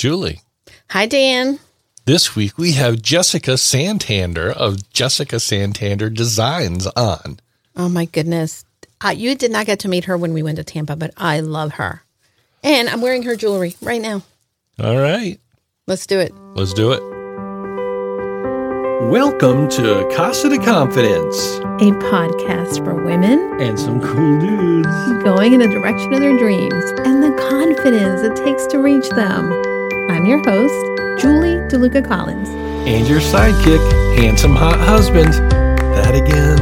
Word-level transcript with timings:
Julie. 0.00 0.40
Hi, 0.88 1.04
Dan. 1.04 1.58
This 2.06 2.34
week 2.34 2.56
we 2.56 2.72
have 2.72 3.02
Jessica 3.02 3.58
Santander 3.58 4.50
of 4.50 4.88
Jessica 4.88 5.38
Santander 5.38 6.08
Designs 6.08 6.86
on. 6.96 7.38
Oh, 7.76 7.90
my 7.90 8.06
goodness. 8.06 8.64
Uh, 9.04 9.10
you 9.10 9.34
did 9.34 9.50
not 9.50 9.66
get 9.66 9.80
to 9.80 9.88
meet 9.88 10.06
her 10.06 10.16
when 10.16 10.32
we 10.32 10.42
went 10.42 10.56
to 10.56 10.64
Tampa, 10.64 10.96
but 10.96 11.12
I 11.18 11.40
love 11.40 11.72
her. 11.72 12.02
And 12.64 12.88
I'm 12.88 13.02
wearing 13.02 13.24
her 13.24 13.36
jewelry 13.36 13.76
right 13.82 14.00
now. 14.00 14.22
All 14.82 14.96
right, 14.96 15.38
Let's 15.86 16.06
do 16.06 16.18
it. 16.18 16.32
let's 16.54 16.72
do 16.72 16.92
it. 16.92 17.02
Welcome 19.10 19.68
to 19.70 20.08
Casa 20.16 20.48
de 20.48 20.56
Confidence 20.64 21.58
A 21.58 21.92
podcast 22.08 22.82
for 22.82 23.04
women 23.04 23.38
and 23.60 23.78
some 23.78 24.00
cool 24.00 24.40
dudes. 24.40 25.22
going 25.24 25.52
in 25.52 25.60
the 25.60 25.68
direction 25.68 26.14
of 26.14 26.20
their 26.20 26.38
dreams 26.38 26.84
and 27.04 27.22
the 27.22 27.36
confidence 27.50 28.22
it 28.22 28.36
takes 28.42 28.66
to 28.68 28.78
reach 28.78 29.06
them. 29.10 29.50
I'm 30.20 30.26
your 30.26 30.44
host, 30.44 30.84
Julie 31.18 31.56
DeLuca 31.72 32.06
Collins. 32.06 32.50
And 32.86 33.08
your 33.08 33.20
sidekick, 33.20 33.80
handsome 34.18 34.54
hot 34.54 34.78
husband. 34.78 35.32
That 35.32 36.14
again. 36.14 36.60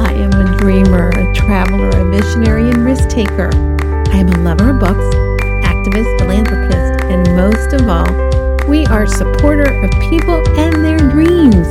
I 0.00 0.14
am 0.14 0.32
a 0.32 0.56
dreamer, 0.56 1.10
a 1.10 1.34
traveler, 1.34 1.90
a 1.90 2.10
visionary, 2.10 2.70
and 2.70 2.86
risk 2.86 3.10
taker. 3.10 3.50
I 4.08 4.16
am 4.16 4.28
a 4.28 4.38
lover 4.38 4.70
of 4.70 4.80
books, 4.80 5.04
activist, 5.68 6.18
philanthropist, 6.18 7.04
and 7.12 7.36
most 7.36 7.74
of 7.74 7.86
all, 7.90 8.08
we 8.66 8.86
are 8.86 9.02
a 9.02 9.06
supporter 9.06 9.68
of 9.84 9.90
people 10.08 10.40
and 10.58 10.82
their 10.82 10.96
dreams. 10.96 11.68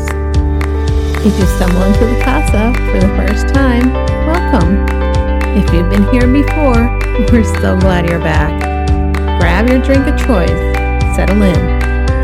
If 1.26 1.34
you 1.34 1.48
stumble 1.58 1.82
into 1.82 2.06
the 2.06 2.22
casa 2.24 2.78
for 2.94 3.00
the 3.00 3.10
first 3.18 3.52
time, 3.56 3.92
welcome. 4.30 4.86
If 5.58 5.74
you've 5.74 5.90
been 5.90 6.06
here 6.14 6.28
before, 6.32 6.94
we're 7.34 7.44
so 7.60 7.76
glad 7.80 8.08
you're 8.08 8.20
back. 8.20 8.54
Grab 9.40 9.68
your 9.68 9.82
drink 9.82 10.06
of 10.06 10.16
choice, 10.20 10.77
settle 11.18 11.42
in, 11.42 11.56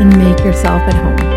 and 0.00 0.16
make 0.18 0.38
yourself 0.44 0.80
at 0.82 0.94
home. 0.94 1.34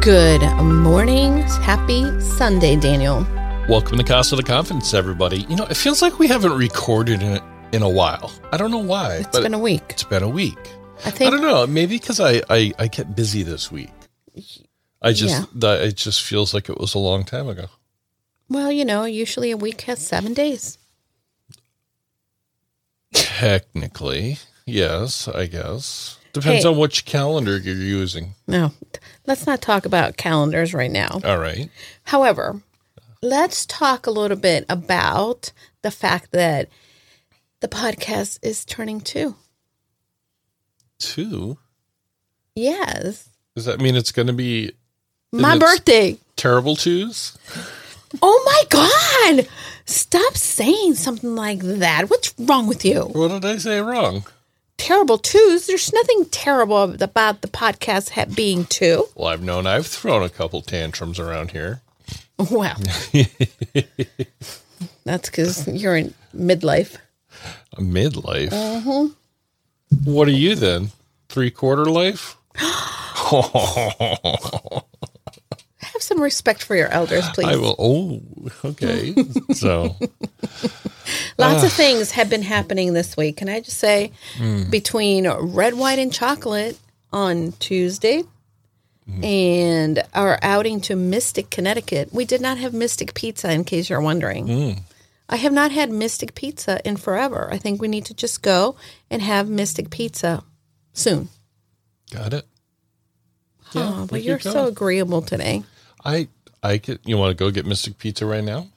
Good 0.00 0.42
morning. 0.62 1.38
Happy 1.62 2.04
Sunday, 2.20 2.76
Daniel. 2.76 3.26
Welcome 3.68 3.98
to 3.98 4.04
Casa 4.04 4.36
de 4.36 4.42
Confidence, 4.44 4.94
everybody. 4.94 5.38
You 5.48 5.56
know, 5.56 5.64
it 5.64 5.76
feels 5.76 6.00
like 6.00 6.20
we 6.20 6.28
haven't 6.28 6.52
recorded 6.56 7.22
in, 7.22 7.40
in 7.72 7.82
a 7.82 7.88
while. 7.88 8.30
I 8.52 8.56
don't 8.56 8.70
know 8.70 8.78
why, 8.78 9.16
It's 9.16 9.28
but 9.32 9.42
been 9.42 9.54
a 9.54 9.58
week. 9.58 9.82
it's 9.88 10.04
been 10.04 10.22
a 10.22 10.28
week. 10.28 10.58
I 11.04 11.10
think. 11.10 11.26
I 11.28 11.36
don't 11.36 11.42
know. 11.42 11.66
Maybe 11.66 11.98
because 11.98 12.20
I, 12.20 12.40
I 12.48 12.72
I 12.78 12.86
kept 12.88 13.16
busy 13.16 13.42
this 13.42 13.72
week. 13.72 13.90
I 15.02 15.12
just 15.12 15.40
Yeah. 15.40 15.44
that 15.56 15.80
it 15.82 15.96
just 15.96 16.22
feels 16.22 16.54
like 16.54 16.68
it 16.68 16.78
was 16.78 16.94
a 16.94 16.98
long 17.00 17.24
time 17.24 17.48
ago. 17.48 17.66
Well, 18.48 18.70
you 18.70 18.84
know, 18.84 19.04
usually 19.04 19.50
a 19.50 19.56
week 19.56 19.82
has 19.82 20.06
seven 20.06 20.32
days. 20.34 20.78
Technically, 23.12 24.38
yes, 24.66 25.28
I 25.28 25.46
guess 25.46 26.18
depends 26.32 26.64
Hey. 26.64 26.68
on 26.70 26.76
which 26.76 27.04
calendar 27.04 27.56
you're 27.56 27.74
using. 27.74 28.34
No, 28.46 28.72
let's 29.26 29.46
not 29.46 29.62
talk 29.62 29.86
about 29.86 30.16
calendars 30.16 30.74
right 30.74 30.90
now. 30.90 31.20
All 31.24 31.38
right. 31.38 31.70
However, 32.04 32.60
let's 33.22 33.64
talk 33.64 34.06
a 34.06 34.10
little 34.10 34.36
bit 34.36 34.64
about 34.68 35.52
the 35.82 35.90
fact 35.90 36.32
that 36.32 36.68
the 37.60 37.68
podcast 37.68 38.38
is 38.42 38.64
turning 38.64 39.00
two. 39.00 39.36
Two. 40.98 41.58
Yes, 42.54 43.28
Does 43.54 43.66
that 43.66 43.80
mean 43.80 43.96
it's 43.96 44.12
going 44.12 44.28
to 44.28 44.32
be 44.32 44.72
my 45.32 45.58
birthday. 45.58 46.18
terrible 46.36 46.74
twos? 46.76 47.36
Oh 48.22 48.42
my 48.44 49.36
God! 49.36 49.48
Stop 49.84 50.36
saying 50.36 50.94
something 50.94 51.34
like 51.34 51.60
that. 51.60 52.10
What's 52.10 52.34
wrong 52.38 52.66
with 52.66 52.84
you? 52.84 53.02
What 53.02 53.28
did 53.28 53.44
I 53.44 53.58
say 53.58 53.80
wrong? 53.80 54.24
Terrible 54.76 55.18
twos. 55.18 55.66
There's 55.66 55.92
nothing 55.92 56.26
terrible 56.26 56.94
about 57.02 57.40
the 57.40 57.48
podcast 57.48 58.10
ha- 58.10 58.26
being 58.34 58.64
two. 58.66 59.06
Well, 59.14 59.28
I've 59.28 59.42
known 59.42 59.66
I've 59.66 59.86
thrown 59.86 60.22
a 60.22 60.28
couple 60.28 60.60
tantrums 60.60 61.18
around 61.18 61.52
here. 61.52 61.80
Well, 62.50 62.76
that's 65.04 65.30
because 65.30 65.66
you're 65.68 65.96
in 65.96 66.14
midlife. 66.36 66.96
Midlife. 67.76 68.50
Mm-hmm. 68.50 70.10
What 70.10 70.28
are 70.28 70.32
you 70.32 70.54
then? 70.54 70.90
Three 71.28 71.50
quarter 71.50 71.86
life? 71.86 72.36
Have 75.96 76.02
some 76.02 76.20
respect 76.20 76.62
for 76.62 76.76
your 76.76 76.88
elders, 76.88 77.26
please. 77.30 77.46
I 77.46 77.56
will. 77.56 77.74
Oh, 77.78 78.20
okay. 78.66 79.14
so, 79.54 79.96
Lots 81.38 81.64
of 81.64 81.72
things 81.72 82.10
have 82.10 82.28
been 82.28 82.42
happening 82.42 82.92
this 82.92 83.16
week. 83.16 83.38
Can 83.38 83.48
I 83.48 83.60
just 83.60 83.78
say, 83.78 84.12
Hmm. 84.36 84.68
between 84.68 85.26
red, 85.26 85.72
white, 85.72 85.98
and 85.98 86.12
chocolate 86.12 86.76
on 87.14 87.52
Tuesday 87.60 88.24
Hmm. 89.08 89.24
and 89.24 90.02
our 90.12 90.38
outing 90.42 90.82
to 90.82 90.96
Mystic, 90.96 91.48
Connecticut, 91.48 92.12
we 92.12 92.26
did 92.26 92.42
not 92.42 92.58
have 92.58 92.74
Mystic 92.74 93.14
Pizza, 93.14 93.50
in 93.50 93.64
case 93.64 93.88
you're 93.88 94.02
wondering. 94.02 94.46
Hmm. 94.48 94.80
I 95.30 95.36
have 95.36 95.52
not 95.54 95.72
had 95.72 95.90
Mystic 95.90 96.34
Pizza 96.34 96.78
in 96.86 96.98
forever. 96.98 97.48
I 97.50 97.56
think 97.56 97.80
we 97.80 97.88
need 97.88 98.04
to 98.04 98.14
just 98.14 98.42
go 98.42 98.76
and 99.10 99.22
have 99.22 99.48
Mystic 99.48 99.88
Pizza 99.88 100.44
soon. 100.92 101.30
got 102.10 102.34
it. 102.34 102.44
oh, 103.74 104.02
we 104.02 104.06
but 104.08 104.22
you're 104.24 104.38
so 104.40 104.66
agreeable 104.66 105.22
today. 105.22 105.62
I, 106.06 106.28
I 106.62 106.78
could. 106.78 107.00
You 107.04 107.16
want 107.18 107.36
to 107.36 107.44
go 107.44 107.50
get 107.50 107.66
Mystic 107.66 107.98
Pizza 107.98 108.24
right 108.26 108.44
now? 108.44 108.68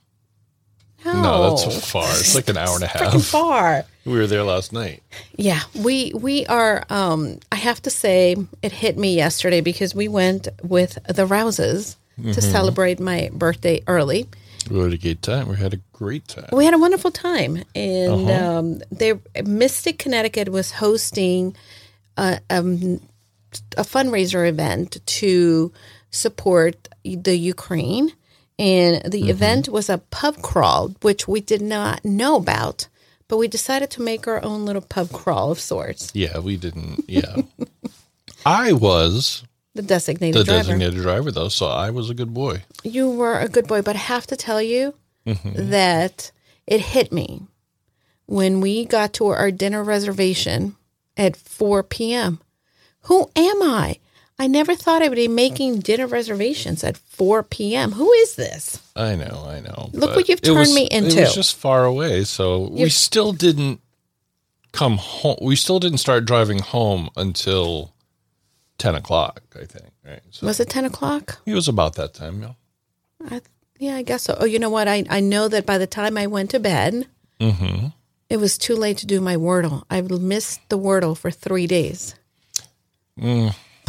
No, 1.06 1.14
No, 1.22 1.50
that's 1.56 1.90
far. 1.90 2.04
It's 2.10 2.36
like 2.36 2.50
an 2.50 2.58
hour 2.58 2.76
and 2.76 2.84
a 2.84 2.88
freaking 2.98 3.12
half. 3.14 3.24
far. 3.24 3.86
We 4.06 4.14
were 4.18 4.28
there 4.28 4.44
last 4.44 4.74
night. 4.74 5.02
Yeah, 5.38 5.62
we 5.76 6.12
we 6.14 6.46
are. 6.48 6.84
Um, 6.90 7.40
I 7.52 7.56
have 7.56 7.82
to 7.84 7.90
say, 7.90 8.36
it 8.62 8.72
hit 8.74 8.98
me 8.98 9.16
yesterday 9.16 9.62
because 9.62 9.96
we 9.96 10.08
went 10.10 10.48
with 10.64 10.98
the 11.08 11.26
Rouses 11.26 11.96
to 12.34 12.42
celebrate 12.42 13.00
my 13.00 13.30
birthday 13.32 13.82
early. 13.88 14.28
We 14.70 14.80
had 14.80 14.92
a 14.92 14.98
great 14.98 15.22
time. 15.22 15.48
We 15.48 15.56
had 15.56 15.74
a 15.74 15.80
great 15.94 16.28
time. 16.28 16.50
We 16.52 16.66
had 16.66 16.74
a 16.74 16.78
wonderful 16.78 17.12
time, 17.12 17.64
and 17.76 18.12
Uh-huh. 18.30 18.58
um, 18.60 18.82
they 18.92 19.14
Mystic 19.46 20.00
Connecticut 20.00 20.50
was 20.50 20.72
hosting 20.72 21.56
a, 22.18 22.42
um, 22.50 23.00
a 23.78 23.84
fundraiser 23.84 24.50
event 24.50 24.98
to 25.06 25.72
support 26.12 26.89
the 27.04 27.38
Ukraine, 27.38 28.14
and 28.58 29.04
the 29.12 29.22
Mm-hmm. 29.22 29.30
event 29.30 29.70
was 29.70 29.90
a 29.90 30.00
pub 30.00 30.42
crawl, 30.42 30.90
which 31.02 31.28
we 31.28 31.40
did 31.42 31.62
not 31.62 32.04
know 32.04 32.36
about. 32.38 32.88
But 33.28 33.38
we 33.38 33.48
decided 33.48 33.90
to 33.92 34.02
make 34.02 34.28
our 34.28 34.44
own 34.44 34.66
little 34.66 34.82
pub 34.82 35.12
crawl 35.12 35.52
of 35.52 35.60
sorts. 35.60 36.12
Yeah, 36.16 36.40
we 36.40 36.58
didn't. 36.58 37.06
Yeah, 37.08 37.38
I 38.46 38.74
was 38.74 39.44
The 39.76 39.82
designated 39.84 40.40
the 40.40 40.44
driver. 40.44 40.60
designated 40.64 41.02
driver 41.02 41.32
though, 41.32 41.50
so 41.50 41.68
I 41.68 41.90
was 41.92 42.10
a 42.10 42.14
good 42.16 42.34
boy. 42.34 42.64
You 42.84 43.10
were 43.10 43.40
a 43.40 43.48
good 43.48 43.68
boy, 43.68 43.82
but 43.84 43.96
I 43.96 44.00
have 44.00 44.26
to 44.28 44.36
tell 44.36 44.62
you 44.62 44.96
that 45.26 46.32
it 46.66 46.82
hit 46.82 47.12
me 47.12 47.44
when 48.26 48.62
we 48.62 48.86
got 48.86 49.14
to 49.14 49.28
our 49.28 49.52
dinner 49.52 49.84
reservation 49.84 50.76
at 51.18 51.36
4 51.36 51.84
p.m. 51.84 52.40
Who 53.04 53.30
am 53.36 53.62
I? 53.62 54.00
I 54.42 54.48
never 54.48 54.74
thought 54.74 55.02
I 55.02 55.10
would 55.10 55.16
be 55.16 55.28
making 55.28 55.80
dinner 55.82 56.08
reservations 56.08 56.84
at 56.84 56.98
4 56.98 57.44
p.m. 57.44 57.92
Who 57.92 58.10
is 58.14 58.36
this? 58.36 58.82
I 58.96 59.16
know, 59.16 59.46
I 59.48 59.60
know. 59.60 59.90
Look 59.92 60.16
what 60.16 60.30
you've 60.30 60.40
it 60.42 60.50
was- 60.50 60.68
turned 60.70 60.74
me 60.76 60.86
It 60.86 60.94
into. 61.04 61.22
was 61.22 61.36
just 61.36 61.56
far 61.58 61.84
away, 61.86 62.24
so 62.24 62.70
we 62.70 62.80
You've- 62.80 62.90
still 62.92 63.34
didn't 63.34 63.82
come 64.72 64.98
home. 64.98 65.38
We 65.42 65.56
still 65.58 65.80
didn't 65.80 65.98
start 65.98 66.24
driving 66.26 66.60
home 66.60 67.10
until 67.18 67.94
ten 68.78 68.96
o'clock. 68.96 69.42
I 69.56 69.66
think. 69.66 69.86
Right. 70.06 70.22
So 70.32 70.48
Was 70.48 70.60
it 70.60 70.70
10 70.70 70.86
o'clock? 70.86 71.40
it 71.46 71.54
was 71.54 71.68
about 71.68 71.96
that 71.96 72.14
time. 72.14 72.42
Yeah. 72.42 72.54
I, 73.30 73.42
yeah, 73.78 73.96
I 73.96 74.02
guess 74.04 74.24
so. 74.24 74.38
Oh, 74.40 74.46
you 74.46 74.58
know 74.60 74.70
what? 74.70 74.88
I, 74.88 75.04
I 75.10 75.20
know 75.20 75.48
that 75.50 75.66
by 75.66 75.78
the 75.78 75.86
time 75.88 76.18
I 76.18 76.28
went 76.28 76.50
to 76.52 76.60
bed, 76.60 77.06
Mm-hmm. 77.42 77.88
it 78.30 78.38
was 78.38 78.58
too 78.58 78.76
late 78.76 78.98
to 79.00 79.06
do 79.06 79.20
my 79.22 79.36
Wordle. 79.36 79.84
I 79.90 80.02
missed 80.02 80.62
the 80.70 80.78
Wordle 80.80 81.18
for 81.18 81.30
three 81.32 81.68
days. 81.68 82.16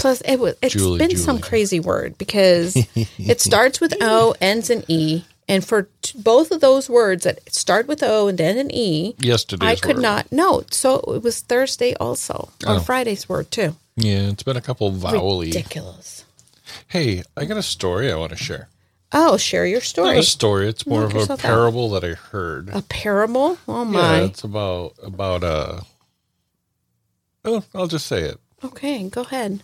Plus, 0.01 0.21
it 0.23 0.37
was 0.39 0.55
it's. 0.63 0.75
Julie, 0.75 0.99
been 0.99 1.17
some 1.17 1.39
crazy 1.41 1.79
word 1.81 2.17
because 2.19 2.75
it 3.19 3.41
starts 3.41 3.81
with 3.81 3.95
O, 4.01 4.35
ends 4.41 4.71
in 4.71 4.85
E, 4.89 5.25
and 5.49 5.65
for 5.65 5.89
t- 6.03 6.19
both 6.19 6.51
of 6.51 6.61
those 6.61 6.89
words 6.89 7.25
that 7.25 7.53
start 7.53 7.87
with 7.87 8.03
O 8.03 8.27
and 8.29 8.41
end 8.41 8.59
in 8.59 8.71
E, 8.75 9.15
yesterday 9.19 9.67
I 9.67 9.77
could 9.77 9.97
word. 9.97 10.03
not 10.03 10.33
note. 10.33 10.73
So 10.75 10.97
it 11.15 11.23
was 11.23 11.41
Thursday 11.41 11.95
also, 11.95 12.49
or 12.67 12.77
Oh. 12.77 12.81
Friday's 12.81 13.29
word 13.29 13.51
too. 13.51 13.77
Yeah, 13.97 14.29
it's 14.31 14.43
been 14.43 14.57
a 14.57 14.61
couple 14.63 14.91
vowely. 14.93 15.47
Ridiculous. 15.47 16.25
Hey, 16.89 17.23
I 17.37 17.45
got 17.45 17.57
a 17.59 17.63
story 17.63 18.11
I 18.11 18.17
want 18.17 18.31
to 18.31 18.37
share. 18.39 18.69
Oh, 19.13 19.37
share 19.37 19.67
your 19.67 19.81
story. 19.81 20.11
Not 20.15 20.19
a 20.19 20.23
story. 20.23 20.69
It's 20.69 20.87
more 20.87 21.01
Knock 21.01 21.11
of 21.11 21.17
a 21.17 21.19
yourself 21.21 21.45
out. 21.45 21.49
parable 21.49 21.91
that 21.91 22.05
I 22.05 22.15
heard. 22.15 22.71
A 22.73 22.81
parable? 22.83 23.59
Oh 23.69 23.85
Yeah, 23.85 23.91
my. 23.91 24.21
it's 24.23 24.45
about 24.45 24.95
about 25.03 25.43
uh. 25.45 25.81
Oh, 27.45 27.65
I'll 27.75 27.87
just 27.89 28.07
say 28.07 28.23
it. 28.23 28.39
Okay, 28.65 29.09
go 29.09 29.23
ahead. 29.23 29.63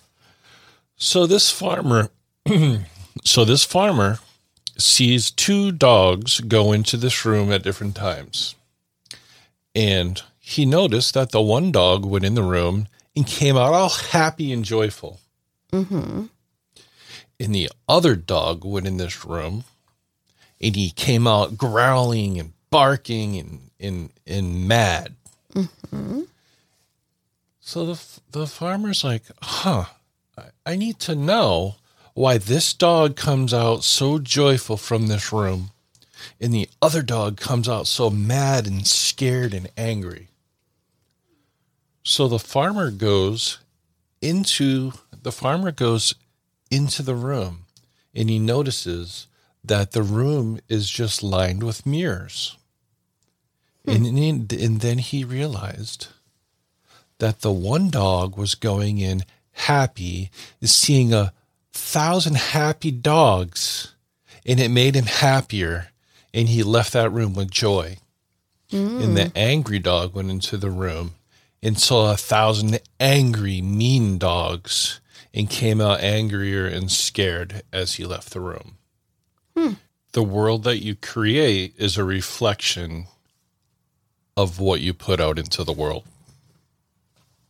So 0.96 1.26
this 1.26 1.50
farmer, 1.50 2.10
so 3.24 3.44
this 3.44 3.64
farmer 3.64 4.18
sees 4.78 5.30
two 5.30 5.72
dogs 5.72 6.40
go 6.40 6.72
into 6.72 6.96
this 6.96 7.24
room 7.24 7.52
at 7.52 7.62
different 7.62 7.94
times. 7.94 8.54
And 9.74 10.22
he 10.38 10.64
noticed 10.64 11.14
that 11.14 11.32
the 11.32 11.42
one 11.42 11.70
dog 11.70 12.04
went 12.04 12.24
in 12.24 12.34
the 12.34 12.42
room 12.42 12.88
and 13.14 13.26
came 13.26 13.56
out 13.56 13.74
all 13.74 13.90
happy 13.90 14.52
and 14.52 14.64
joyful. 14.64 15.20
Mm-hmm. 15.72 16.26
And 17.38 17.54
the 17.54 17.68
other 17.88 18.16
dog 18.16 18.64
went 18.64 18.86
in 18.86 18.96
this 18.96 19.24
room 19.24 19.64
and 20.60 20.74
he 20.74 20.90
came 20.90 21.26
out 21.26 21.58
growling 21.58 22.38
and 22.38 22.52
barking 22.70 23.36
and, 23.36 23.70
and, 23.78 24.10
and 24.26 24.66
mad. 24.66 25.14
Mm-hmm. 25.52 26.22
So 27.60 27.86
the, 27.86 28.02
the 28.30 28.46
farmer's 28.46 29.04
like, 29.04 29.24
huh, 29.42 29.86
I, 30.64 30.76
need 30.76 30.98
to 31.00 31.14
know 31.14 31.76
why 32.14 32.38
this 32.38 32.72
dog 32.72 33.16
comes 33.16 33.54
out 33.54 33.84
so 33.84 34.18
joyful 34.18 34.76
from 34.76 35.06
this 35.06 35.32
room 35.32 35.70
and 36.40 36.52
the 36.52 36.68
other 36.82 37.02
dog 37.02 37.38
comes 37.38 37.68
out 37.68 37.86
so 37.86 38.10
mad 38.10 38.66
and 38.66 38.86
scared 38.86 39.54
and 39.54 39.70
angry. 39.76 40.28
So 42.02 42.28
the 42.28 42.38
farmer 42.38 42.90
goes 42.90 43.58
into 44.22 44.92
the 45.22 45.32
farmer 45.32 45.72
goes 45.72 46.14
into 46.70 47.02
the 47.02 47.14
room 47.14 47.64
and 48.14 48.30
he 48.30 48.38
notices 48.38 49.26
that 49.64 49.92
the 49.92 50.02
room 50.02 50.60
is 50.68 50.88
just 50.88 51.22
lined 51.22 51.62
with 51.62 51.86
mirrors. 51.86 52.56
Hmm. 53.84 54.06
And, 54.06 54.52
and 54.52 54.80
then 54.80 54.98
he 54.98 55.24
realized 55.24 56.08
that 57.18 57.40
the 57.40 57.52
one 57.52 57.90
dog 57.90 58.36
was 58.36 58.54
going 58.54 58.98
in 58.98 59.24
happy, 59.56 60.30
is 60.60 60.74
seeing 60.74 61.12
a 61.12 61.32
thousand 61.72 62.36
happy 62.36 62.90
dogs, 62.90 63.94
and 64.44 64.60
it 64.60 64.70
made 64.70 64.94
him 64.94 65.06
happier, 65.06 65.88
and 66.32 66.48
he 66.48 66.62
left 66.62 66.92
that 66.92 67.10
room 67.10 67.34
with 67.34 67.50
joy. 67.50 67.96
Mm. 68.70 69.02
And 69.02 69.16
the 69.16 69.32
angry 69.36 69.78
dog 69.78 70.14
went 70.14 70.30
into 70.30 70.56
the 70.56 70.70
room 70.70 71.14
and 71.62 71.78
saw 71.78 72.12
a 72.12 72.16
thousand 72.16 72.80
angry, 73.00 73.62
mean 73.62 74.18
dogs 74.18 75.00
and 75.32 75.50
came 75.50 75.80
out 75.80 76.00
angrier 76.00 76.66
and 76.66 76.90
scared 76.90 77.62
as 77.72 77.94
he 77.94 78.04
left 78.04 78.30
the 78.30 78.40
room. 78.40 78.78
Hmm. 79.56 79.72
The 80.12 80.22
world 80.22 80.64
that 80.64 80.82
you 80.82 80.94
create 80.94 81.74
is 81.76 81.98
a 81.98 82.04
reflection 82.04 83.06
of 84.36 84.58
what 84.58 84.80
you 84.80 84.94
put 84.94 85.20
out 85.20 85.38
into 85.38 85.62
the 85.62 85.72
world. 85.72 86.04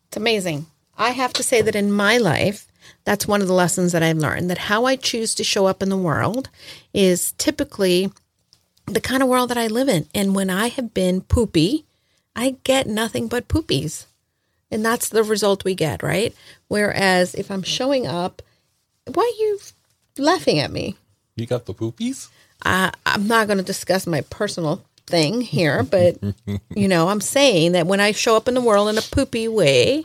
It's 0.08 0.16
amazing. 0.16 0.66
I 0.98 1.10
have 1.10 1.32
to 1.34 1.42
say 1.42 1.62
that 1.62 1.76
in 1.76 1.92
my 1.92 2.18
life, 2.18 2.66
that's 3.04 3.26
one 3.26 3.40
of 3.40 3.48
the 3.48 3.54
lessons 3.54 3.92
that 3.92 4.02
I've 4.02 4.18
learned 4.18 4.50
that 4.50 4.58
how 4.58 4.84
I 4.84 4.96
choose 4.96 5.34
to 5.36 5.44
show 5.44 5.66
up 5.66 5.82
in 5.82 5.88
the 5.88 5.96
world 5.96 6.48
is 6.94 7.32
typically 7.32 8.10
the 8.86 9.00
kind 9.00 9.22
of 9.22 9.28
world 9.28 9.50
that 9.50 9.58
I 9.58 9.66
live 9.66 9.88
in. 9.88 10.06
And 10.14 10.34
when 10.34 10.50
I 10.50 10.68
have 10.68 10.94
been 10.94 11.20
poopy, 11.20 11.84
I 12.34 12.56
get 12.64 12.86
nothing 12.86 13.28
but 13.28 13.48
poopies. 13.48 14.06
And 14.70 14.84
that's 14.84 15.08
the 15.08 15.22
result 15.22 15.64
we 15.64 15.74
get, 15.74 16.02
right? 16.02 16.34
Whereas 16.68 17.34
if 17.34 17.50
I'm 17.50 17.62
showing 17.62 18.06
up, 18.06 18.42
why 19.12 19.22
are 19.22 19.42
you 19.42 19.58
laughing 20.18 20.58
at 20.58 20.72
me? 20.72 20.96
You 21.36 21.46
got 21.46 21.66
the 21.66 21.74
poopies? 21.74 22.28
Uh, 22.64 22.90
I'm 23.04 23.28
not 23.28 23.46
going 23.46 23.58
to 23.58 23.64
discuss 23.64 24.06
my 24.06 24.22
personal 24.22 24.84
thing 25.06 25.40
here, 25.40 25.82
but 25.82 26.18
you 26.74 26.88
know, 26.88 27.08
I'm 27.08 27.20
saying 27.20 27.72
that 27.72 27.86
when 27.86 28.00
I 28.00 28.12
show 28.12 28.36
up 28.36 28.48
in 28.48 28.54
the 28.54 28.60
world 28.60 28.88
in 28.88 28.98
a 28.98 29.02
poopy 29.02 29.46
way, 29.46 30.04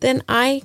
then 0.00 0.22
I 0.28 0.62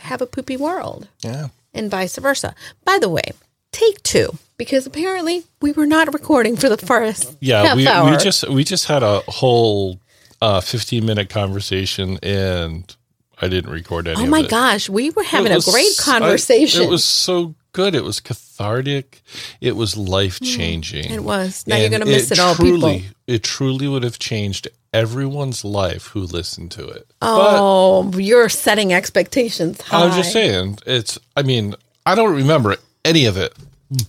have 0.00 0.20
a 0.22 0.26
poopy 0.26 0.56
world. 0.56 1.08
Yeah. 1.22 1.48
And 1.74 1.90
vice 1.90 2.16
versa. 2.18 2.54
By 2.84 2.98
the 3.00 3.08
way, 3.08 3.32
take 3.72 4.02
two 4.02 4.36
because 4.58 4.86
apparently 4.86 5.44
we 5.60 5.72
were 5.72 5.86
not 5.86 6.12
recording 6.12 6.56
for 6.56 6.68
the 6.68 6.76
first 6.76 7.36
Yeah, 7.40 7.74
we, 7.74 7.86
hour. 7.88 8.10
we 8.10 8.16
just 8.18 8.48
we 8.48 8.64
just 8.64 8.86
had 8.86 9.02
a 9.02 9.20
whole 9.28 9.98
uh, 10.40 10.60
15 10.60 11.04
minute 11.06 11.30
conversation 11.30 12.18
and 12.22 12.94
I 13.40 13.48
didn't 13.48 13.70
record 13.72 14.06
any 14.08 14.22
oh 14.22 14.26
my 14.26 14.42
gosh, 14.42 14.88
we 14.88 15.10
were 15.10 15.22
having 15.24 15.50
It 15.52 15.54
a 15.54 15.58
was- 15.58 15.66
great 15.70 15.96
I- 16.00 16.18
conversation. 16.20 16.82
it 16.82 16.90
was 16.90 17.04
so 17.04 17.54
good. 17.72 17.94
It 17.94 18.04
was 18.04 18.20
cathartic. 18.20 19.22
It 19.60 19.76
was 19.76 19.96
life 19.96 20.40
changing. 20.40 21.04
Mm, 21.04 21.10
It 21.16 21.24
was. 21.24 21.64
Now 21.66 21.76
you're 21.76 21.90
gonna 21.90 22.04
miss 22.06 22.30
it 22.30 22.38
all, 22.38 22.54
truly, 22.54 23.00
people. 23.00 23.14
It 23.26 23.42
truly 23.42 23.88
would 23.88 24.02
have 24.02 24.18
changed 24.18 24.68
everyone's 24.92 25.64
life 25.64 26.08
who 26.08 26.20
listened 26.20 26.70
to 26.72 26.86
it. 26.88 27.06
oh, 27.22 28.10
you're 28.16 28.48
setting 28.48 28.92
expectations 28.92 29.80
high. 29.80 30.04
I'm 30.04 30.12
just 30.12 30.32
saying, 30.32 30.78
it's. 30.86 31.18
I 31.36 31.42
mean, 31.42 31.74
I 32.04 32.14
don't 32.14 32.34
remember 32.34 32.76
any 33.04 33.24
of 33.26 33.36
it, 33.36 33.54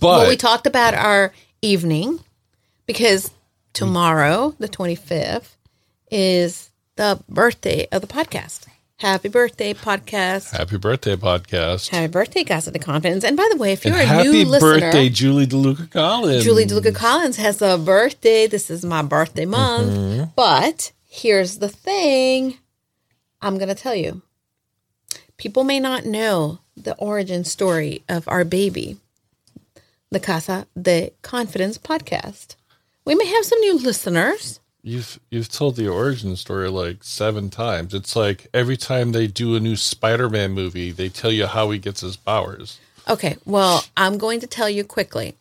Well, 0.02 0.28
we 0.28 0.36
talked 0.36 0.66
about 0.66 0.94
our 0.94 1.32
evening 1.62 2.20
because 2.86 3.30
tomorrow, 3.72 4.54
the 4.58 4.68
25th, 4.68 5.56
is 6.10 6.70
the 6.96 7.18
birthday 7.28 7.88
of 7.90 8.02
the 8.02 8.06
podcast. 8.06 8.63
Happy 9.04 9.28
birthday, 9.28 9.74
podcast. 9.74 10.56
happy 10.56 10.78
birthday 10.78 11.14
podcast. 11.14 11.90
Happy 11.90 12.10
birthday, 12.10 12.42
Casa 12.42 12.70
de 12.70 12.78
Confidence. 12.78 13.22
And 13.22 13.36
by 13.36 13.46
the 13.52 13.58
way, 13.58 13.74
if 13.74 13.84
you're 13.84 13.94
and 13.94 14.10
a 14.10 14.24
new 14.24 14.46
listener, 14.46 14.70
Happy 14.70 14.80
birthday, 14.80 15.08
Julie 15.10 15.46
DeLuca 15.46 15.90
Collins. 15.90 16.42
Julie 16.42 16.64
DeLuca 16.64 16.94
Collins 16.94 17.36
has 17.36 17.60
a 17.60 17.76
birthday. 17.76 18.46
This 18.46 18.70
is 18.70 18.82
my 18.82 19.02
birthday 19.02 19.44
month. 19.44 19.92
Mm-hmm. 19.92 20.24
But 20.34 20.92
here's 21.06 21.58
the 21.58 21.68
thing 21.68 22.56
I'm 23.42 23.58
going 23.58 23.68
to 23.68 23.74
tell 23.74 23.94
you. 23.94 24.22
People 25.36 25.64
may 25.64 25.80
not 25.80 26.06
know 26.06 26.60
the 26.74 26.96
origin 26.96 27.44
story 27.44 28.04
of 28.08 28.26
our 28.26 28.42
baby, 28.42 28.96
the 30.10 30.18
Casa 30.18 30.66
de 30.80 31.12
Confidence 31.20 31.76
podcast. 31.76 32.56
We 33.04 33.14
may 33.14 33.26
have 33.26 33.44
some 33.44 33.60
new 33.60 33.76
listeners. 33.76 34.60
You've 34.86 35.18
you've 35.30 35.48
told 35.48 35.76
the 35.76 35.88
origin 35.88 36.36
story 36.36 36.68
like 36.68 37.02
seven 37.02 37.48
times. 37.48 37.94
It's 37.94 38.14
like 38.14 38.48
every 38.52 38.76
time 38.76 39.12
they 39.12 39.26
do 39.26 39.56
a 39.56 39.60
new 39.60 39.76
Spider-Man 39.76 40.52
movie, 40.52 40.90
they 40.90 41.08
tell 41.08 41.32
you 41.32 41.46
how 41.46 41.70
he 41.70 41.78
gets 41.78 42.02
his 42.02 42.16
powers. 42.18 42.78
Okay, 43.08 43.36
well, 43.46 43.82
I'm 43.96 44.18
going 44.18 44.40
to 44.40 44.46
tell 44.46 44.68
you 44.68 44.84
quickly. 44.84 45.34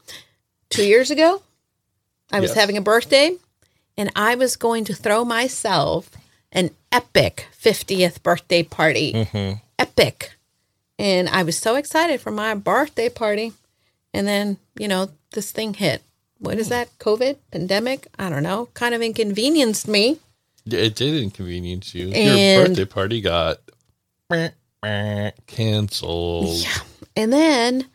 Two 0.69 0.85
years 0.85 1.11
ago, 1.11 1.43
I 2.31 2.39
was 2.39 2.51
Yes. 2.51 2.57
having 2.57 2.77
a 2.77 2.81
birthday 2.81 3.35
and 3.97 4.09
I 4.15 4.35
was 4.35 4.55
going 4.55 4.85
to 4.85 4.93
throw 4.93 5.25
myself 5.25 6.09
an 6.53 6.69
epic 6.91 7.47
50th 7.61 8.23
birthday 8.23 8.63
party. 8.63 9.11
Mm-hmm. 9.13 9.57
Epic. 9.77 10.31
And 10.97 11.27
I 11.27 11.43
was 11.43 11.57
so 11.57 11.75
excited 11.75 12.21
for 12.21 12.31
my 12.31 12.53
birthday 12.55 13.09
party. 13.09 13.51
And 14.13 14.25
then, 14.25 14.57
you 14.79 14.87
know, 14.87 15.09
this 15.31 15.51
thing 15.51 15.73
hit. 15.73 16.01
What 16.43 16.59
is 16.59 16.67
that? 16.69 16.89
COVID? 16.99 17.37
Pandemic? 17.51 18.07
I 18.19 18.29
don't 18.29 18.43
know. 18.43 18.67
Kind 18.73 18.93
of 18.93 19.01
inconvenienced 19.01 19.87
me. 19.87 20.19
It 20.65 20.95
did 20.95 21.23
inconvenience 21.23 21.95
you. 21.95 22.07
Your 22.07 22.65
birthday 22.65 22.85
party 22.85 23.21
got 23.21 23.59
canceled. 25.47 26.57
Yeah. 26.57 26.77
And 27.15 27.31
then 27.31 27.87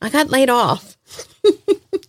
I 0.00 0.10
got 0.10 0.30
laid 0.30 0.50
off. 0.50 0.96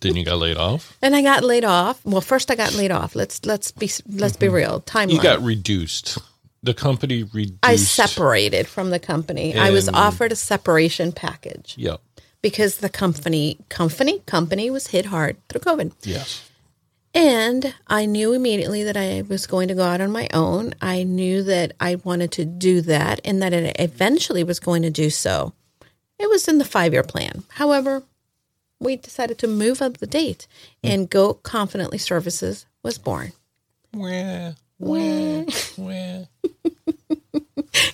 Then 0.00 0.14
you 0.14 0.24
got 0.24 0.38
laid 0.38 0.56
off. 0.56 0.96
And 1.02 1.16
I 1.16 1.22
got 1.22 1.42
laid 1.42 1.64
off. 1.64 2.04
Well, 2.04 2.20
first 2.20 2.52
I 2.52 2.54
got 2.54 2.72
laid 2.74 2.92
off. 2.92 3.16
Let's 3.16 3.44
let's 3.44 3.72
be 3.72 3.90
let's 4.08 4.36
be 4.36 4.46
mm-hmm. 4.46 4.54
real. 4.54 4.80
Timeline. 4.82 5.10
You 5.10 5.20
got 5.20 5.42
reduced. 5.42 6.18
The 6.62 6.72
company 6.72 7.24
reduced. 7.24 7.58
I 7.64 7.74
separated 7.74 8.68
from 8.68 8.90
the 8.90 9.00
company. 9.00 9.56
I 9.56 9.70
was 9.70 9.88
offered 9.88 10.30
a 10.30 10.36
separation 10.36 11.10
package 11.10 11.74
Yep. 11.76 12.00
Because 12.42 12.78
the 12.78 12.88
company 12.88 13.58
company 13.68 14.20
company 14.26 14.70
was 14.70 14.88
hit 14.88 15.06
hard 15.06 15.36
through 15.48 15.60
COVID. 15.60 15.92
Yes. 16.02 16.44
And 17.14 17.74
I 17.86 18.04
knew 18.04 18.32
immediately 18.32 18.84
that 18.84 18.96
I 18.96 19.22
was 19.22 19.46
going 19.46 19.68
to 19.68 19.74
go 19.74 19.82
out 19.82 20.00
on 20.00 20.12
my 20.12 20.28
own. 20.32 20.74
I 20.80 21.02
knew 21.02 21.42
that 21.42 21.72
I 21.80 21.96
wanted 21.96 22.30
to 22.32 22.44
do 22.44 22.80
that 22.82 23.20
and 23.24 23.42
that 23.42 23.52
it 23.52 23.76
eventually 23.78 24.44
was 24.44 24.60
going 24.60 24.82
to 24.82 24.90
do 24.90 25.10
so. 25.10 25.54
It 26.18 26.28
was 26.28 26.46
in 26.48 26.58
the 26.58 26.64
5-year 26.64 27.04
plan. 27.04 27.44
However, 27.48 28.02
we 28.78 28.96
decided 28.96 29.38
to 29.38 29.48
move 29.48 29.80
up 29.80 29.98
the 29.98 30.06
date 30.06 30.46
and 30.82 31.08
Go 31.08 31.34
Confidently 31.34 31.98
Services 31.98 32.66
was 32.82 32.98
born. 32.98 33.32
Wah, 33.94 34.52
wah, 34.78 35.44
wah. 35.76 36.24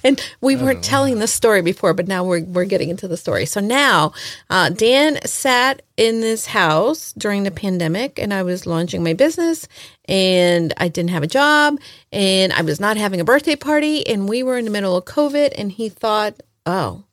And 0.05 0.21
we 0.43 0.55
weren't 0.55 0.85
telling 0.85 1.19
the 1.19 1.27
story 1.27 1.63
before, 1.63 1.95
but 1.95 2.07
now 2.07 2.25
we're 2.25 2.45
we're 2.45 2.67
getting 2.67 2.91
into 2.91 3.09
the 3.09 3.17
story. 3.17 3.47
So 3.47 3.61
now, 3.61 4.13
uh, 4.51 4.69
Dan 4.69 5.19
sat 5.25 5.81
in 5.97 6.21
this 6.21 6.47
house 6.47 7.13
during 7.15 7.43
the 7.43 7.51
pandemic, 7.51 8.19
and 8.19 8.33
I 8.33 8.43
was 8.43 8.67
launching 8.67 9.03
my 9.03 9.15
business, 9.15 9.67
and 10.07 10.75
I 10.77 10.89
didn't 10.89 11.11
have 11.11 11.23
a 11.23 11.27
job, 11.27 11.81
and 12.13 12.53
I 12.53 12.61
was 12.61 12.81
not 12.81 12.99
having 12.99 13.21
a 13.21 13.25
birthday 13.25 13.57
party, 13.57 14.07
and 14.07 14.29
we 14.29 14.43
were 14.43 14.59
in 14.59 14.67
the 14.67 14.71
middle 14.71 14.97
of 14.97 15.07
COVID, 15.07 15.55
and 15.57 15.73
he 15.73 15.89
thought, 15.89 16.43
"Oh, 16.67 17.05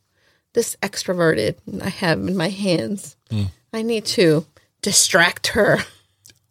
this 0.53 0.75
extroverted 0.83 1.55
I 1.81 1.89
have 1.89 2.19
in 2.19 2.35
my 2.35 2.49
hands, 2.49 3.15
I 3.73 3.81
need 3.81 4.05
to 4.17 4.45
distract 4.81 5.47
her." 5.47 5.79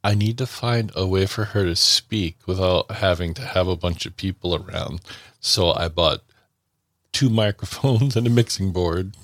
I 0.02 0.14
need 0.14 0.38
to 0.38 0.46
find 0.46 0.90
a 0.96 1.06
way 1.06 1.26
for 1.26 1.44
her 1.44 1.64
to 1.66 1.76
speak 1.76 2.38
without 2.46 2.90
having 2.90 3.34
to 3.34 3.42
have 3.42 3.68
a 3.68 3.76
bunch 3.76 4.06
of 4.06 4.16
people 4.16 4.54
around. 4.54 5.02
So 5.40 5.72
I 5.72 5.88
bought 5.88 6.20
two 7.12 7.30
microphones 7.30 8.16
and 8.16 8.26
a 8.26 8.30
mixing 8.30 8.72
board. 8.72 9.14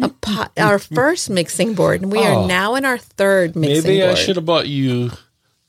a 0.00 0.08
po- 0.08 0.46
our 0.56 0.78
first 0.78 1.30
mixing 1.30 1.74
board, 1.74 2.02
and 2.02 2.10
we 2.10 2.18
Oh. 2.18 2.42
are 2.44 2.48
now 2.48 2.74
in 2.74 2.84
our 2.84 2.98
third 2.98 3.54
mixing 3.54 3.74
Maybe 3.84 3.98
board. 4.00 4.08
Maybe 4.08 4.10
I 4.10 4.14
should 4.14 4.36
have 4.36 4.46
bought 4.46 4.66
you 4.68 5.12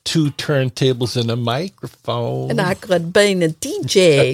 two 0.04 0.30
turntables 0.32 1.16
and 1.20 1.30
a 1.30 1.36
microphone. 1.36 2.50
And 2.50 2.60
I 2.60 2.74
could 2.74 2.90
have 2.92 3.12
been 3.12 3.42
a 3.42 3.48
DJ. 3.48 4.32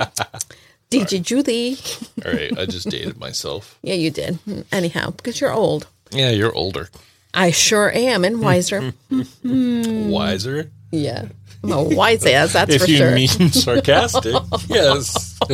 DJ 0.90 1.18
Julie. 1.22 1.78
All 2.24 2.32
right, 2.32 2.56
I 2.58 2.66
just 2.66 2.88
dated 2.90 3.18
myself. 3.18 3.78
Yeah, 3.82 3.94
you 3.94 4.10
did. 4.10 4.38
Anyhow, 4.70 5.10
because 5.10 5.40
you're 5.40 5.52
old. 5.52 5.86
Yeah, 6.10 6.30
you're 6.30 6.54
older, 6.54 6.90
I 7.34 7.50
sure 7.50 7.90
am, 7.90 8.24
and 8.24 8.40
wiser. 8.42 8.92
wiser. 9.44 10.70
Yeah. 10.92 11.26
I'm 11.64 11.72
a 11.72 11.82
wise 11.82 12.24
ass, 12.26 12.52
that's 12.54 12.74
If 12.74 12.82
for 12.82 12.88
you 12.90 12.96
sure. 12.98 13.14
mean 13.14 13.28
sarcastic, 13.52 14.34
yes. 14.68 15.38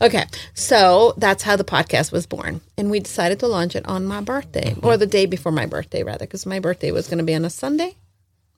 Okay, 0.00 0.24
so 0.52 1.14
that's 1.16 1.42
how 1.42 1.56
the 1.56 1.64
podcast 1.64 2.12
was 2.12 2.26
born. 2.26 2.60
And 2.76 2.90
we 2.90 3.00
decided 3.00 3.40
to 3.40 3.46
launch 3.48 3.74
it 3.74 3.84
on 3.86 4.04
my 4.06 4.20
birthday, 4.20 4.70
Mm-hmm. 4.72 4.86
or 4.86 4.96
the 4.96 5.06
day 5.06 5.26
before 5.26 5.52
my 5.52 5.66
birthday, 5.66 6.02
rather, 6.02 6.26
because 6.26 6.46
my 6.46 6.60
birthday 6.60 6.90
was 6.92 7.08
going 7.08 7.18
to 7.18 7.24
be 7.24 7.34
on 7.34 7.44
a 7.44 7.50
Sunday. 7.50 7.96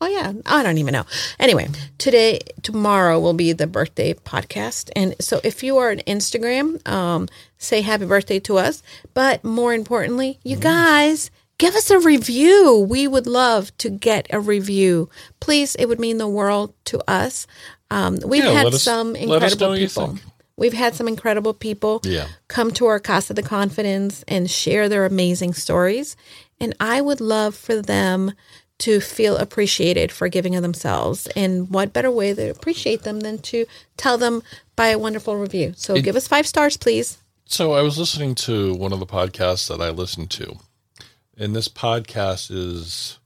Oh, 0.00 0.08
yeah. 0.08 0.32
I 0.44 0.62
don't 0.62 0.76
even 0.78 0.92
know. 0.92 1.04
Anyway, 1.38 1.68
today, 1.96 2.40
tomorrow 2.62 3.18
will 3.18 3.32
be 3.34 3.52
the 3.52 3.66
birthday 3.66 4.12
podcast. 4.14 4.90
And 4.94 5.14
so 5.20 5.40
if 5.42 5.62
you 5.62 5.78
are 5.78 5.90
on 5.90 5.98
Instagram, 5.98 6.86
um, 6.86 7.28
say 7.56 7.80
happy 7.80 8.04
birthday 8.04 8.38
to 8.40 8.58
us. 8.58 8.82
But 9.14 9.42
more 9.44 9.72
importantly, 9.72 10.32
Mm-hmm. 10.40 10.48
you 10.50 10.56
guys, 10.56 11.30
give 11.58 11.74
us 11.74 11.90
a 11.90 11.98
review. 11.98 12.86
We 12.88 13.06
would 13.06 13.26
love 13.26 13.76
to 13.78 13.88
get 13.90 14.26
a 14.30 14.40
review. 14.40 15.08
Please, 15.40 15.74
it 15.76 15.86
would 15.86 16.00
mean 16.00 16.18
the 16.18 16.28
world 16.28 16.74
to 16.86 16.98
us. 17.10 17.46
Um, 17.90 18.18
we've 18.24 18.44
Yeah, 18.44 18.52
had 18.52 18.66
us- 18.74 18.82
some 18.82 19.12
let 19.14 19.42
us 19.42 19.58
know 19.58 19.72
incredible 19.72 19.76
people. 19.76 20.18
We've 20.58 20.72
had 20.72 20.94
some 20.94 21.06
incredible 21.08 21.52
people 21.54 22.00
Yeah. 22.04 22.28
come 22.48 22.70
to 22.72 22.86
our 22.86 22.98
Casa 22.98 23.34
de 23.34 23.42
Confidence 23.42 24.24
and 24.26 24.50
share 24.50 24.88
their 24.88 25.04
amazing 25.04 25.52
stories. 25.54 26.16
And 26.60 26.74
I 26.80 27.00
would 27.02 27.20
love 27.20 27.54
for 27.54 27.82
them 27.82 28.32
to 28.78 29.00
feel 29.00 29.36
appreciated 29.36 30.10
for 30.12 30.28
giving 30.28 30.56
of 30.56 30.62
themselves. 30.62 31.26
And 31.36 31.70
what 31.70 31.92
better 31.92 32.10
way 32.10 32.32
to 32.34 32.48
appreciate 32.50 33.02
them 33.02 33.20
than 33.20 33.38
to 33.38 33.66
tell 33.96 34.16
them 34.18 34.42
by 34.76 34.88
a 34.88 34.98
wonderful 34.98 35.36
review? 35.36 35.74
So 35.76 36.00
give 36.00 36.16
us 36.16 36.26
five 36.28 36.46
stars, 36.46 36.76
please. 36.78 37.18
So 37.46 37.72
I 37.72 37.82
was 37.82 37.96
listening 37.98 38.34
to 38.36 38.74
one 38.74 38.92
of 38.92 38.98
the 39.00 39.06
podcasts 39.06 39.68
that 39.68 39.80
I 39.80 39.90
listened 39.90 40.30
to, 40.32 40.56
and 41.36 41.54
this 41.54 41.68
podcast 41.68 42.50
is 42.50 43.18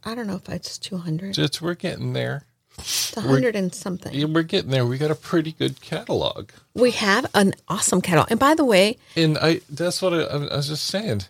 I 0.04 0.14
don't 0.14 0.26
know 0.26 0.36
if 0.36 0.48
it's 0.48 0.78
200. 0.78 1.38
It's 1.38 1.60
we're 1.60 1.74
getting 1.74 2.12
there. 2.12 2.46
It's 2.78 3.14
100 3.14 3.54
and 3.54 3.74
something. 3.74 4.12
Yeah, 4.12 4.26
we're 4.26 4.42
getting 4.42 4.70
there. 4.70 4.84
We 4.84 4.98
got 4.98 5.10
a 5.10 5.14
pretty 5.14 5.52
good 5.52 5.80
catalog. 5.80 6.50
We 6.74 6.90
have 6.92 7.26
an 7.34 7.54
awesome 7.68 8.00
catalog. 8.00 8.30
And 8.30 8.40
by 8.40 8.54
the 8.54 8.64
way, 8.64 8.98
And 9.14 9.38
I 9.38 9.60
that's 9.70 10.02
what 10.02 10.12
I, 10.12 10.22
I 10.22 10.56
was 10.56 10.68
just 10.68 10.86
saying. 10.86 11.22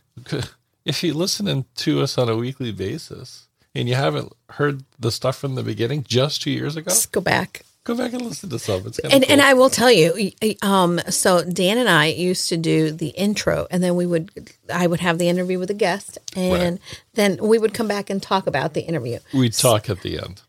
If 0.85 1.03
you're 1.03 1.15
listening 1.15 1.65
to 1.77 2.03
us 2.03 2.19
on 2.19 2.29
a 2.29 2.37
weekly 2.37 2.73
basis 2.73 3.49
and 3.75 3.89
you 3.89 3.95
haven't 3.95 4.33
heard 4.51 4.85
the 4.99 5.11
stuff 5.11 5.37
from 5.37 5.55
the 5.55 5.63
beginning 5.63 6.05
just 6.07 6.43
two 6.43 6.51
years 6.51 6.77
ago, 6.77 6.91
let's 6.91 7.07
go 7.07 7.21
back. 7.23 7.63
go 7.85 7.95
back 7.97 8.13
and 8.13 8.23
listen 8.23 8.51
to 8.51 8.59
some. 8.59 8.87
It's 8.87 8.99
and 8.99 9.13
cool. 9.13 9.23
and 9.33 9.41
I 9.41 9.55
will 9.55 9.71
tell 9.71 9.91
you, 9.91 10.33
um, 10.63 11.01
so 11.09 11.43
Dan 11.43 11.79
and 11.79 11.89
I 11.89 12.07
used 12.07 12.49
to 12.51 12.57
do 12.59 12.91
the 12.91 13.09
intro, 13.09 13.67
and 13.71 13.83
then 13.83 13.97
we 13.97 14.05
would, 14.07 14.31
I 14.73 14.87
would 14.87 15.01
have 15.01 15.19
the 15.19 15.29
interview 15.29 15.59
with 15.59 15.71
a 15.71 15.75
guest, 15.75 16.19
and 16.37 16.79
then 17.15 17.39
we 17.41 17.59
would 17.59 17.73
come 17.73 17.89
back 17.89 18.11
and 18.11 18.23
talk 18.23 18.47
about 18.47 18.75
the 18.75 18.83
interview. 18.83 19.19
we 19.33 19.49
talk 19.49 19.89
at 19.89 20.03
the 20.03 20.19
end. 20.19 20.43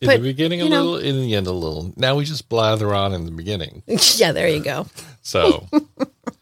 In 0.00 0.06
But, 0.08 0.16
the 0.16 0.22
beginning 0.22 0.60
a 0.62 0.68
know- 0.68 0.84
little, 0.84 0.98
in 0.98 1.20
the 1.20 1.34
end 1.36 1.46
a 1.46 1.52
little. 1.52 1.92
Now 1.96 2.16
we 2.16 2.24
just 2.24 2.48
blather 2.48 2.92
on 2.94 3.12
in 3.12 3.24
the 3.26 3.30
beginning. 3.30 3.82
yeah, 4.16 4.32
there 4.32 4.48
you 4.48 4.58
go. 4.60 4.86
So, 5.22 5.68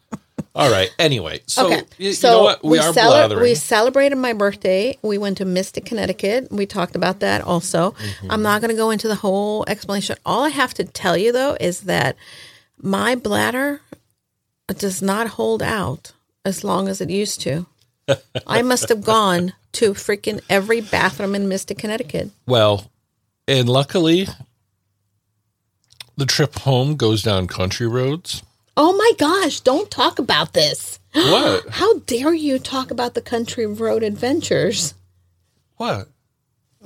all 0.53 0.69
right. 0.69 0.93
Anyway, 0.99 1.41
so 1.47 1.67
okay, 1.67 1.83
you, 1.97 2.13
so 2.13 2.29
know 2.29 2.43
what? 2.43 2.63
We, 2.63 2.77
are 2.79 2.93
cele- 2.93 3.09
blathering. 3.09 3.43
we 3.43 3.55
celebrated 3.55 4.17
my 4.17 4.33
birthday. 4.33 4.97
We 5.01 5.17
went 5.17 5.37
to 5.37 5.45
Mystic, 5.45 5.85
Connecticut. 5.85 6.51
We 6.51 6.65
talked 6.65 6.95
about 6.95 7.21
that 7.21 7.41
also. 7.41 7.91
Mm-hmm. 7.91 8.31
I'm 8.31 8.41
not 8.41 8.61
going 8.61 8.71
to 8.71 8.77
go 8.77 8.89
into 8.89 9.07
the 9.07 9.15
whole 9.15 9.63
explanation. 9.67 10.17
All 10.25 10.43
I 10.43 10.49
have 10.49 10.73
to 10.75 10.83
tell 10.83 11.15
you 11.15 11.31
though 11.31 11.55
is 11.59 11.81
that 11.81 12.17
my 12.77 13.15
bladder 13.15 13.81
does 14.67 15.01
not 15.01 15.27
hold 15.27 15.63
out 15.63 16.11
as 16.43 16.63
long 16.63 16.87
as 16.87 16.99
it 16.99 17.09
used 17.09 17.41
to. 17.41 17.65
I 18.47 18.61
must 18.61 18.89
have 18.89 19.03
gone 19.03 19.53
to 19.73 19.93
freaking 19.93 20.41
every 20.49 20.81
bathroom 20.81 21.35
in 21.35 21.47
Mystic, 21.47 21.77
Connecticut. 21.77 22.29
well, 22.45 22.91
and 23.47 23.67
luckily, 23.67 24.27
the 26.17 26.25
trip 26.25 26.55
home 26.59 26.95
goes 26.95 27.23
down 27.23 27.47
country 27.47 27.87
roads. 27.87 28.43
Oh 28.77 28.93
my 28.95 29.11
gosh, 29.17 29.59
don't 29.59 29.91
talk 29.91 30.19
about 30.19 30.53
this. 30.53 30.99
What? 31.13 31.67
How 31.71 31.99
dare 31.99 32.33
you 32.33 32.59
talk 32.59 32.91
about 32.91 33.13
the 33.13 33.21
country 33.21 33.65
road 33.65 34.03
adventures? 34.03 34.93
What? 35.77 36.07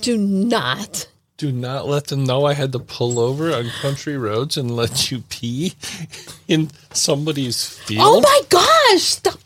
Do 0.01 0.17
not. 0.17 1.07
Do 1.37 1.51
not 1.51 1.87
let 1.87 2.07
them 2.07 2.23
know 2.23 2.45
I 2.45 2.53
had 2.53 2.71
to 2.71 2.79
pull 2.79 3.19
over 3.19 3.53
on 3.53 3.69
country 3.81 4.17
roads 4.17 4.55
and 4.57 4.75
let 4.75 5.11
you 5.11 5.23
pee 5.29 5.73
in 6.47 6.71
somebody's 6.91 7.67
field. 7.67 8.01
Oh 8.03 8.21
my 8.21 8.41
gosh! 8.49 9.01
Stop. 9.01 9.39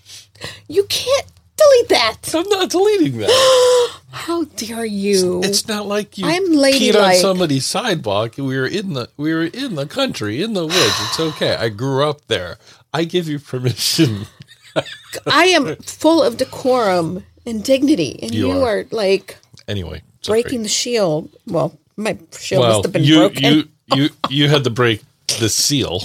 You 0.67 0.84
can't 0.84 1.25
delete 1.59 1.89
that. 1.89 2.17
I'm 2.33 2.49
not 2.49 2.69
deleting 2.69 3.17
that. 3.19 3.29
How 4.11 4.43
dare 4.45 4.85
you? 4.85 5.41
It's 5.43 5.67
not 5.67 5.85
like 5.85 6.17
you 6.17 6.25
I'm 6.25 6.45
peed 6.47 6.95
on 6.95 7.13
somebody's 7.15 7.65
sidewalk. 7.65 8.35
We 8.37 8.43
were 8.57 8.65
in 8.67 8.93
the 8.93 9.09
we 9.17 9.33
were 9.33 9.45
in 9.45 9.75
the 9.75 9.85
country, 9.85 10.41
in 10.41 10.53
the 10.53 10.65
woods. 10.65 10.95
It's 11.07 11.19
okay. 11.19 11.55
I 11.55 11.69
grew 11.69 12.09
up 12.09 12.25
there. 12.27 12.57
I 12.93 13.03
give 13.03 13.27
you 13.27 13.37
permission. 13.39 14.25
I 15.27 15.45
am 15.45 15.75
full 15.77 16.23
of 16.23 16.37
decorum 16.37 17.23
and 17.45 17.63
dignity, 17.63 18.19
and 18.21 18.33
You 18.33 18.47
you, 18.53 18.61
are. 18.61 18.79
are. 18.79 18.85
like 18.91 19.37
Anyway, 19.67 20.01
sorry. 20.21 20.41
breaking 20.41 20.63
the 20.63 20.69
shield. 20.69 21.29
Well, 21.45 21.77
my 21.97 22.17
shield 22.37 22.61
well, 22.61 22.77
must 22.77 22.85
have 22.85 22.93
been 22.93 23.03
you 23.03 23.15
broken. 23.19 23.43
you 23.43 23.69
you 23.95 24.09
you 24.29 24.49
had 24.49 24.63
to 24.63 24.69
break 24.71 25.03
the 25.39 25.49
seal, 25.49 26.03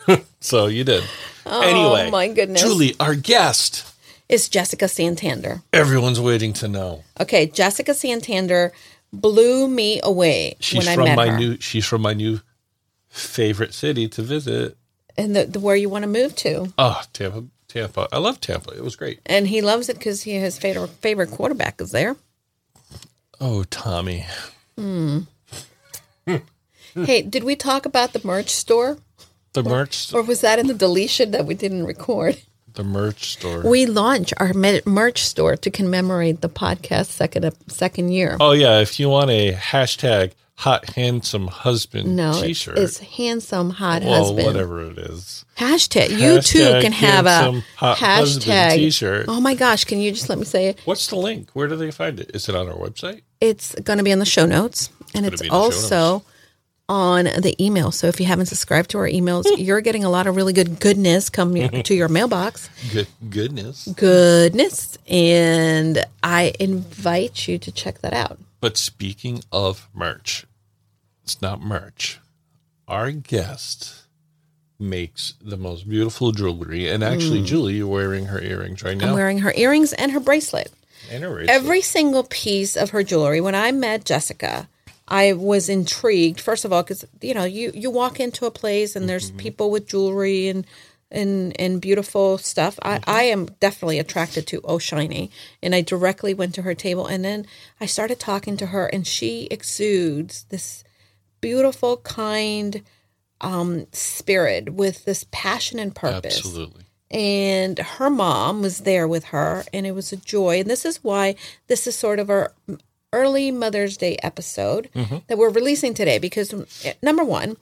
so 0.40 0.66
you 0.66 0.84
did. 0.84 1.04
Oh, 1.46 1.62
anyway, 1.62 2.04
Oh, 2.08 2.10
my 2.10 2.28
goodness. 2.28 2.60
Julie, 2.62 2.94
our 3.00 3.14
guest. 3.14 3.89
It's 4.30 4.48
Jessica 4.48 4.86
Santander. 4.88 5.62
Everyone's 5.72 6.20
waiting 6.20 6.52
to 6.54 6.68
know. 6.68 7.02
Okay, 7.18 7.46
Jessica 7.46 7.94
Santander 7.94 8.72
blew 9.12 9.66
me 9.66 10.00
away 10.04 10.54
She's 10.60 10.78
when 10.78 10.88
I 10.88 10.94
from 10.94 11.04
met 11.04 11.16
my 11.16 11.26
her. 11.30 11.38
new. 11.38 11.56
She's 11.60 11.84
from 11.84 12.02
my 12.02 12.14
new 12.14 12.40
favorite 13.08 13.74
city 13.74 14.08
to 14.08 14.22
visit. 14.22 14.76
and 15.18 15.34
the, 15.34 15.46
the 15.46 15.58
where 15.58 15.74
you 15.74 15.88
want 15.88 16.04
to 16.04 16.08
move 16.08 16.36
to. 16.36 16.72
Oh, 16.78 17.02
Tampa, 17.12 17.44
Tampa. 17.66 18.06
I 18.12 18.18
love 18.18 18.40
Tampa. 18.40 18.70
It 18.70 18.84
was 18.84 18.94
great. 18.94 19.18
And 19.26 19.48
he 19.48 19.60
loves 19.62 19.88
it 19.88 19.98
because 19.98 20.22
he 20.22 20.34
his 20.34 20.56
favorite 20.58 20.90
favorite 21.02 21.30
quarterback 21.32 21.80
is 21.80 21.90
there. 21.90 22.14
Oh, 23.40 23.64
Tommy. 23.64 24.26
Hmm. 24.78 25.20
Hey, 26.94 27.22
did 27.22 27.44
we 27.44 27.54
talk 27.54 27.86
about 27.86 28.12
the 28.12 28.20
merch 28.24 28.50
store, 28.50 28.98
The 29.52 29.62
merch. 29.62 30.12
or 30.12 30.22
was 30.22 30.40
that 30.40 30.58
in 30.58 30.66
the 30.66 30.74
deletion 30.74 31.30
that 31.30 31.46
we 31.46 31.54
didn't 31.54 31.84
record? 31.86 32.40
The 32.74 32.84
merch 32.84 33.32
store. 33.32 33.62
We 33.62 33.86
launch 33.86 34.32
our 34.38 34.52
merch 34.54 35.24
store 35.24 35.56
to 35.56 35.70
commemorate 35.70 36.40
the 36.40 36.48
podcast 36.48 37.06
second 37.06 37.52
second 37.68 38.10
year. 38.10 38.36
oh 38.40 38.52
yeah, 38.52 38.80
if 38.80 39.00
you 39.00 39.08
want 39.08 39.30
a 39.30 39.52
hashtag 39.52 40.32
hot 40.56 40.90
handsome 40.90 41.46
husband 41.46 42.14
no, 42.14 42.38
T-shirt, 42.38 42.78
it's 42.78 42.98
handsome 42.98 43.70
hot 43.70 44.02
well, 44.02 44.24
husband. 44.24 44.46
whatever 44.46 44.82
it 44.82 44.98
is. 44.98 45.44
Hashtag. 45.56 46.10
You 46.10 46.40
too 46.42 46.80
can 46.82 46.92
have 46.92 47.26
a 47.26 47.30
handsome 47.30 47.62
hot 47.76 47.98
husband 47.98 48.44
hashtag 48.44 48.74
T-shirt. 48.74 49.26
Oh 49.28 49.40
my 49.40 49.54
gosh! 49.54 49.84
Can 49.84 50.00
you 50.00 50.12
just 50.12 50.28
let 50.28 50.38
me 50.38 50.44
say 50.44 50.68
it? 50.68 50.80
What's 50.84 51.06
the 51.06 51.16
link? 51.16 51.50
Where 51.52 51.68
do 51.68 51.76
they 51.76 51.90
find 51.90 52.20
it? 52.20 52.30
Is 52.34 52.48
it 52.48 52.54
on 52.54 52.68
our 52.68 52.74
website? 52.76 53.22
It's 53.40 53.74
going 53.76 53.98
to 53.98 54.04
be 54.04 54.10
in 54.10 54.18
the 54.18 54.26
show 54.26 54.44
notes, 54.46 54.90
and 55.14 55.24
it's 55.24 55.42
also 55.50 56.22
on 56.90 57.24
the 57.24 57.54
email. 57.64 57.92
So 57.92 58.08
if 58.08 58.18
you 58.18 58.26
haven't 58.26 58.46
subscribed 58.46 58.90
to 58.90 58.98
our 58.98 59.06
emails, 59.08 59.44
you're 59.56 59.80
getting 59.80 60.02
a 60.02 60.10
lot 60.10 60.26
of 60.26 60.34
really 60.34 60.52
good 60.52 60.80
goodness 60.80 61.30
coming 61.30 61.84
to 61.84 61.94
your 61.94 62.08
mailbox. 62.08 62.68
Good 62.92 63.06
goodness. 63.30 63.86
Goodness, 63.96 64.98
and 65.08 66.04
I 66.22 66.52
invite 66.58 67.46
you 67.46 67.58
to 67.58 67.70
check 67.70 68.00
that 68.00 68.12
out. 68.12 68.38
But 68.60 68.76
speaking 68.76 69.42
of 69.52 69.88
merch, 69.94 70.44
it's 71.22 71.40
not 71.40 71.60
merch. 71.62 72.18
Our 72.88 73.12
guest 73.12 73.94
makes 74.78 75.34
the 75.40 75.56
most 75.56 75.88
beautiful 75.88 76.32
jewelry, 76.32 76.88
and 76.88 77.04
actually, 77.04 77.42
Julie, 77.44 77.74
you're 77.74 77.86
wearing 77.86 78.26
her 78.26 78.40
earrings 78.40 78.82
right 78.82 78.98
Mm. 78.98 79.04
I'm 79.04 79.14
wearing 79.14 79.38
her 79.38 79.52
earrings 79.56 79.92
and 79.92 80.10
her 80.12 80.20
bracelet. 80.20 80.72
and 81.10 81.22
her 81.22 81.30
bracelet. 81.30 81.50
Every 81.54 81.82
single 81.82 82.24
piece 82.24 82.76
of 82.76 82.90
her 82.90 83.02
jewelry. 83.04 83.40
When 83.40 83.54
I 83.54 83.70
met 83.72 84.04
Jessica, 84.04 84.68
I 85.10 85.32
was 85.32 85.68
intrigued. 85.68 86.40
First 86.40 86.64
of 86.64 86.72
all, 86.72 86.82
because 86.82 87.04
you 87.20 87.34
know, 87.34 87.44
you 87.44 87.72
you 87.74 87.90
walk 87.90 88.20
into 88.20 88.46
a 88.46 88.50
place 88.50 88.94
and 88.94 89.08
there's 89.08 89.32
people 89.32 89.70
with 89.70 89.88
jewelry 89.88 90.48
and 90.48 90.66
and 91.10 91.58
and 91.60 91.80
beautiful 91.80 92.38
stuff. 92.38 92.78
I 92.82 93.00
I 93.06 93.22
am 93.24 93.46
definitely 93.58 93.98
attracted 93.98 94.46
to 94.48 94.60
Oh 94.64 94.78
Shiny, 94.78 95.30
and 95.62 95.74
I 95.74 95.80
directly 95.80 96.32
went 96.32 96.54
to 96.54 96.62
her 96.62 96.74
table, 96.74 97.06
and 97.06 97.24
then 97.24 97.46
I 97.80 97.86
started 97.86 98.20
talking 98.20 98.56
to 98.58 98.66
her, 98.66 98.86
and 98.86 99.06
she 99.06 99.48
exudes 99.50 100.44
this 100.44 100.84
beautiful, 101.40 101.96
kind 101.98 102.82
um, 103.40 103.86
spirit 103.92 104.74
with 104.74 105.04
this 105.04 105.24
passion 105.30 105.78
and 105.78 105.94
purpose 105.94 106.36
Absolutely. 106.38 106.84
and 107.10 107.78
her 107.78 108.10
mom 108.10 108.60
was 108.60 108.80
there 108.80 109.08
with 109.08 109.24
her 109.26 109.64
and 109.72 109.86
it 109.86 109.92
was 109.92 110.12
a 110.12 110.16
joy 110.16 110.60
and 110.60 110.68
this 110.68 110.84
is 110.84 111.02
why 111.02 111.34
this 111.66 111.86
is 111.86 111.96
sort 111.96 112.18
of 112.18 112.28
our 112.28 112.52
early 113.12 113.50
mother's 113.50 113.96
day 113.96 114.16
episode 114.22 114.88
mm-hmm. 114.94 115.18
that 115.26 115.38
we're 115.38 115.50
releasing 115.50 115.94
today 115.94 116.18
because 116.18 116.54
number 117.02 117.24
one 117.24 117.56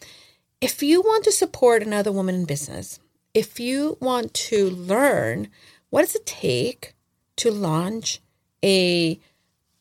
if 0.61 0.83
you 0.83 1.01
want 1.01 1.25
to 1.25 1.33
support 1.33 1.83
another 1.83 2.13
woman 2.13 2.35
in 2.35 2.45
business 2.45 3.01
if 3.35 3.59
you 3.59 3.97
want 4.01 4.35
to 4.35 4.69
learn 4.71 5.49
what 5.91 6.03
does 6.03 6.15
it 6.15 6.27
take 6.27 6.95
to 7.37 7.51
launch 7.51 8.21
a 8.65 9.19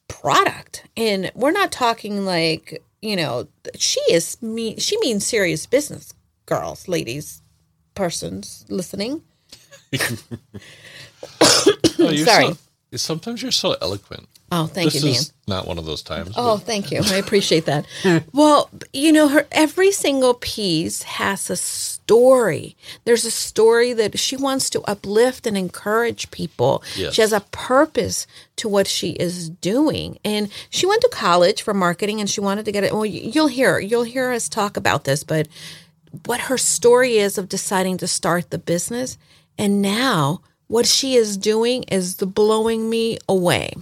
product 0.08 0.86
and 0.96 1.32
we're 1.36 1.52
not 1.52 1.72
talking 1.72 2.26
like 2.26 2.82
you 3.02 3.16
know 3.16 3.48
she 3.76 4.00
is 4.10 4.42
mean 4.42 4.78
she 4.78 4.98
means 5.00 5.26
serious 5.26 5.66
business 5.66 6.14
girls 6.46 6.88
ladies 6.88 7.42
persons 7.96 8.66
listening 8.70 9.22
Oh, 12.00 12.16
Sorry. 12.16 12.54
So, 12.92 12.98
sometimes 12.98 13.42
you're 13.42 13.52
so 13.52 13.76
eloquent. 13.82 14.28
Oh 14.52 14.66
thank 14.68 14.92
this 14.94 14.96
you 15.04 15.10
dan 15.12 15.20
is 15.20 15.34
not 15.48 15.66
one 15.66 15.78
of 15.78 15.86
those 15.86 16.02
times. 16.02 16.34
Oh, 16.36 16.58
thank 16.58 16.92
you. 16.92 17.00
I 17.04 17.16
appreciate 17.16 17.66
that. 17.68 17.86
well, 18.34 18.70
you 18.92 19.14
know, 19.14 19.30
her 19.30 19.48
every 19.52 19.92
single 19.94 20.34
piece 20.34 21.04
has 21.04 21.50
a 21.50 21.56
story. 21.56 22.76
There's 23.06 23.24
a 23.26 23.32
story 23.32 23.94
that 23.94 24.20
she 24.20 24.36
wants 24.36 24.70
to 24.72 24.82
uplift 24.82 25.48
and 25.48 25.58
encourage 25.58 26.32
people. 26.32 26.84
Yes. 26.96 27.14
She 27.14 27.22
has 27.22 27.32
a 27.34 27.42
purpose 27.52 28.28
to 28.58 28.68
what 28.68 28.88
she 28.88 29.12
is 29.12 29.50
doing. 29.50 30.20
And 30.26 30.50
she 30.70 30.86
went 30.86 31.02
to 31.02 31.10
college 31.14 31.62
for 31.62 31.74
marketing 31.74 32.20
and 32.20 32.30
she 32.30 32.42
wanted 32.42 32.66
to 32.66 32.72
get 32.72 32.84
it. 32.84 32.94
Well, 32.94 33.06
you- 33.06 33.32
you'll 33.34 33.48
hear 33.48 33.80
you'll 33.80 34.04
hear 34.04 34.32
us 34.32 34.50
talk 34.50 34.76
about 34.78 35.06
this, 35.06 35.24
but 35.24 35.48
what 36.26 36.42
her 36.42 36.58
story 36.58 37.18
is 37.18 37.38
of 37.38 37.48
deciding 37.50 37.98
to 38.00 38.08
start 38.08 38.50
the 38.50 38.58
business 38.58 39.18
and 39.58 39.82
now 39.82 40.42
what 40.68 40.86
she 40.86 41.16
is 41.16 41.38
doing 41.38 41.84
is 41.84 42.16
the 42.16 42.26
blowing 42.26 42.90
me 42.90 43.18
away 43.30 43.74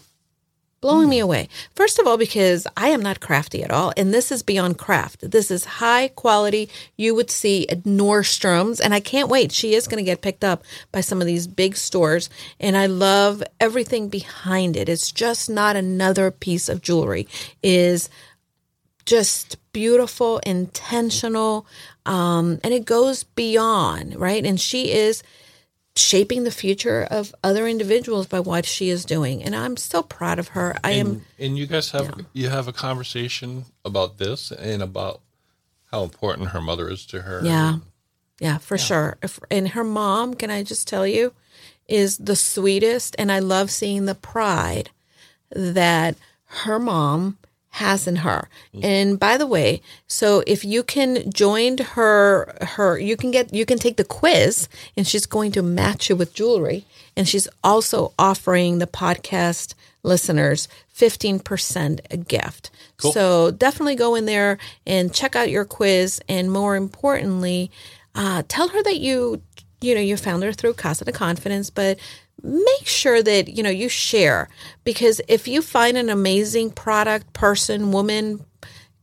blowing 0.85 1.09
me 1.09 1.17
away. 1.17 1.49
First 1.73 1.97
of 1.97 2.05
all, 2.05 2.15
because 2.15 2.67
I 2.77 2.89
am 2.89 3.01
not 3.01 3.19
crafty 3.19 3.63
at 3.63 3.71
all, 3.71 3.91
and 3.97 4.13
this 4.13 4.31
is 4.31 4.43
beyond 4.43 4.77
craft. 4.77 5.31
This 5.31 5.49
is 5.49 5.65
high 5.65 6.09
quality. 6.09 6.69
You 6.95 7.15
would 7.15 7.31
see 7.31 7.67
at 7.69 7.85
Nordstrom's, 7.85 8.79
and 8.79 8.93
I 8.93 8.99
can't 8.99 9.27
wait. 9.27 9.51
She 9.51 9.73
is 9.73 9.87
going 9.87 9.97
to 9.97 10.03
get 10.03 10.21
picked 10.21 10.43
up 10.43 10.63
by 10.91 11.01
some 11.01 11.21
of 11.21 11.25
these 11.25 11.47
big 11.47 11.75
stores, 11.75 12.29
and 12.59 12.77
I 12.77 12.85
love 12.85 13.41
everything 13.59 14.09
behind 14.09 14.77
it. 14.77 14.87
It's 14.87 15.11
just 15.11 15.49
not 15.49 15.75
another 15.75 16.29
piece 16.29 16.69
of 16.69 16.83
jewelry. 16.83 17.27
Is 17.63 18.07
just 19.07 19.57
beautiful, 19.73 20.37
intentional, 20.45 21.65
um, 22.05 22.59
and 22.63 22.75
it 22.75 22.85
goes 22.85 23.23
beyond 23.23 24.17
right. 24.17 24.45
And 24.45 24.61
she 24.61 24.91
is 24.91 25.23
shaping 25.95 26.43
the 26.43 26.51
future 26.51 27.07
of 27.09 27.33
other 27.43 27.67
individuals 27.67 28.27
by 28.27 28.39
what 28.39 28.65
she 28.65 28.89
is 28.89 29.05
doing, 29.05 29.43
and 29.43 29.55
I'm 29.55 29.77
so 29.77 30.03
proud 30.03 30.39
of 30.39 30.49
her. 30.49 30.77
I 30.83 30.91
am. 30.91 31.07
and, 31.07 31.25
and 31.39 31.57
you 31.57 31.67
guys 31.67 31.91
have 31.91 32.25
you 32.33 32.49
have 32.49 32.67
a 32.67 32.73
conversation 32.73 33.65
about 33.83 34.17
this 34.17 34.51
and 34.51 34.81
about 34.81 35.21
how 35.91 36.03
important 36.03 36.49
her 36.49 36.61
mother 36.61 36.89
is 36.89 37.05
to 37.07 37.21
her. 37.21 37.41
Yeah, 37.43 37.77
yeah, 38.39 38.57
for 38.57 38.77
sure. 38.77 39.17
If, 39.23 39.39
and 39.49 39.69
her 39.69 39.83
mom, 39.83 40.33
can 40.33 40.51
I 40.51 40.63
just 40.63 40.87
tell 40.87 41.07
you, 41.07 41.33
is 41.87 42.17
the 42.17 42.35
sweetest, 42.35 43.15
and 43.17 43.31
I 43.31 43.39
love 43.39 43.71
seeing 43.71 44.05
the 44.05 44.15
pride 44.15 44.89
that 45.51 46.15
her 46.63 46.79
mom 46.79 47.37
has 47.75 48.07
in 48.07 48.17
her. 48.17 48.47
And 48.81 49.19
by 49.19 49.37
the 49.37 49.47
way, 49.47 49.81
so 50.07 50.43
if 50.47 50.63
you 50.63 50.81
can 50.81 51.29
join 51.31 51.77
her 51.77 52.55
her 52.61 52.97
you 52.97 53.17
can 53.17 53.31
get 53.31 53.53
you 53.53 53.65
can 53.65 53.77
take 53.77 53.97
the 53.97 54.05
quiz 54.05 54.69
and 54.95 55.05
she's 55.05 55.25
going 55.25 55.51
to 55.53 55.61
match 55.61 56.09
you 56.09 56.15
with 56.15 56.33
jewelry 56.33 56.85
and 57.17 57.27
she's 57.27 57.47
also 57.63 58.13
offering 58.17 58.79
the 58.79 58.87
podcast 58.87 59.73
listeners 60.03 60.67
15% 60.95 61.99
a 62.11 62.17
gift. 62.17 62.69
So 63.11 63.51
definitely 63.51 63.95
go 63.95 64.15
in 64.15 64.25
there 64.25 64.57
and 64.87 65.13
check 65.13 65.35
out 65.35 65.49
your 65.49 65.65
quiz 65.65 66.21
and 66.29 66.51
more 66.51 66.77
importantly, 66.77 67.71
uh, 68.13 68.43
tell 68.47 68.69
her 68.69 68.83
that 68.83 68.99
you 68.99 69.41
you 69.81 69.93
know 69.93 70.01
you 70.01 70.15
found 70.15 70.43
her 70.43 70.53
through 70.53 70.73
Casa 70.73 71.03
de 71.03 71.11
Confidence, 71.11 71.69
but 71.69 71.99
make 72.45 72.85
sure 72.85 73.21
that 73.23 73.49
you 73.49 73.63
know 73.63 73.69
you 73.69 73.89
share 73.89 74.49
because 74.83 75.19
if 75.27 75.47
you 75.47 75.61
find 75.61 75.97
an 75.97 76.09
amazing 76.09 76.71
product, 76.71 77.33
person, 77.33 77.91
woman, 77.91 78.45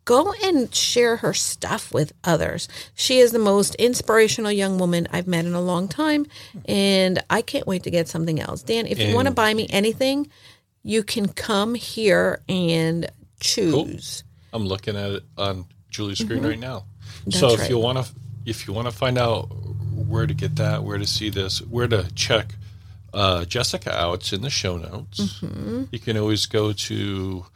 go 0.04 0.32
and 0.42 0.74
share 0.74 1.16
her 1.16 1.32
stuff 1.32 1.92
with 1.92 2.12
others. 2.24 2.68
She 2.94 3.18
is 3.18 3.32
the 3.32 3.38
most 3.38 3.74
inspirational 3.76 4.50
young 4.50 4.78
woman 4.78 5.06
I've 5.12 5.26
met 5.26 5.44
in 5.44 5.54
a 5.54 5.60
long 5.60 5.88
time, 5.88 6.26
and 6.66 7.22
I 7.30 7.42
can't 7.42 7.66
wait 7.66 7.84
to 7.84 7.90
get 7.90 8.08
something 8.08 8.40
else. 8.40 8.62
Dan, 8.62 8.86
if 8.86 8.98
you 8.98 9.14
want 9.14 9.28
to 9.28 9.34
buy 9.34 9.54
me 9.54 9.66
anything, 9.70 10.28
you 10.82 11.02
can 11.02 11.28
come 11.28 11.74
here 11.74 12.40
and 12.48 13.10
choose. 13.40 14.24
I'm 14.52 14.66
looking 14.66 14.96
at 14.96 15.10
it 15.10 15.22
on 15.38 15.66
Julie's 15.90 16.18
screen 16.18 16.42
right 16.44 16.58
now. 16.58 16.78
Mm-hmm. 16.78 17.30
That's 17.30 17.38
so 17.38 17.52
if 17.52 17.60
right. 17.60 17.70
you 17.70 17.78
want 17.78 18.04
to, 18.04 18.12
if 18.44 18.66
you 18.66 18.74
want 18.74 18.88
to 18.88 18.94
find 18.94 19.18
out 19.18 19.44
where 19.94 20.26
to 20.26 20.34
get 20.34 20.56
that, 20.56 20.82
where 20.82 20.98
to 20.98 21.06
see 21.06 21.30
this, 21.30 21.60
where 21.60 21.86
to 21.86 22.12
check 22.14 22.54
uh, 23.14 23.44
Jessica 23.44 23.94
out, 23.96 24.14
it's 24.20 24.32
in 24.32 24.42
the 24.42 24.50
show 24.50 24.76
notes. 24.76 25.40
Mm-hmm. 25.40 25.84
You 25.90 25.98
can 25.98 26.16
always 26.16 26.46
go 26.46 26.72
to 26.72 27.46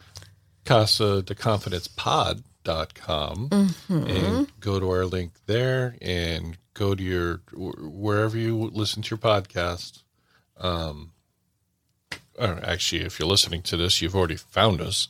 Casa 0.64 1.22
de 1.22 1.34
Confidence 1.34 1.88
Pod.com 1.88 3.48
Mm-hmm. 3.50 4.06
and 4.08 4.60
go 4.60 4.80
to 4.80 4.90
our 4.90 5.04
link 5.06 5.32
there 5.46 5.94
and 6.02 6.58
go 6.74 6.94
to 6.94 7.02
your 7.02 7.40
wherever 7.54 8.36
you 8.36 8.56
listen 8.72 9.02
to 9.02 9.10
your 9.10 9.18
podcast. 9.18 10.02
Um, 10.58 11.12
or 12.38 12.58
actually, 12.64 13.02
if 13.02 13.18
you're 13.18 13.28
listening 13.28 13.62
to 13.62 13.76
this, 13.76 14.02
you've 14.02 14.16
already 14.16 14.36
found 14.36 14.80
us. 14.80 15.08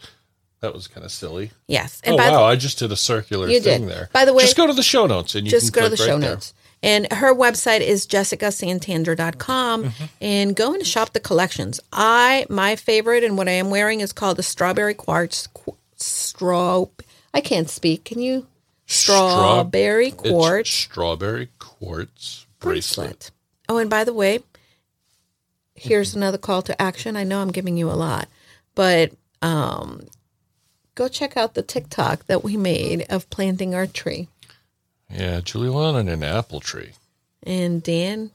That 0.61 0.75
was 0.75 0.87
kind 0.89 1.05
of 1.05 1.13
silly. 1.13 1.51
Yes, 1.67 2.01
and 2.05 2.15
oh 2.15 2.17
by 2.19 2.27
the 2.27 2.33
wow! 2.33 2.45
I 2.45 2.57
just 2.57 2.79
did 2.79 2.91
a 2.93 2.97
circular 2.97 3.47
thing 3.49 3.63
did. 3.63 3.89
there. 3.89 4.09
By 4.13 4.25
the 4.25 4.33
way- 4.33 4.43
just 4.43 4.57
go 4.57 4.67
to 4.67 4.73
the 4.73 4.83
show 4.83 5.07
notes 5.07 5.35
and 5.35 5.45
you 5.47 5.51
just 5.51 5.73
can 5.73 5.83
go 5.83 5.87
to 5.87 5.91
the 5.91 5.97
click 5.97 6.09
show 6.09 6.19
there. 6.19 6.31
notes. 6.31 6.55
And 6.87 7.13
her 7.13 7.35
website 7.35 7.81
is 7.81 8.07
jessicasantander.com 8.07 9.85
Mm-hmm. 9.85 10.05
and 10.21 10.55
go 10.57 10.73
and 10.73 10.87
shop 10.87 11.13
the 11.13 11.21
collections. 11.21 11.81
I 11.93 12.47
my 12.49 12.77
favorite 12.77 13.25
and 13.25 13.37
what 13.37 13.49
I 13.49 13.53
am 13.53 13.71
wearing 13.71 14.01
is 14.01 14.13
called 14.13 14.37
the 14.39 14.43
strawberry 14.43 14.95
quartz 14.95 15.49
qu- 15.49 15.77
straw 15.97 16.87
I 17.35 17.41
can't 17.41 17.69
speak. 17.69 18.05
Can 18.05 18.21
you 18.21 18.47
strawberry 18.87 20.09
It's 20.09 20.17
quartz 20.17 20.71
strawberry 20.71 21.49
quartz 21.59 22.47
bracelet. 22.61 23.07
bracelet. 23.09 23.31
Oh, 23.69 23.79
and 23.79 23.91
by 23.91 24.05
the 24.05 24.15
way, 24.15 24.41
here's 25.75 26.15
another 26.15 26.39
call 26.39 26.63
to 26.63 26.81
action. 26.81 27.17
I 27.17 27.25
know 27.25 27.41
I'm 27.43 27.51
giving 27.53 27.77
you 27.77 27.91
a 27.91 27.99
lot, 27.99 28.29
but 28.75 29.13
um 29.43 30.07
go 30.95 31.09
check 31.09 31.37
out 31.37 31.55
the 31.55 31.63
TikTok 31.63 32.27
that 32.27 32.43
we 32.45 32.57
made 32.57 33.05
of 33.11 33.29
planting 33.29 33.75
our 33.75 33.87
tree. 33.87 34.29
Yeah, 35.11 35.41
Julie 35.41 35.71
wanted 35.71 36.09
an 36.09 36.23
apple 36.23 36.61
tree. 36.61 36.93
And 37.43 37.83
Dan 37.83 38.31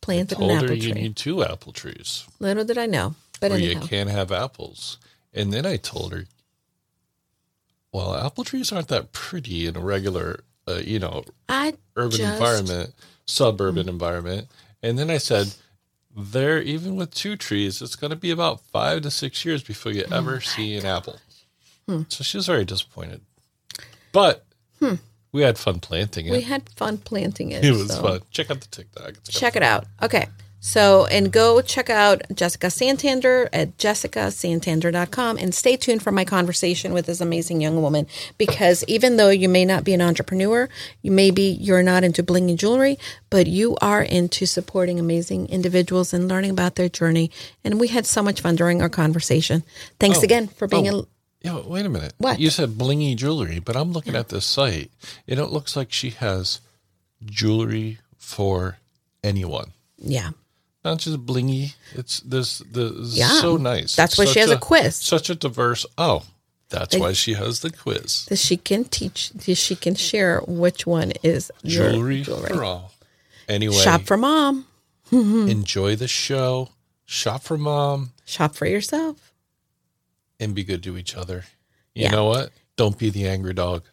planted 0.00 0.38
an 0.38 0.48
Told 0.48 0.52
apple 0.52 0.68
her 0.68 0.74
you 0.74 0.94
need 0.94 1.16
two 1.16 1.42
apple 1.42 1.72
trees, 1.72 2.26
Little 2.38 2.64
did 2.64 2.78
I 2.78 2.86
know. 2.86 3.14
But 3.40 3.52
or 3.52 3.58
you 3.58 3.80
can't 3.80 4.10
have 4.10 4.30
apples. 4.30 4.98
And 5.34 5.52
then 5.52 5.66
I 5.66 5.76
told 5.76 6.12
her, 6.12 6.26
well, 7.92 8.14
apple 8.14 8.44
trees 8.44 8.70
aren't 8.70 8.88
that 8.88 9.12
pretty 9.12 9.66
in 9.66 9.76
a 9.76 9.80
regular, 9.80 10.44
uh, 10.68 10.74
you 10.84 10.98
know, 10.98 11.24
I 11.48 11.74
urban 11.96 12.18
Just- 12.18 12.32
environment, 12.34 12.94
suburban 13.26 13.86
mm. 13.86 13.90
environment. 13.90 14.48
And 14.82 14.98
then 14.98 15.10
I 15.10 15.18
said, 15.18 15.54
there, 16.14 16.60
even 16.60 16.96
with 16.96 17.14
two 17.14 17.36
trees, 17.36 17.80
it's 17.80 17.96
going 17.96 18.10
to 18.10 18.16
be 18.16 18.30
about 18.30 18.60
five 18.60 19.02
to 19.02 19.10
six 19.10 19.44
years 19.44 19.62
before 19.62 19.92
you 19.92 20.04
oh 20.10 20.16
ever 20.16 20.40
see 20.40 20.76
an 20.76 20.84
apple. 20.84 21.18
Hmm. 21.88 22.02
So 22.08 22.22
she 22.22 22.36
was 22.36 22.46
very 22.46 22.64
disappointed. 22.64 23.22
But 24.12 24.44
hmm. 24.78 24.96
We 25.32 25.42
had 25.42 25.56
fun 25.58 25.80
planting 25.80 26.26
it. 26.26 26.32
we 26.32 26.42
had 26.42 26.68
fun 26.70 26.98
planting 26.98 27.52
it. 27.52 27.64
it 27.64 27.72
was 27.72 27.88
so- 27.94 28.02
fun. 28.02 28.20
Check 28.30 28.50
out 28.50 28.60
the 28.60 28.68
TikTok. 28.68 29.08
It's 29.10 29.30
check 29.30 29.56
it 29.56 29.62
out. 29.62 29.86
Okay. 30.02 30.26
So, 30.64 31.06
and 31.06 31.32
go 31.32 31.60
check 31.60 31.90
out 31.90 32.22
Jessica 32.32 32.70
Santander 32.70 33.48
at 33.52 33.78
jessicasantander.com 33.78 35.36
and 35.38 35.52
stay 35.52 35.76
tuned 35.76 36.02
for 36.02 36.12
my 36.12 36.24
conversation 36.24 36.92
with 36.92 37.06
this 37.06 37.20
amazing 37.20 37.60
young 37.60 37.82
woman 37.82 38.06
because 38.38 38.84
even 38.86 39.16
though 39.16 39.30
you 39.30 39.48
may 39.48 39.64
not 39.64 39.82
be 39.82 39.92
an 39.92 40.00
entrepreneur, 40.00 40.68
you 41.02 41.10
maybe 41.10 41.42
you're 41.42 41.82
not 41.82 42.04
into 42.04 42.22
bling 42.22 42.48
and 42.48 42.58
jewelry, 42.60 42.96
but 43.28 43.48
you 43.48 43.76
are 43.80 44.02
into 44.02 44.46
supporting 44.46 45.00
amazing 45.00 45.48
individuals 45.48 46.12
and 46.14 46.28
learning 46.28 46.52
about 46.52 46.76
their 46.76 46.88
journey. 46.88 47.32
And 47.64 47.80
we 47.80 47.88
had 47.88 48.06
so 48.06 48.22
much 48.22 48.40
fun 48.40 48.54
during 48.54 48.80
our 48.80 48.88
conversation. 48.88 49.64
Thanks 49.98 50.18
Oh. 50.20 50.22
again 50.22 50.46
for 50.46 50.68
being 50.68 50.88
Oh. 50.88 51.08
A 51.44 51.48
Yeah, 51.48 51.60
wait 51.66 51.86
a 51.86 51.88
minute. 51.88 52.14
What? 52.18 52.38
You 52.40 52.50
said 52.50 52.70
blingy 52.70 53.16
jewelry, 53.16 53.58
but 53.58 53.76
I'm 53.76 53.92
looking 53.92 54.16
at 54.16 54.28
this 54.28 54.44
site 54.46 54.90
and 55.28 55.38
it 55.40 55.46
looks 55.46 55.76
like 55.76 55.92
she 55.92 56.10
has 56.10 56.60
jewelry 57.24 57.98
for 58.18 58.78
anyone. 59.22 59.72
yeah. 59.98 60.30
Not 60.84 60.98
just 60.98 61.24
blingy. 61.24 61.74
It's 61.94 62.18
this 62.20 62.58
the 62.58 62.92
Yeah. 63.12 63.40
so 63.40 63.56
nice. 63.56 63.94
That's 63.94 64.14
It's 64.14 64.18
why 64.18 64.24
she 64.24 64.40
has 64.40 64.50
a 64.50 64.58
quiz. 64.58 64.96
Such 64.96 65.30
a 65.30 65.36
diverse 65.36 65.86
oh. 65.96 66.24
That's 66.70 66.96
why 66.96 67.12
she 67.12 67.34
has 67.34 67.60
the 67.60 67.70
quiz. 67.70 68.24
That 68.24 68.38
she 68.38 68.56
can 68.56 68.84
teach, 68.84 69.30
that 69.30 69.54
she 69.56 69.76
can 69.76 69.94
share 69.94 70.40
which 70.46 70.86
one 70.86 71.12
is 71.22 71.52
your 71.62 71.90
Jewelry, 71.92 72.24
for 72.24 72.64
all. 72.64 72.92
Anyway, 73.46 73.76
Shop 73.76 74.02
for 74.02 74.16
mom. 74.16 74.66
enjoy 75.12 75.94
the 75.94 76.08
show. 76.08 76.70
Shop 77.04 77.42
for 77.42 77.58
mom 77.58 78.12
Shop 78.24 78.54
for 78.54 78.66
yourself. 78.66 79.31
And 80.42 80.54
be 80.54 80.64
good 80.64 80.82
to 80.82 80.96
each 80.98 81.14
other. 81.16 81.44
You 81.94 82.04
Yeah. 82.04 82.10
know 82.10 82.24
what? 82.26 82.50
Don't 82.76 82.98
be 82.98 83.10
the 83.10 83.26
angry 83.28 83.54
dog. 83.54 83.84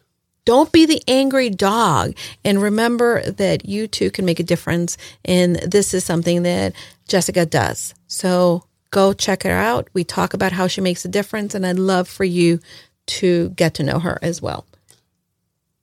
Don't 0.44 0.72
be 0.72 0.86
the 0.86 1.02
angry 1.06 1.50
dog. 1.50 2.16
And 2.44 2.60
remember 2.60 3.30
that 3.30 3.66
you 3.68 3.86
too 3.86 4.10
can 4.10 4.24
make 4.24 4.40
a 4.40 4.42
difference. 4.42 4.96
And 5.24 5.56
this 5.56 5.94
is 5.94 6.02
something 6.04 6.42
that 6.42 6.72
Jessica 7.06 7.46
does. 7.46 7.94
So 8.08 8.64
go 8.90 9.12
check 9.12 9.42
her 9.44 9.50
out. 9.50 9.88
We 9.92 10.02
talk 10.02 10.34
about 10.34 10.52
how 10.52 10.66
she 10.66 10.80
makes 10.80 11.04
a 11.04 11.08
difference. 11.08 11.54
And 11.54 11.64
I'd 11.66 11.78
love 11.78 12.08
for 12.08 12.24
you 12.24 12.58
to 13.06 13.50
get 13.50 13.74
to 13.74 13.82
know 13.82 13.98
her 13.98 14.18
as 14.22 14.40
well. 14.42 14.66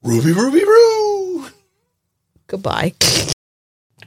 Ruby, 0.04 0.34
Ruby, 0.34 0.64
Roo. 0.66 1.48
Goodbye. 2.48 2.94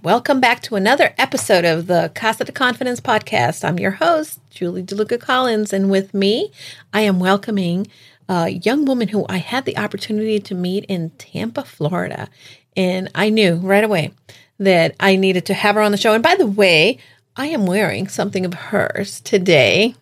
Welcome 0.02 0.40
back 0.40 0.62
to 0.62 0.76
another 0.76 1.12
episode 1.18 1.66
of 1.66 1.86
the 1.86 2.10
Casa 2.14 2.44
de 2.44 2.52
Confidence 2.52 3.02
podcast. 3.02 3.62
I'm 3.62 3.78
your 3.78 3.90
host, 3.90 4.40
Julie 4.48 4.82
DeLuca 4.82 5.20
Collins, 5.20 5.74
and 5.74 5.90
with 5.90 6.14
me, 6.14 6.50
I 6.90 7.02
am 7.02 7.20
welcoming 7.20 7.86
a 8.26 8.48
young 8.48 8.86
woman 8.86 9.08
who 9.08 9.26
I 9.28 9.36
had 9.36 9.66
the 9.66 9.76
opportunity 9.76 10.38
to 10.38 10.54
meet 10.54 10.86
in 10.86 11.10
Tampa, 11.18 11.64
Florida. 11.64 12.30
And 12.74 13.10
I 13.14 13.28
knew 13.28 13.56
right 13.56 13.84
away 13.84 14.12
that 14.58 14.96
I 14.98 15.16
needed 15.16 15.44
to 15.44 15.54
have 15.54 15.74
her 15.74 15.82
on 15.82 15.92
the 15.92 15.98
show. 15.98 16.14
And 16.14 16.22
by 16.22 16.34
the 16.34 16.46
way, 16.46 16.96
I 17.36 17.48
am 17.48 17.66
wearing 17.66 18.08
something 18.08 18.46
of 18.46 18.54
hers 18.54 19.20
today 19.20 19.96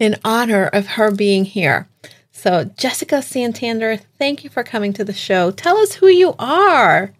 in 0.00 0.16
honor 0.24 0.66
of 0.66 0.88
her 0.88 1.12
being 1.12 1.44
here. 1.44 1.88
So, 2.32 2.64
Jessica 2.64 3.22
Santander, 3.22 3.96
thank 4.18 4.42
you 4.42 4.50
for 4.50 4.64
coming 4.64 4.92
to 4.94 5.04
the 5.04 5.12
show. 5.12 5.52
Tell 5.52 5.76
us 5.76 5.94
who 5.94 6.08
you 6.08 6.34
are. 6.40 7.12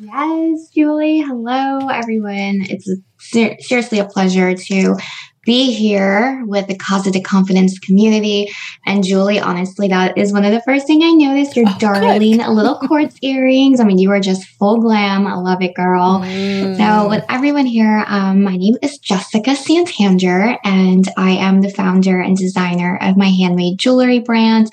Yes, 0.00 0.68
Julie. 0.74 1.20
Hello, 1.20 1.88
everyone. 1.88 2.60
It's 2.68 2.90
ser- 3.20 3.56
seriously 3.60 3.98
a 3.98 4.06
pleasure 4.06 4.54
to 4.54 4.96
be 5.44 5.74
here 5.74 6.42
with 6.46 6.68
the 6.68 6.74
Casa 6.76 7.10
de 7.10 7.20
Confidence 7.20 7.78
community. 7.78 8.50
And 8.86 9.04
Julie, 9.04 9.38
honestly, 9.38 9.88
that 9.88 10.16
is 10.16 10.32
one 10.32 10.46
of 10.46 10.52
the 10.52 10.62
first 10.62 10.86
thing 10.86 11.02
I 11.02 11.10
noticed. 11.10 11.54
Your 11.54 11.66
Oh, 11.68 11.72
good. 11.72 11.80
darling 11.80 12.38
little 12.38 12.76
quartz 12.88 13.16
earrings. 13.20 13.78
I 13.78 13.84
mean, 13.84 13.98
you 13.98 14.10
are 14.10 14.20
just 14.20 14.46
full 14.58 14.80
glam. 14.80 15.26
I 15.26 15.34
love 15.34 15.60
it, 15.60 15.74
girl. 15.74 16.20
Mm. 16.20 16.78
So, 16.78 17.10
with 17.10 17.24
everyone 17.28 17.66
here, 17.66 18.04
um, 18.08 18.42
my 18.42 18.56
name 18.56 18.76
is 18.80 18.96
Jessica 18.96 19.54
Santander, 19.54 20.56
and 20.64 21.06
I 21.18 21.32
am 21.32 21.60
the 21.60 21.68
founder 21.70 22.20
and 22.20 22.38
designer 22.38 22.96
of 23.02 23.18
my 23.18 23.28
handmade 23.28 23.78
jewelry 23.78 24.20
brand 24.20 24.70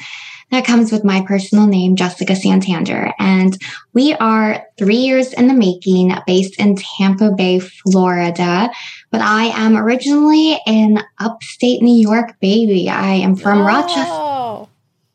that 0.52 0.66
comes 0.66 0.92
with 0.92 1.04
my 1.04 1.22
personal 1.26 1.66
name, 1.66 1.96
Jessica 1.96 2.36
Santander. 2.36 3.14
And 3.20 3.58
we 3.94 4.14
are 4.16 4.66
three 4.78 4.98
years 4.98 5.34
in 5.34 5.48
the 5.48 5.54
making, 5.54 6.14
based 6.28 6.60
in 6.60 6.76
Tampa 6.76 7.32
Bay, 7.32 7.60
Florida. 7.60 8.70
But 9.12 9.22
I 9.22 9.46
am 9.46 9.78
originally 9.78 10.60
in 10.68 11.00
upstate 11.20 11.82
New 11.82 11.96
York, 11.96 12.40
baby. 12.42 12.90
I 12.90 13.14
am 13.16 13.36
from 13.36 13.66
Rochester 13.66 14.02
Oh. 14.04 14.68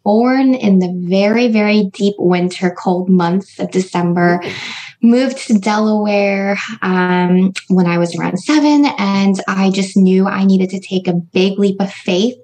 born 0.05 0.55
in 0.55 0.79
the 0.79 0.93
very, 1.09 1.49
very 1.49 1.91
deep 1.93 2.15
winter, 2.19 2.71
cold 2.71 3.09
months 3.09 3.59
of 3.59 3.71
December. 3.71 4.41
Moved 5.03 5.37
to 5.49 5.59
Delaware 5.59 6.57
um, 6.81 7.53
when 7.69 7.87
I 7.87 7.99
was 7.99 8.17
around 8.17 8.39
seven, 8.39 8.87
and 8.99 9.37
I 9.47 9.71
just 9.71 9.97
knew 9.97 10.27
I 10.27 10.45
needed 10.45 10.71
to 10.71 10.81
take 10.81 11.07
a 11.07 11.13
big 11.13 11.59
leap 11.59 11.81
of 11.81 11.93
faith. 11.93 12.37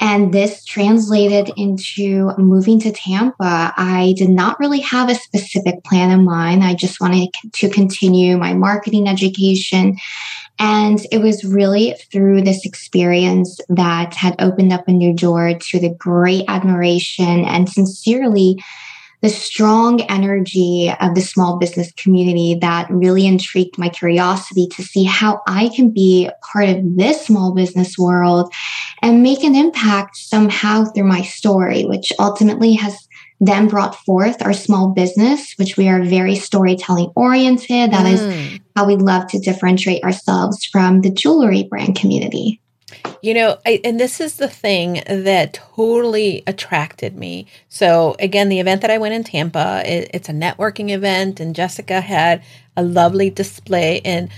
And 0.00 0.32
this 0.32 0.64
translated 0.64 1.52
into 1.58 2.32
moving 2.38 2.80
to 2.80 2.90
Tampa. 2.90 3.74
I 3.76 4.14
did 4.16 4.30
not 4.30 4.58
really 4.58 4.80
have 4.80 5.10
a 5.10 5.14
specific 5.14 5.84
plan 5.84 6.10
in 6.10 6.24
mind. 6.24 6.64
I 6.64 6.74
just 6.74 7.02
wanted 7.02 7.28
to 7.52 7.68
continue 7.68 8.38
my 8.38 8.54
marketing 8.54 9.08
education. 9.08 9.98
And 10.58 10.98
it 11.12 11.18
was 11.18 11.44
really 11.44 11.94
through 12.10 12.42
this 12.42 12.64
experience 12.64 13.60
that 13.68 14.14
had 14.14 14.36
opened 14.38 14.72
up 14.72 14.88
a 14.88 14.92
new 14.92 15.14
door 15.14 15.52
to 15.54 15.78
the 15.78 15.94
great 15.98 16.44
admiration 16.48 17.44
and 17.44 17.68
sincerely 17.68 18.62
the 19.22 19.28
strong 19.28 20.00
energy 20.02 20.92
of 21.00 21.14
the 21.14 21.20
small 21.20 21.58
business 21.58 21.92
community 21.92 22.56
that 22.60 22.90
really 22.90 23.26
intrigued 23.26 23.76
my 23.76 23.88
curiosity 23.88 24.66
to 24.68 24.82
see 24.82 25.04
how 25.04 25.42
I 25.46 25.68
can 25.74 25.90
be 25.90 26.30
part 26.52 26.68
of 26.68 26.96
this 26.96 27.26
small 27.26 27.52
business 27.54 27.98
world 27.98 28.52
and 29.02 29.22
make 29.22 29.44
an 29.44 29.54
impact 29.54 30.16
somehow 30.16 30.84
through 30.84 31.04
my 31.04 31.22
story, 31.22 31.84
which 31.84 32.12
ultimately 32.18 32.74
has 32.74 32.96
then 33.40 33.68
brought 33.68 33.94
forth 34.04 34.42
our 34.42 34.52
small 34.52 34.88
business, 34.88 35.54
which 35.56 35.76
we 35.76 35.88
are 35.88 36.02
very 36.04 36.36
storytelling 36.36 37.10
oriented. 37.16 37.90
That 37.90 38.06
is 38.06 38.20
Mm. 38.20 38.60
how 38.76 38.86
we 38.86 38.96
love 38.96 39.26
to 39.28 39.38
differentiate 39.38 40.04
ourselves 40.04 40.64
from 40.64 41.00
the 41.00 41.10
jewelry 41.10 41.64
brand 41.64 41.96
community. 41.96 42.60
You 43.22 43.34
know, 43.34 43.58
I, 43.66 43.80
and 43.84 44.00
this 44.00 44.20
is 44.20 44.36
the 44.36 44.48
thing 44.48 45.02
that 45.06 45.54
totally 45.54 46.42
attracted 46.46 47.16
me. 47.16 47.46
So, 47.68 48.16
again, 48.18 48.48
the 48.48 48.60
event 48.60 48.82
that 48.82 48.90
I 48.90 48.98
went 48.98 49.14
in 49.14 49.24
Tampa, 49.24 49.82
it, 49.84 50.10
it's 50.14 50.28
a 50.28 50.32
networking 50.32 50.90
event, 50.90 51.40
and 51.40 51.54
Jessica 51.54 52.00
had 52.00 52.42
a 52.76 52.82
lovely 52.82 53.30
display. 53.30 54.00
And 54.04 54.30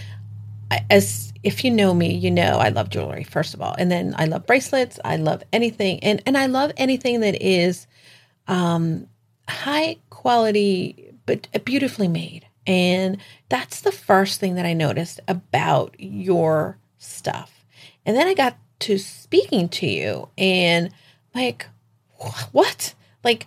as 0.90 1.32
if 1.42 1.64
you 1.64 1.70
know 1.70 1.94
me, 1.94 2.14
you 2.14 2.30
know 2.30 2.58
I 2.58 2.68
love 2.70 2.90
jewelry 2.90 3.24
first 3.24 3.54
of 3.54 3.62
all, 3.62 3.74
and 3.78 3.90
then 3.90 4.14
I 4.18 4.26
love 4.26 4.46
bracelets. 4.46 4.98
I 5.04 5.16
love 5.16 5.42
anything, 5.52 6.00
and 6.00 6.22
and 6.26 6.38
I 6.38 6.46
love 6.46 6.72
anything 6.76 7.20
that 7.20 7.42
is 7.42 7.86
um, 8.48 9.06
high 9.48 9.96
quality 10.10 11.12
but 11.26 11.48
beautifully 11.64 12.08
made. 12.08 12.46
And 12.66 13.18
that's 13.48 13.80
the 13.80 13.92
first 13.92 14.40
thing 14.40 14.54
that 14.54 14.66
I 14.66 14.72
noticed 14.72 15.20
about 15.28 15.96
your 15.98 16.78
stuff. 16.98 17.51
And 18.04 18.16
then 18.16 18.26
I 18.26 18.34
got 18.34 18.56
to 18.80 18.98
speaking 18.98 19.68
to 19.70 19.86
you 19.86 20.28
and 20.36 20.90
like, 21.34 21.66
what? 22.52 22.94
Like, 23.24 23.46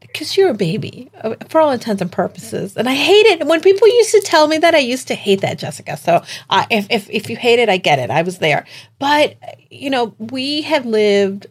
because 0.00 0.36
you're 0.36 0.50
a 0.50 0.54
baby 0.54 1.10
uh, 1.22 1.36
for 1.48 1.60
all 1.60 1.70
intents 1.70 2.02
and 2.02 2.12
purposes. 2.12 2.76
And 2.76 2.88
I 2.88 2.94
hate 2.94 3.26
it. 3.26 3.46
When 3.46 3.60
people 3.60 3.88
used 3.88 4.10
to 4.12 4.20
tell 4.20 4.46
me 4.46 4.58
that, 4.58 4.74
I 4.74 4.78
used 4.78 5.08
to 5.08 5.14
hate 5.14 5.40
that, 5.40 5.58
Jessica. 5.58 5.96
So 5.96 6.22
I 6.50 6.66
if, 6.70 6.86
if, 6.90 7.10
if 7.10 7.30
you 7.30 7.36
hate 7.36 7.58
it, 7.58 7.68
I 7.68 7.78
get 7.78 7.98
it. 7.98 8.10
I 8.10 8.22
was 8.22 8.38
there. 8.38 8.66
But, 8.98 9.36
you 9.70 9.90
know, 9.90 10.14
we 10.18 10.62
have 10.62 10.84
lived, 10.84 11.46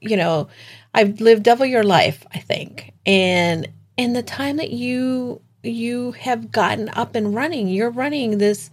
you 0.00 0.16
know, 0.16 0.48
I've 0.94 1.20
lived 1.20 1.44
double 1.44 1.66
your 1.66 1.84
life, 1.84 2.24
I 2.32 2.38
think. 2.38 2.92
And 3.06 3.68
in 3.96 4.12
the 4.12 4.22
time 4.22 4.56
that 4.56 4.70
you 4.70 5.40
you 5.62 6.12
have 6.12 6.50
gotten 6.50 6.88
up 6.90 7.14
and 7.14 7.34
running, 7.34 7.68
you're 7.68 7.90
running 7.90 8.38
this 8.38 8.70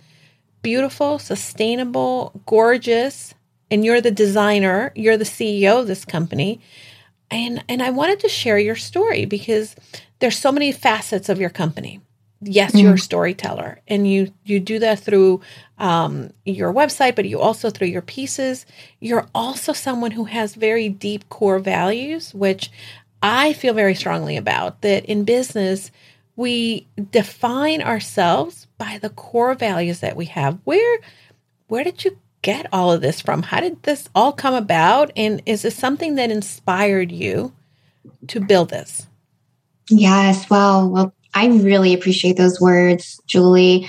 beautiful, 0.67 1.17
sustainable, 1.17 2.41
gorgeous, 2.45 3.34
and 3.71 3.86
you're 3.86 4.01
the 4.01 4.12
designer, 4.12 4.91
you're 4.95 5.15
the 5.15 5.23
CEO 5.23 5.80
of 5.80 5.88
this 5.88 6.03
company. 6.03 6.60
And 7.32 7.63
and 7.69 7.82
I 7.82 7.89
wanted 7.89 8.19
to 8.19 8.27
share 8.27 8.60
your 8.60 8.75
story 8.75 9.23
because 9.23 9.77
there's 10.19 10.38
so 10.38 10.51
many 10.51 10.73
facets 10.73 11.30
of 11.30 11.39
your 11.39 11.49
company. 11.49 12.01
yes 12.41 12.71
mm-hmm. 12.71 12.80
you're 12.80 12.95
a 12.95 13.10
storyteller 13.10 13.80
and 13.88 14.12
you 14.12 14.21
you 14.43 14.60
do 14.60 14.77
that 14.80 14.99
through 14.99 15.39
um, 15.80 16.32
your 16.43 16.73
website 16.73 17.15
but 17.15 17.25
you 17.32 17.39
also 17.39 17.69
through 17.69 17.91
your 17.95 18.06
pieces 18.15 18.65
you're 18.99 19.27
also 19.34 19.71
someone 19.73 20.12
who 20.12 20.25
has 20.25 20.53
very 20.53 20.89
deep 20.89 21.23
core 21.30 21.60
values 21.60 22.34
which 22.45 22.69
i 23.23 23.53
feel 23.53 23.73
very 23.73 23.95
strongly 23.95 24.38
about 24.38 24.82
that 24.82 25.03
in 25.06 25.23
business 25.23 25.91
we 26.38 26.88
define 27.12 27.82
ourselves 27.82 28.67
by 28.78 28.97
the 29.00 29.10
core 29.10 29.54
values 29.54 30.00
that 30.00 30.15
we 30.15 30.26
have 30.26 30.58
where 30.63 31.00
where 31.67 31.84
did 31.84 32.06
you 32.06 32.17
get 32.41 32.65
all 32.71 32.93
of 32.93 33.02
this 33.02 33.19
from 33.19 33.43
how 33.43 33.60
did 33.60 33.84
this 33.84 34.08
all 34.15 34.32
come 34.32 34.54
about 34.54 35.12
and 35.17 35.41
is 35.45 35.63
this 35.63 35.76
something 35.76 36.15
that 36.15 36.32
inspired 36.32 37.12
you 37.12 37.52
to 38.28 38.39
build 38.39 38.69
this 38.69 39.08
yes 39.89 40.50
well 40.50 40.89
well 40.89 41.13
I 41.38 41.47
really 41.47 41.93
appreciate 41.93 42.36
those 42.36 42.60
words, 42.60 43.21
Julie. 43.28 43.88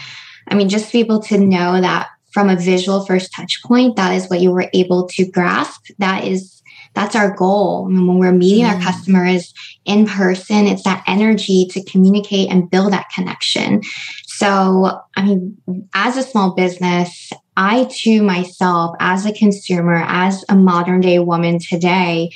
I 0.48 0.54
mean, 0.54 0.68
just 0.68 0.88
to 0.88 0.92
be 0.92 1.00
able 1.00 1.20
to 1.22 1.38
know 1.38 1.80
that 1.80 2.08
from 2.30 2.50
a 2.50 2.56
visual 2.56 3.06
first 3.06 3.32
touch 3.34 3.62
point, 3.62 3.96
that 3.96 4.12
is 4.12 4.28
what 4.28 4.40
you 4.40 4.50
were 4.50 4.68
able 4.74 5.08
to 5.08 5.24
grasp. 5.24 5.86
That 5.98 6.24
is 6.24 6.57
that's 6.98 7.14
our 7.14 7.30
goal. 7.30 7.86
I 7.86 7.92
mean, 7.92 8.08
when 8.08 8.18
we're 8.18 8.32
meeting 8.32 8.64
mm. 8.64 8.74
our 8.74 8.82
customers 8.82 9.54
in 9.84 10.04
person, 10.04 10.66
it's 10.66 10.82
that 10.82 11.04
energy 11.06 11.66
to 11.70 11.84
communicate 11.84 12.50
and 12.50 12.68
build 12.68 12.92
that 12.92 13.08
connection. 13.14 13.82
So, 14.26 15.00
I 15.14 15.22
mean, 15.24 15.88
as 15.94 16.16
a 16.16 16.24
small 16.24 16.54
business, 16.54 17.30
I 17.56 17.88
too 17.88 18.22
myself, 18.22 18.96
as 18.98 19.26
a 19.26 19.32
consumer, 19.32 20.02
as 20.06 20.44
a 20.48 20.56
modern 20.56 21.00
day 21.00 21.20
woman 21.20 21.60
today, 21.60 22.32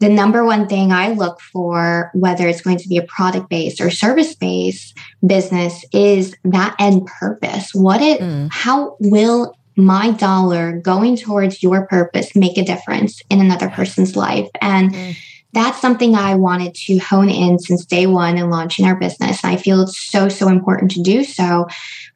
the 0.00 0.08
number 0.08 0.44
one 0.44 0.66
thing 0.66 0.90
I 0.90 1.12
look 1.12 1.40
for, 1.40 2.10
whether 2.12 2.48
it's 2.48 2.60
going 2.60 2.78
to 2.78 2.88
be 2.88 2.96
a 2.96 3.04
product 3.04 3.48
based 3.48 3.80
or 3.80 3.88
service 3.88 4.34
based 4.34 4.98
business, 5.24 5.84
is 5.92 6.34
that 6.42 6.74
end 6.80 7.06
purpose. 7.06 7.72
What 7.72 8.02
it, 8.02 8.20
mm. 8.20 8.48
how 8.50 8.96
will 8.98 9.56
my 9.84 10.10
dollar 10.12 10.72
going 10.72 11.16
towards 11.16 11.62
your 11.62 11.86
purpose 11.86 12.34
make 12.36 12.58
a 12.58 12.64
difference 12.64 13.22
in 13.30 13.40
another 13.40 13.68
person's 13.68 14.16
life? 14.16 14.48
And 14.60 14.92
mm. 14.92 15.16
that's 15.52 15.80
something 15.80 16.14
I 16.14 16.34
wanted 16.34 16.74
to 16.74 16.98
hone 16.98 17.28
in 17.28 17.58
since 17.58 17.84
day 17.84 18.06
one 18.06 18.38
in 18.38 18.50
launching 18.50 18.86
our 18.86 18.96
business. 18.96 19.42
And 19.42 19.52
I 19.52 19.56
feel 19.56 19.82
it's 19.82 19.98
so, 19.98 20.28
so 20.28 20.48
important 20.48 20.90
to 20.92 21.02
do 21.02 21.24
so 21.24 21.66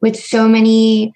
with 0.01 0.15
so 0.15 0.47
many 0.47 1.13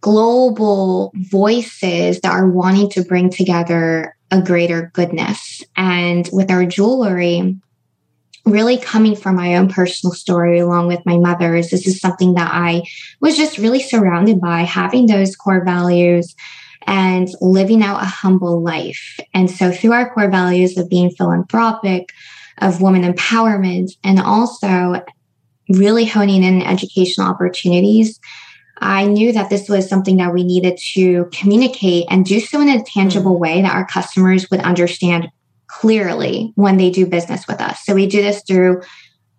global 0.00 1.12
voices 1.14 2.20
that 2.20 2.32
are 2.32 2.48
wanting 2.48 2.90
to 2.90 3.04
bring 3.04 3.30
together 3.30 4.16
a 4.30 4.42
greater 4.42 4.90
goodness. 4.94 5.62
And 5.76 6.28
with 6.32 6.50
our 6.50 6.66
jewelry, 6.66 7.56
really 8.44 8.76
coming 8.76 9.14
from 9.14 9.36
my 9.36 9.56
own 9.56 9.68
personal 9.68 10.12
story 10.12 10.58
along 10.58 10.88
with 10.88 11.04
my 11.06 11.16
mother's, 11.16 11.70
this 11.70 11.86
is 11.86 12.00
something 12.00 12.34
that 12.34 12.50
I 12.52 12.82
was 13.20 13.36
just 13.36 13.58
really 13.58 13.80
surrounded 13.80 14.40
by 14.40 14.62
having 14.62 15.06
those 15.06 15.36
core 15.36 15.64
values 15.64 16.34
and 16.86 17.28
living 17.40 17.82
out 17.82 18.02
a 18.02 18.06
humble 18.06 18.60
life. 18.60 19.20
And 19.32 19.50
so 19.50 19.70
through 19.70 19.92
our 19.92 20.12
core 20.12 20.30
values 20.30 20.76
of 20.76 20.90
being 20.90 21.10
philanthropic, 21.10 22.12
of 22.58 22.80
woman 22.80 23.02
empowerment, 23.02 23.92
and 24.02 24.20
also 24.20 25.02
really 25.68 26.04
honing 26.04 26.42
in 26.42 26.62
educational 26.62 27.28
opportunities, 27.28 28.18
I 28.78 29.06
knew 29.06 29.32
that 29.32 29.48
this 29.48 29.68
was 29.68 29.88
something 29.88 30.16
that 30.16 30.34
we 30.34 30.42
needed 30.42 30.78
to 30.94 31.28
communicate 31.32 32.06
and 32.10 32.24
do 32.24 32.40
so 32.40 32.60
in 32.60 32.68
a 32.68 32.82
tangible 32.82 33.36
mm. 33.36 33.38
way 33.38 33.62
that 33.62 33.74
our 33.74 33.86
customers 33.86 34.50
would 34.50 34.60
understand 34.60 35.30
clearly 35.72 36.52
when 36.54 36.76
they 36.76 36.90
do 36.90 37.06
business 37.06 37.46
with 37.48 37.60
us. 37.60 37.84
So 37.84 37.94
we 37.94 38.06
do 38.06 38.22
this 38.22 38.42
through 38.46 38.82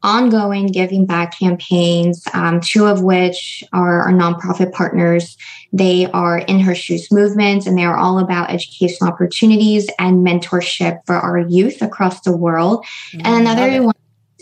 ongoing 0.02 0.68
giving 0.68 1.06
back 1.06 1.38
campaigns, 1.38 2.26
um, 2.34 2.60
two 2.60 2.86
of 2.86 3.02
which 3.02 3.64
are 3.72 4.02
our 4.02 4.12
nonprofit 4.12 4.74
partners. 4.74 5.38
They 5.72 6.08
are 6.08 6.40
In 6.40 6.60
Her 6.60 6.76
Shoes 6.76 7.10
movements, 7.12 7.66
and 7.66 7.78
they 7.78 7.86
are 7.86 7.96
all 7.96 8.20
about 8.20 8.50
educational 8.50 9.10
opportunities 9.10 9.90
and 9.98 10.26
mentorship 10.26 11.00
for 11.06 11.16
our 11.16 11.40
youth 11.40 11.82
across 11.82 12.22
the 12.22 12.36
world. 12.36 12.86
Mm, 13.14 13.22
and 13.24 13.48
another 13.48 13.84
one 13.84 13.94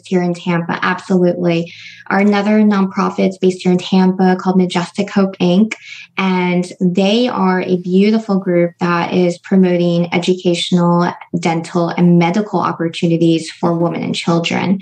here 0.06 0.22
in 0.22 0.34
Tampa. 0.34 0.80
Absolutely. 0.82 1.72
Our 2.08 2.20
another 2.20 2.60
nonprofit 2.62 3.40
based 3.40 3.64
here 3.64 3.72
in 3.72 3.78
Tampa 3.78 4.36
called 4.40 4.58
Majestic 4.58 5.10
Hope 5.10 5.38
Inc. 5.38 5.76
And 6.18 6.72
they 6.80 7.28
are 7.28 7.62
a 7.62 7.78
beautiful 7.78 8.40
group 8.40 8.74
that 8.80 9.14
is 9.14 9.38
promoting 9.38 10.14
educational, 10.14 11.12
dental, 11.40 11.90
and 11.90 12.20
medical 12.20 12.60
opportunities 12.60 13.50
for 13.50 13.74
women 13.78 14.04
and 14.04 14.16
children. 14.16 14.80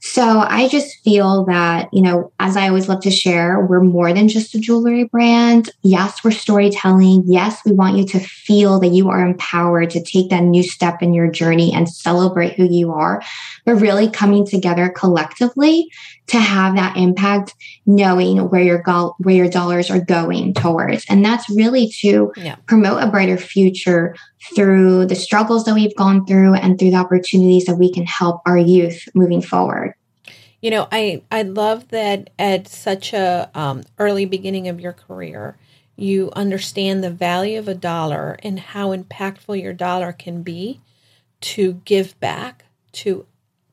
So 0.00 0.22
I 0.22 0.68
just 0.68 1.02
feel 1.02 1.44
that, 1.46 1.92
you 1.92 2.00
know, 2.00 2.32
as 2.38 2.56
I 2.56 2.68
always 2.68 2.88
love 2.88 3.00
to 3.02 3.10
share, 3.10 3.66
we're 3.66 3.82
more 3.82 4.12
than 4.12 4.28
just 4.28 4.54
a 4.54 4.60
jewelry 4.60 5.04
brand. 5.04 5.70
Yes, 5.82 6.22
we're 6.22 6.30
storytelling. 6.30 7.24
Yes, 7.26 7.60
we 7.66 7.72
want 7.72 7.96
you 7.96 8.04
to 8.06 8.20
feel 8.20 8.78
that 8.78 8.88
you 8.88 9.08
are 9.08 9.26
empowered 9.26 9.90
to 9.90 10.02
take 10.02 10.30
that 10.30 10.44
new 10.44 10.62
step 10.62 11.02
in 11.02 11.14
your 11.14 11.28
journey 11.28 11.72
and 11.72 11.88
celebrate 11.88 12.54
who 12.54 12.64
you 12.64 12.92
are, 12.92 13.22
but 13.64 13.74
really 13.74 14.08
coming 14.08 14.46
together 14.46 14.88
collectively 14.88 15.90
to 16.28 16.38
have 16.38 16.76
that 16.76 16.96
impact, 16.96 17.54
knowing 17.86 18.38
where 18.50 18.62
your 18.62 18.82
go- 18.82 19.14
where 19.18 19.34
your 19.34 19.48
dollars 19.48 19.90
are 19.90 20.00
going 20.00 20.54
towards, 20.54 21.04
and 21.08 21.24
that's 21.24 21.48
really 21.50 21.88
to 22.00 22.32
yeah. 22.36 22.56
promote 22.66 23.02
a 23.02 23.10
brighter 23.10 23.36
future 23.36 24.14
through 24.54 25.06
the 25.06 25.14
struggles 25.14 25.64
that 25.64 25.74
we've 25.74 25.96
gone 25.96 26.24
through 26.26 26.54
and 26.54 26.78
through 26.78 26.90
the 26.90 26.96
opportunities 26.96 27.64
that 27.64 27.76
we 27.76 27.92
can 27.92 28.06
help 28.06 28.40
our 28.46 28.58
youth 28.58 29.08
moving 29.14 29.42
forward. 29.42 29.94
You 30.60 30.70
know, 30.70 30.88
I 30.90 31.22
I 31.30 31.42
love 31.42 31.88
that 31.88 32.30
at 32.38 32.68
such 32.68 33.12
a 33.12 33.50
um, 33.54 33.84
early 33.98 34.24
beginning 34.24 34.68
of 34.68 34.80
your 34.80 34.92
career, 34.92 35.56
you 35.96 36.30
understand 36.36 37.02
the 37.02 37.10
value 37.10 37.58
of 37.58 37.68
a 37.68 37.74
dollar 37.74 38.38
and 38.42 38.60
how 38.60 38.94
impactful 38.94 39.60
your 39.60 39.72
dollar 39.72 40.12
can 40.12 40.42
be 40.42 40.80
to 41.40 41.74
give 41.84 42.18
back 42.20 42.64
to 42.92 43.26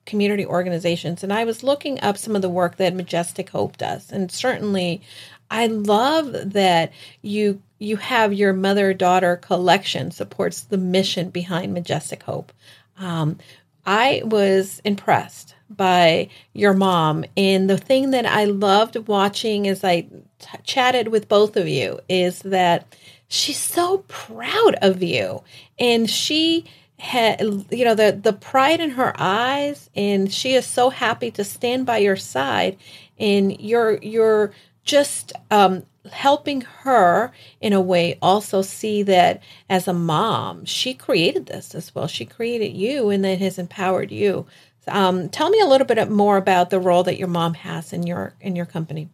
community 0.05 0.45
organizations. 0.45 1.23
And 1.23 1.33
I 1.33 1.43
was 1.43 1.63
looking 1.63 1.99
up 2.01 2.17
some 2.17 2.35
of 2.35 2.41
the 2.41 2.49
work 2.49 2.77
that 2.77 2.93
Majestic 2.93 3.49
Hope 3.49 3.77
does. 3.77 4.11
And 4.11 4.31
certainly 4.31 5.01
I 5.49 5.67
love 5.67 6.53
that 6.53 6.91
you 7.21 7.61
you 7.77 7.97
have 7.97 8.33
your 8.33 8.53
mother 8.53 8.93
daughter 8.93 9.35
collection 9.35 10.09
supports 10.11 10.61
the 10.61 10.77
mission 10.77 11.29
behind 11.29 11.73
Majestic 11.73 12.23
Hope. 12.23 12.53
Um, 12.97 13.37
I 13.85 14.21
was 14.23 14.81
impressed 14.85 15.55
by 15.69 16.29
your 16.53 16.73
mom, 16.73 17.25
and 17.35 17.69
the 17.69 17.77
thing 17.77 18.11
that 18.11 18.25
I 18.25 18.45
loved 18.45 19.07
watching 19.07 19.67
as 19.67 19.83
I 19.83 20.01
t- 20.01 20.57
chatted 20.63 21.09
with 21.09 21.27
both 21.27 21.57
of 21.57 21.67
you 21.67 21.99
is 22.07 22.39
that 22.39 22.95
she's 23.27 23.59
so 23.59 23.99
proud 24.07 24.75
of 24.81 25.03
you, 25.03 25.43
and 25.77 26.09
she 26.09 26.65
had 26.97 27.41
you 27.41 27.83
know 27.83 27.95
the 27.95 28.17
the 28.21 28.31
pride 28.31 28.79
in 28.79 28.91
her 28.91 29.13
eyes 29.17 29.89
and 29.95 30.31
she 30.31 30.53
is 30.53 30.65
so 30.65 30.89
happy 30.89 31.29
to 31.29 31.43
stand 31.43 31.85
by 31.85 31.97
your 31.97 32.15
side 32.15 32.77
and 33.19 33.59
you're 33.59 33.97
you're 34.01 34.53
just 34.85 35.33
um, 35.51 35.83
helping 36.11 36.61
her 36.61 37.31
in 37.59 37.73
a 37.73 37.81
way 37.81 38.17
also 38.21 38.61
see 38.61 39.03
that 39.03 39.41
as 39.69 39.87
a 39.87 39.93
mom 39.93 40.63
she 40.63 40.93
created 40.93 41.47
this 41.47 41.73
as 41.75 41.93
well. 41.93 42.07
She 42.07 42.25
created 42.25 42.73
you 42.77 43.09
and 43.09 43.23
then 43.25 43.39
has 43.39 43.57
empowered 43.57 44.11
you. 44.11 44.45
Um, 44.87 45.29
tell 45.29 45.49
me 45.49 45.59
a 45.59 45.65
little 45.65 45.87
bit 45.87 46.11
more 46.11 46.37
about 46.37 46.69
the 46.69 46.79
role 46.79 47.01
that 47.03 47.17
your 47.17 47.27
mom 47.27 47.55
has 47.55 47.91
in 47.91 48.05
your 48.05 48.35
in 48.39 48.55
your 48.55 48.67
company. 48.67 49.09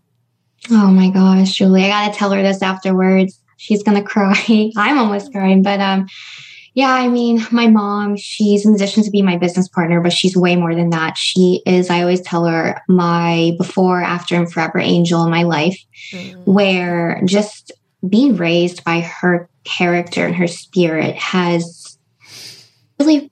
Oh 0.70 0.92
my 0.92 1.10
gosh 1.10 1.54
julie 1.54 1.86
i 1.86 1.90
gotta 1.90 2.14
tell 2.14 2.32
her 2.32 2.44
this 2.44 2.62
afterwards. 2.62 3.40
She's 3.58 3.82
gonna 3.82 4.04
cry. 4.14 4.72
I'm 4.78 5.00
almost 5.00 5.32
crying 5.32 5.64
but 5.64 5.80
um 5.80 6.08
yeah, 6.74 6.94
I 6.94 7.10
mean, 7.10 7.46
my 7.52 7.68
mom, 7.68 8.16
she's 8.16 8.66
in 8.66 8.74
addition 8.74 9.04
to 9.04 9.12
be 9.12 9.22
my 9.22 9.36
business 9.38 9.68
partner, 9.68 10.00
but 10.00 10.14
she's 10.14 10.38
way 10.38 10.56
more 10.56 10.74
than 10.74 10.90
that. 10.92 11.18
She 11.18 11.62
is, 11.66 11.90
I 11.90 12.02
always 12.02 12.22
tell 12.22 12.46
her, 12.46 12.82
my 12.88 13.52
before, 13.58 14.02
after, 14.02 14.36
and 14.36 14.52
forever 14.52 14.80
angel 14.80 15.24
in 15.24 15.30
my 15.30 15.44
life, 15.44 15.78
mm-hmm. 16.12 16.40
where 16.50 17.22
just 17.26 17.74
being 18.08 18.38
raised 18.38 18.84
by 18.86 19.02
her 19.02 19.50
character 19.66 20.26
and 20.26 20.36
her 20.36 20.48
spirit 20.48 21.16
has 21.16 21.98
really 23.00 23.30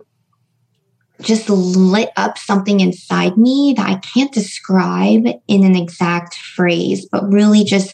just 1.21 1.49
lit 1.49 2.09
up 2.17 2.37
something 2.37 2.79
inside 2.79 3.37
me 3.37 3.73
that 3.75 3.87
I 3.87 3.95
can't 3.95 4.33
describe 4.33 5.25
in 5.47 5.63
an 5.63 5.75
exact 5.75 6.35
phrase, 6.35 7.05
but 7.05 7.29
really 7.31 7.63
just 7.63 7.93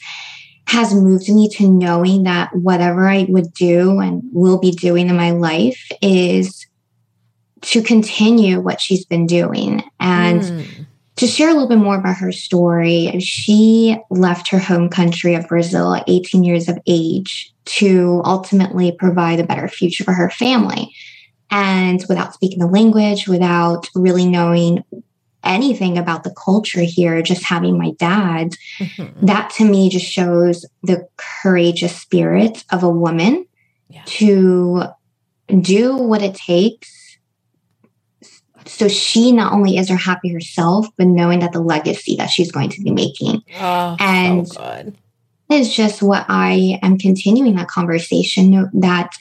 has 0.68 0.94
moved 0.94 1.30
me 1.30 1.48
to 1.50 1.70
knowing 1.70 2.24
that 2.24 2.56
whatever 2.56 3.08
I 3.08 3.26
would 3.30 3.54
do 3.54 4.00
and 4.00 4.24
will 4.34 4.60
be 4.60 4.72
doing 4.72 5.10
in 5.10 5.16
my 5.16 5.32
life 5.32 5.92
is 6.02 6.66
to 7.62 7.82
continue 7.82 8.60
what 8.60 8.82
she's 8.82 9.06
been 9.06 9.28
doing. 9.28 9.84
And 10.00 10.42
mm. 10.42 10.86
to 11.18 11.28
share 11.28 11.50
a 11.50 11.54
little 11.54 11.70
bit 11.70 11.78
more 11.78 11.98
about 11.98 12.18
her 12.18 12.32
story, 12.32 13.20
she 13.20 13.98
left 14.10 14.50
her 14.50 14.60
home 14.60 14.90
country 14.90 15.36
of 15.36 15.48
Brazil 15.48 15.94
at 15.94 16.04
18 16.08 16.44
years 16.44 16.68
of 16.68 16.78
age 16.88 17.54
to 17.66 18.22
ultimately 18.26 18.92
provide 18.92 19.40
a 19.40 19.46
better 19.46 19.68
future 19.68 20.04
for 20.04 20.14
her 20.14 20.30
family. 20.30 20.94
And 21.52 22.04
without 22.10 22.34
speaking 22.34 22.60
the 22.60 22.68
language, 22.68 23.28
without 23.28 23.88
really 23.96 24.26
knowing 24.26 24.84
anything 25.46 25.98
about 25.98 26.24
the 26.24 26.34
culture 26.34 26.82
here, 26.82 27.22
just 27.22 27.44
having 27.44 27.78
my 27.78 27.92
dad, 27.98 28.56
mm-hmm. 28.80 29.26
that 29.26 29.50
to 29.52 29.66
me 29.66 29.90
just 29.90 30.06
shows 30.06 30.66
the 30.84 31.08
courageous 31.18 31.96
spirit 31.96 32.64
of 32.72 32.84
a 32.84 32.90
woman 32.90 33.46
yeah. 33.90 34.04
to 34.06 34.84
do 35.62 35.96
what 35.96 36.22
it 36.22 36.36
takes. 36.36 36.92
So 38.66 38.88
she 38.88 39.32
not 39.32 39.54
only 39.54 39.78
is 39.78 39.90
her 39.90 39.96
happy 39.96 40.34
herself, 40.34 40.88
but 40.98 41.08
knowing 41.08 41.40
that 41.40 41.54
the 41.54 41.62
legacy 41.62 42.16
that 42.16 42.32
she's 42.32 42.52
going 42.52 42.70
to 42.72 42.82
be 42.82 42.92
making. 42.92 43.44
Oh, 43.60 43.96
and 44.00 44.48
so 44.48 44.92
is 45.52 45.74
just 45.74 46.02
what 46.02 46.26
I 46.28 46.80
am 46.82 46.98
continuing 46.98 47.56
that 47.56 47.68
conversation 47.68 48.70
that 48.74 49.12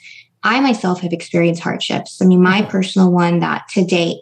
I 0.43 0.59
myself 0.59 1.01
have 1.01 1.13
experienced 1.13 1.61
hardships. 1.61 2.21
I 2.21 2.25
mean, 2.25 2.41
my 2.41 2.61
mm-hmm. 2.61 2.71
personal 2.71 3.11
one 3.11 3.39
that 3.39 3.67
to 3.73 3.83
date 3.83 4.21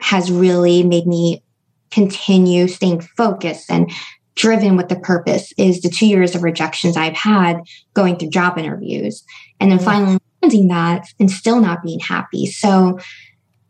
has 0.00 0.30
really 0.30 0.82
made 0.82 1.06
me 1.06 1.42
continue 1.90 2.68
staying 2.68 3.00
focused 3.00 3.70
and 3.70 3.90
driven 4.36 4.76
with 4.76 4.88
the 4.88 4.98
purpose 4.98 5.52
is 5.58 5.82
the 5.82 5.90
two 5.90 6.06
years 6.06 6.34
of 6.34 6.42
rejections 6.42 6.96
I've 6.96 7.16
had 7.16 7.60
going 7.94 8.16
through 8.16 8.30
job 8.30 8.58
interviews 8.58 9.22
and 9.58 9.70
then 9.70 9.78
mm-hmm. 9.78 9.84
finally 9.84 10.18
landing 10.42 10.68
that 10.68 11.04
and 11.18 11.30
still 11.30 11.60
not 11.60 11.82
being 11.82 12.00
happy. 12.00 12.46
So 12.46 12.98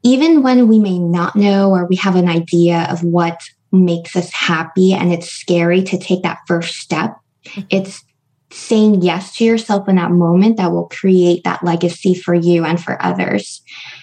even 0.03 0.43
when 0.43 0.69
we 0.69 0.79
may 0.79 0.99
not 0.99 1.35
know 1.35 1.71
or 1.71 1.87
we 1.87 1.97
have 1.97 2.17
an 2.17 2.29
idea 2.29 2.87
of 2.91 3.03
what 3.03 3.41
makes 3.73 4.17
us 4.17 4.33
happy 4.33 4.93
and 4.93 5.13
it's 5.13 5.29
scary 5.29 5.83
to 5.83 5.99
take 5.99 6.23
that 6.23 6.39
first 6.47 6.77
step, 6.77 7.17
mm-hmm. 7.45 7.63
it's 7.71 8.05
saying 8.53 9.03
yes 9.03 9.37
to 9.37 9.45
yourself 9.45 9.89
in 9.89 9.97
that 9.97 10.11
moment 10.11 10.57
that 10.57 10.73
will 10.73 10.89
create 10.89 11.45
that 11.45 11.65
legacy 11.65 12.15
for 12.15 12.35
you 12.35 12.65
and 12.65 12.83
for 12.83 13.01
others. 13.03 13.63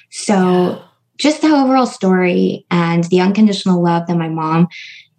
So 0.09 0.81
just 1.17 1.41
the 1.41 1.47
overall 1.47 1.85
story 1.85 2.65
and 2.71 3.03
the 3.05 3.21
unconditional 3.21 3.81
love 3.81 4.07
that 4.07 4.17
my 4.17 4.29
mom 4.29 4.67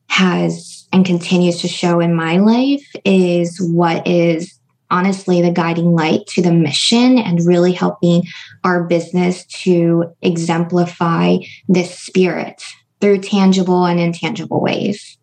has 0.09 0.87
and 0.93 1.05
continues 1.05 1.61
to 1.61 1.69
show 1.69 2.01
in 2.01 2.15
my 2.15 2.39
life 2.39 2.87
is 3.05 3.61
what 3.61 4.07
is 4.07 4.59
honestly 4.91 5.43
the 5.43 5.51
guiding 5.51 5.93
light 5.93 6.27
to 6.27 6.41
the 6.41 6.53
mission 6.53 7.19
and 7.19 7.47
really 7.47 7.73
helping 7.73 8.23
our 8.65 8.85
business 8.85 9.45
to 9.47 10.05
exemplify 10.23 11.37
this 11.69 11.99
spirit 11.99 12.63
through 13.01 13.19
tangible 13.19 13.85
and 13.85 14.01
intangible 14.01 14.61
ways. 14.61 15.18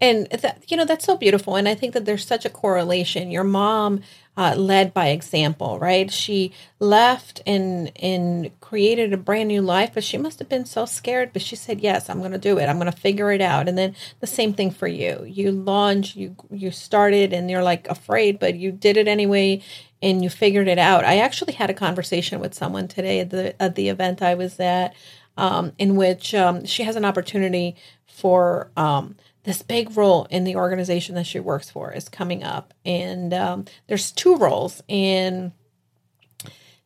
And 0.00 0.26
that, 0.26 0.62
you 0.68 0.76
know, 0.76 0.84
that's 0.84 1.06
so 1.06 1.16
beautiful. 1.16 1.56
And 1.56 1.66
I 1.66 1.74
think 1.74 1.94
that 1.94 2.04
there's 2.04 2.26
such 2.26 2.44
a 2.44 2.50
correlation. 2.50 3.30
Your 3.30 3.44
mom 3.44 4.02
uh, 4.36 4.54
led 4.54 4.92
by 4.92 5.08
example, 5.08 5.78
right? 5.78 6.10
She 6.10 6.52
left 6.78 7.40
and 7.46 7.90
and 7.96 8.50
created 8.60 9.14
a 9.14 9.16
brand 9.16 9.48
new 9.48 9.62
life, 9.62 9.92
but 9.94 10.04
she 10.04 10.18
must 10.18 10.38
have 10.38 10.48
been 10.50 10.66
so 10.66 10.84
scared. 10.84 11.32
But 11.32 11.40
she 11.40 11.56
said, 11.56 11.80
"Yes, 11.80 12.10
I'm 12.10 12.18
going 12.18 12.32
to 12.32 12.38
do 12.38 12.58
it. 12.58 12.66
I'm 12.66 12.78
going 12.78 12.92
to 12.92 12.98
figure 12.98 13.32
it 13.32 13.40
out." 13.40 13.68
And 13.68 13.78
then 13.78 13.96
the 14.20 14.26
same 14.26 14.52
thing 14.52 14.70
for 14.70 14.86
you. 14.86 15.24
You 15.26 15.50
launched, 15.50 16.16
you 16.16 16.36
you 16.50 16.70
started, 16.70 17.32
and 17.32 17.50
you're 17.50 17.62
like 17.62 17.88
afraid, 17.88 18.38
but 18.38 18.56
you 18.56 18.72
did 18.72 18.98
it 18.98 19.08
anyway, 19.08 19.62
and 20.02 20.22
you 20.22 20.28
figured 20.28 20.68
it 20.68 20.78
out. 20.78 21.04
I 21.06 21.18
actually 21.18 21.54
had 21.54 21.70
a 21.70 21.74
conversation 21.74 22.38
with 22.38 22.52
someone 22.52 22.88
today 22.88 23.20
at 23.20 23.30
the 23.30 23.60
at 23.62 23.74
the 23.74 23.88
event 23.88 24.20
I 24.20 24.34
was 24.34 24.60
at, 24.60 24.94
um, 25.38 25.72
in 25.78 25.96
which 25.96 26.34
um, 26.34 26.66
she 26.66 26.82
has 26.82 26.96
an 26.96 27.06
opportunity 27.06 27.76
for. 28.06 28.70
Um, 28.76 29.16
this 29.46 29.62
big 29.62 29.96
role 29.96 30.26
in 30.28 30.44
the 30.44 30.56
organization 30.56 31.14
that 31.14 31.26
she 31.26 31.40
works 31.40 31.70
for 31.70 31.92
is 31.92 32.08
coming 32.08 32.42
up. 32.42 32.74
And 32.84 33.32
um, 33.32 33.64
there's 33.86 34.10
two 34.10 34.36
roles. 34.36 34.82
And 34.88 35.52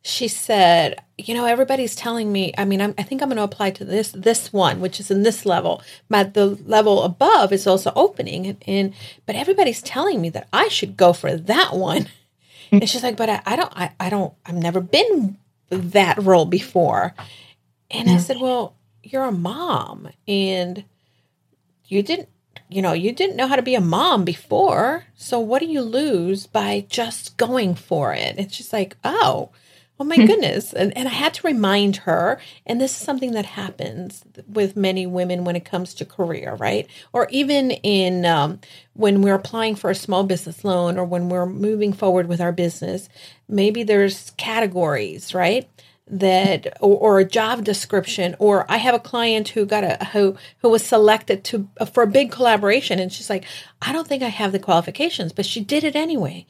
she 0.03 0.27
said 0.27 0.99
you 1.17 1.35
know 1.35 1.45
everybody's 1.45 1.95
telling 1.95 2.31
me 2.31 2.51
i 2.57 2.65
mean 2.65 2.81
I'm, 2.81 2.95
i 2.97 3.03
think 3.03 3.21
i'm 3.21 3.29
going 3.29 3.37
to 3.37 3.43
apply 3.43 3.69
to 3.69 3.85
this 3.85 4.11
this 4.13 4.51
one 4.51 4.79
which 4.79 4.99
is 4.99 5.11
in 5.11 5.21
this 5.21 5.45
level. 5.45 5.83
But 6.09 6.33
the 6.33 6.47
level 6.65 7.03
above 7.03 7.53
is 7.53 7.67
also 7.67 7.93
opening. 7.95 8.47
And, 8.47 8.63
and 8.65 8.93
but 9.25 9.35
everybody's 9.35 9.81
telling 9.81 10.19
me 10.19 10.29
that 10.29 10.47
i 10.51 10.69
should 10.69 10.97
go 10.97 11.13
for 11.13 11.35
that 11.35 11.75
one. 11.75 12.07
And 12.71 12.89
she's 12.89 13.03
like 13.03 13.17
but 13.17 13.29
i, 13.29 13.41
I 13.45 13.55
don't 13.55 13.73
I, 13.75 13.91
I 13.99 14.09
don't 14.09 14.33
i've 14.45 14.55
never 14.55 14.81
been 14.81 15.37
that 15.69 16.17
role 16.17 16.45
before. 16.45 17.13
And 17.91 18.09
i 18.09 18.17
said 18.17 18.39
well 18.39 18.75
you're 19.03 19.25
a 19.25 19.31
mom 19.31 20.09
and 20.27 20.83
you 21.85 22.01
didn't 22.01 22.29
you 22.71 22.81
know, 22.81 22.93
you 22.93 23.11
didn't 23.11 23.35
know 23.35 23.47
how 23.47 23.57
to 23.57 23.61
be 23.61 23.75
a 23.75 23.81
mom 23.81 24.23
before. 24.23 25.05
So 25.15 25.39
what 25.39 25.59
do 25.59 25.65
you 25.65 25.81
lose 25.81 26.47
by 26.47 26.85
just 26.89 27.37
going 27.37 27.75
for 27.75 28.13
it? 28.13 28.35
It's 28.37 28.57
just 28.57 28.71
like, 28.71 28.95
oh, 29.03 29.49
oh 29.99 30.03
my 30.03 30.15
goodness. 30.25 30.73
And, 30.73 30.95
and 30.97 31.07
I 31.07 31.11
had 31.11 31.33
to 31.35 31.47
remind 31.47 31.97
her, 31.97 32.39
and 32.65 32.81
this 32.81 32.91
is 32.91 32.97
something 32.97 33.33
that 33.33 33.45
happens 33.45 34.23
with 34.47 34.75
many 34.75 35.05
women 35.05 35.43
when 35.43 35.55
it 35.55 35.65
comes 35.65 35.93
to 35.95 36.05
career, 36.05 36.55
right? 36.55 36.87
Or 37.13 37.27
even 37.29 37.71
in 37.71 38.25
um, 38.25 38.59
when 38.93 39.21
we're 39.21 39.35
applying 39.35 39.75
for 39.75 39.91
a 39.91 39.95
small 39.95 40.23
business 40.23 40.63
loan 40.63 40.97
or 40.97 41.05
when 41.05 41.29
we're 41.29 41.45
moving 41.45 41.93
forward 41.93 42.27
with 42.27 42.41
our 42.41 42.51
business, 42.51 43.09
maybe 43.47 43.83
there's 43.83 44.31
categories, 44.31 45.35
right? 45.35 45.69
That 46.11 46.77
or, 46.81 46.97
or, 46.97 47.19
a 47.19 47.25
job 47.25 47.63
description 47.63 48.35
or 48.37 48.69
i 48.69 48.75
have 48.75 48.93
a 48.93 48.99
client 48.99 49.47
who 49.49 49.65
got 49.65 49.83
a 49.83 50.05
who 50.11 50.35
who 50.57 50.67
was 50.69 50.83
selected 50.83 51.41
to 51.43 51.69
for 51.93 52.03
a 52.03 52.07
big 52.07 52.29
collaboration 52.29 52.99
and 52.99 53.13
she's 53.13 53.29
like 53.29 53.45
i 53.81 53.93
don't 53.93 54.07
think 54.07 54.21
i 54.21 54.27
have 54.27 54.51
the 54.51 54.59
qualifications 54.59 55.31
but 55.31 55.45
she 55.45 55.61
did 55.61 55.83
it 55.83 55.95
anyway. 55.95 56.45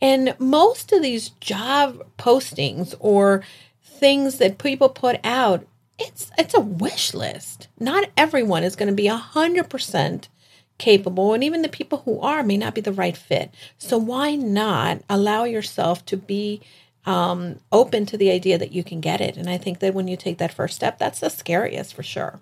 And 0.00 0.34
most 0.38 0.92
of 0.92 1.02
these 1.02 1.30
job 1.40 2.04
postings 2.18 2.94
or 3.00 3.42
things 3.82 4.38
that 4.38 4.58
people 4.58 4.88
put 4.88 5.18
out 5.24 5.66
it's 5.98 6.32
it's 6.36 6.54
a 6.54 6.60
wish 6.60 7.14
list. 7.14 7.68
Not 7.78 8.10
everyone 8.16 8.64
is 8.64 8.74
going 8.74 8.88
to 8.88 8.94
be 8.94 9.06
a 9.06 9.16
hundred 9.16 9.70
percent 9.70 10.28
capable 10.76 11.32
and 11.32 11.44
even 11.44 11.62
the 11.62 11.68
people 11.68 12.02
who 12.04 12.20
are 12.20 12.42
may 12.42 12.56
not 12.56 12.74
be 12.74 12.80
the 12.80 12.92
right 12.92 13.16
fit. 13.16 13.54
So 13.78 13.96
why 13.96 14.34
not 14.34 15.02
allow 15.08 15.44
yourself 15.44 16.04
to 16.06 16.16
be 16.16 16.60
um, 17.06 17.60
open 17.70 18.06
to 18.06 18.16
the 18.16 18.30
idea 18.30 18.58
that 18.58 18.72
you 18.72 18.82
can 18.82 19.00
get 19.00 19.20
it. 19.20 19.36
And 19.36 19.48
I 19.48 19.58
think 19.58 19.80
that 19.80 19.94
when 19.94 20.08
you 20.08 20.16
take 20.16 20.38
that 20.38 20.54
first 20.54 20.76
step, 20.76 20.98
that's 20.98 21.20
the 21.20 21.30
scariest 21.30 21.94
for 21.94 22.02
sure. 22.02 22.40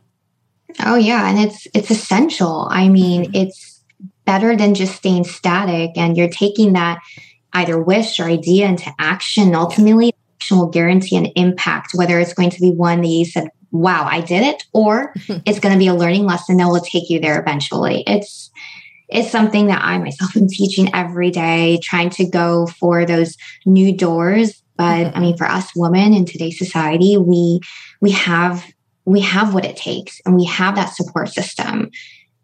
Oh 0.80 0.96
yeah, 0.96 1.28
and 1.28 1.38
it's 1.38 1.66
it's 1.74 1.90
essential. 1.90 2.66
I 2.70 2.88
mean, 2.88 3.24
mm-hmm. 3.24 3.34
it's 3.34 3.80
better 4.24 4.56
than 4.56 4.74
just 4.74 4.96
staying 4.96 5.24
static 5.24 5.90
and 5.96 6.16
you're 6.16 6.28
taking 6.28 6.72
that 6.74 7.00
either 7.52 7.78
wish 7.80 8.18
or 8.20 8.24
idea 8.24 8.66
into 8.66 8.90
action. 8.98 9.54
Ultimately, 9.54 10.14
action 10.40 10.58
will 10.58 10.68
guarantee 10.68 11.16
an 11.16 11.26
impact, 11.36 11.92
whether 11.94 12.18
it's 12.18 12.32
going 12.32 12.50
to 12.50 12.60
be 12.60 12.70
one 12.70 13.02
that 13.02 13.08
you 13.08 13.24
said, 13.24 13.48
wow, 13.72 14.06
I 14.08 14.20
did 14.20 14.42
it, 14.42 14.64
or 14.72 15.12
it's 15.44 15.58
going 15.58 15.72
to 15.72 15.78
be 15.78 15.88
a 15.88 15.94
learning 15.94 16.24
lesson 16.24 16.56
that 16.58 16.68
will 16.68 16.80
take 16.80 17.10
you 17.10 17.20
there 17.20 17.40
eventually. 17.40 18.04
It's 18.06 18.50
it's 19.12 19.30
something 19.30 19.66
that 19.66 19.82
I 19.84 19.98
myself 19.98 20.36
am 20.36 20.48
teaching 20.48 20.94
every 20.94 21.30
day, 21.30 21.78
trying 21.82 22.10
to 22.10 22.24
go 22.24 22.66
for 22.66 23.04
those 23.04 23.36
new 23.66 23.96
doors. 23.96 24.62
But 24.76 25.06
mm-hmm. 25.06 25.16
I 25.16 25.20
mean, 25.20 25.36
for 25.36 25.46
us 25.46 25.70
women 25.76 26.14
in 26.14 26.24
today's 26.24 26.58
society, 26.58 27.16
we 27.16 27.60
we 28.00 28.10
have 28.12 28.64
we 29.04 29.20
have 29.20 29.52
what 29.52 29.64
it 29.64 29.76
takes 29.76 30.20
and 30.24 30.36
we 30.36 30.44
have 30.44 30.76
that 30.76 30.94
support 30.94 31.28
system. 31.28 31.90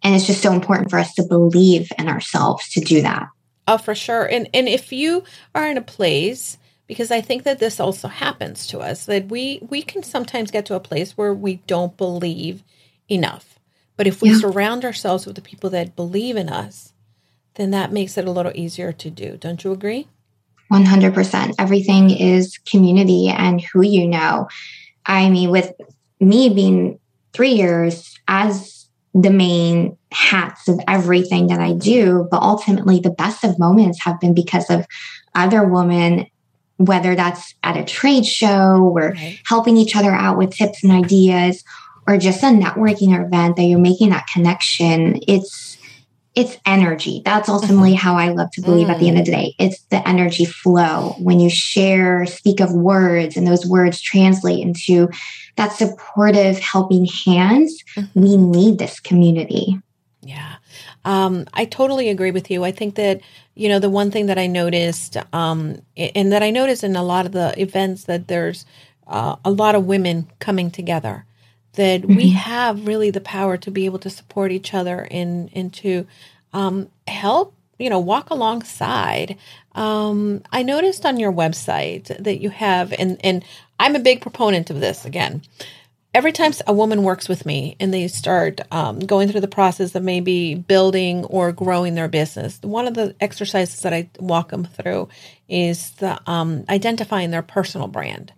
And 0.02 0.14
it's 0.14 0.26
just 0.26 0.42
so 0.42 0.52
important 0.52 0.90
for 0.90 0.98
us 0.98 1.14
to 1.14 1.24
believe 1.24 1.90
in 1.98 2.08
ourselves 2.08 2.68
to 2.70 2.80
do 2.80 3.02
that. 3.02 3.28
Oh, 3.66 3.78
for 3.78 3.94
sure. 3.94 4.24
And 4.24 4.48
and 4.54 4.68
if 4.68 4.92
you 4.92 5.24
are 5.54 5.68
in 5.68 5.76
a 5.76 5.82
place 5.82 6.58
because 6.86 7.10
I 7.10 7.20
think 7.20 7.42
that 7.42 7.58
this 7.58 7.78
also 7.78 8.08
happens 8.08 8.66
to 8.68 8.78
us 8.78 9.04
that 9.06 9.28
we 9.28 9.60
we 9.68 9.82
can 9.82 10.02
sometimes 10.02 10.50
get 10.50 10.66
to 10.66 10.74
a 10.74 10.80
place 10.80 11.16
where 11.16 11.34
we 11.34 11.56
don't 11.66 11.96
believe 11.96 12.62
enough 13.10 13.57
but 13.98 14.06
if 14.06 14.22
we 14.22 14.30
yeah. 14.30 14.38
surround 14.38 14.84
ourselves 14.84 15.26
with 15.26 15.34
the 15.34 15.42
people 15.42 15.68
that 15.70 15.96
believe 15.96 16.36
in 16.36 16.48
us, 16.48 16.94
then 17.56 17.72
that 17.72 17.92
makes 17.92 18.16
it 18.16 18.24
a 18.24 18.30
little 18.30 18.52
easier 18.54 18.92
to 18.92 19.10
do. 19.10 19.36
Don't 19.36 19.62
you 19.64 19.72
agree? 19.72 20.06
100%. 20.72 21.54
Everything 21.58 22.10
is 22.10 22.58
community 22.58 23.28
and 23.28 23.60
who 23.60 23.82
you 23.82 24.06
know. 24.06 24.48
I 25.04 25.28
mean, 25.28 25.50
with 25.50 25.72
me 26.20 26.48
being 26.48 27.00
three 27.32 27.50
years 27.50 28.16
as 28.28 28.86
the 29.14 29.30
main 29.30 29.96
hats 30.12 30.68
of 30.68 30.78
everything 30.86 31.48
that 31.48 31.58
I 31.58 31.72
do, 31.72 32.28
but 32.30 32.40
ultimately 32.40 33.00
the 33.00 33.10
best 33.10 33.42
of 33.42 33.58
moments 33.58 34.00
have 34.04 34.20
been 34.20 34.32
because 34.32 34.70
of 34.70 34.86
other 35.34 35.64
women, 35.64 36.26
whether 36.76 37.16
that's 37.16 37.52
at 37.64 37.76
a 37.76 37.84
trade 37.84 38.24
show, 38.24 38.92
we're 38.94 39.12
right. 39.12 39.40
helping 39.44 39.76
each 39.76 39.96
other 39.96 40.12
out 40.12 40.38
with 40.38 40.54
tips 40.54 40.84
and 40.84 40.92
ideas, 40.92 41.64
or 42.08 42.16
just 42.16 42.42
a 42.42 42.46
networking 42.46 43.14
event 43.14 43.56
that 43.56 43.64
you're 43.64 43.78
making 43.78 44.10
that 44.10 44.26
connection, 44.32 45.20
it's 45.28 45.76
it's 46.34 46.56
energy. 46.64 47.20
That's 47.24 47.48
ultimately 47.48 47.90
mm-hmm. 47.90 47.98
how 47.98 48.14
I 48.14 48.28
love 48.28 48.50
to 48.52 48.60
believe 48.60 48.86
mm. 48.86 48.90
at 48.90 49.00
the 49.00 49.08
end 49.08 49.18
of 49.18 49.24
the 49.24 49.32
day. 49.32 49.54
It's 49.58 49.82
the 49.90 50.06
energy 50.08 50.44
flow 50.44 51.16
when 51.18 51.40
you 51.40 51.50
share, 51.50 52.26
speak 52.26 52.60
of 52.60 52.72
words, 52.72 53.36
and 53.36 53.46
those 53.46 53.66
words 53.66 54.00
translate 54.00 54.60
into 54.60 55.08
that 55.56 55.72
supportive, 55.72 56.60
helping 56.60 57.06
hands. 57.06 57.82
Mm-hmm. 57.96 58.20
We 58.20 58.36
need 58.36 58.78
this 58.78 59.00
community. 59.00 59.80
Yeah. 60.22 60.56
Um, 61.04 61.44
I 61.54 61.64
totally 61.64 62.08
agree 62.08 62.30
with 62.30 62.50
you. 62.50 62.62
I 62.64 62.70
think 62.70 62.94
that, 62.94 63.20
you 63.54 63.68
know, 63.68 63.80
the 63.80 63.90
one 63.90 64.12
thing 64.12 64.26
that 64.26 64.38
I 64.38 64.46
noticed, 64.46 65.16
um, 65.32 65.82
and 65.96 66.30
that 66.30 66.42
I 66.42 66.50
noticed 66.50 66.84
in 66.84 66.94
a 66.94 67.02
lot 67.02 67.26
of 67.26 67.32
the 67.32 67.60
events 67.60 68.04
that 68.04 68.28
there's 68.28 68.64
uh, 69.08 69.36
a 69.44 69.50
lot 69.50 69.74
of 69.74 69.86
women 69.86 70.30
coming 70.38 70.70
together 70.70 71.24
that 71.78 72.02
mm-hmm. 72.02 72.16
we 72.16 72.30
have 72.30 72.86
really 72.88 73.10
the 73.10 73.20
power 73.20 73.56
to 73.56 73.70
be 73.70 73.86
able 73.86 74.00
to 74.00 74.10
support 74.10 74.50
each 74.50 74.74
other 74.74 75.06
and 75.10 75.48
and 75.54 75.72
to 75.72 76.06
um, 76.52 76.88
help 77.06 77.54
you 77.78 77.88
know 77.88 78.00
walk 78.00 78.30
alongside 78.30 79.38
um, 79.72 80.42
i 80.52 80.62
noticed 80.62 81.06
on 81.06 81.18
your 81.18 81.32
website 81.32 82.06
that 82.22 82.40
you 82.40 82.50
have 82.50 82.92
and 82.92 83.16
and 83.24 83.44
i'm 83.78 83.94
a 83.94 84.00
big 84.00 84.20
proponent 84.20 84.70
of 84.70 84.80
this 84.80 85.04
again 85.04 85.40
every 86.14 86.32
time 86.32 86.52
a 86.66 86.72
woman 86.72 87.04
works 87.04 87.28
with 87.28 87.46
me 87.46 87.76
and 87.78 87.94
they 87.94 88.08
start 88.08 88.60
um, 88.72 88.98
going 88.98 89.28
through 89.28 89.40
the 89.40 89.46
process 89.46 89.94
of 89.94 90.02
maybe 90.02 90.54
building 90.54 91.24
or 91.26 91.52
growing 91.52 91.94
their 91.94 92.08
business, 92.08 92.58
one 92.62 92.88
of 92.88 92.94
the 92.94 93.14
exercises 93.20 93.82
that 93.82 93.92
I 93.92 94.08
walk 94.18 94.48
them 94.48 94.64
through 94.64 95.08
is 95.48 95.90
the 95.92 96.18
um, 96.28 96.64
identifying 96.68 97.30
their 97.30 97.42
personal 97.42 97.88
brand. 97.88 98.32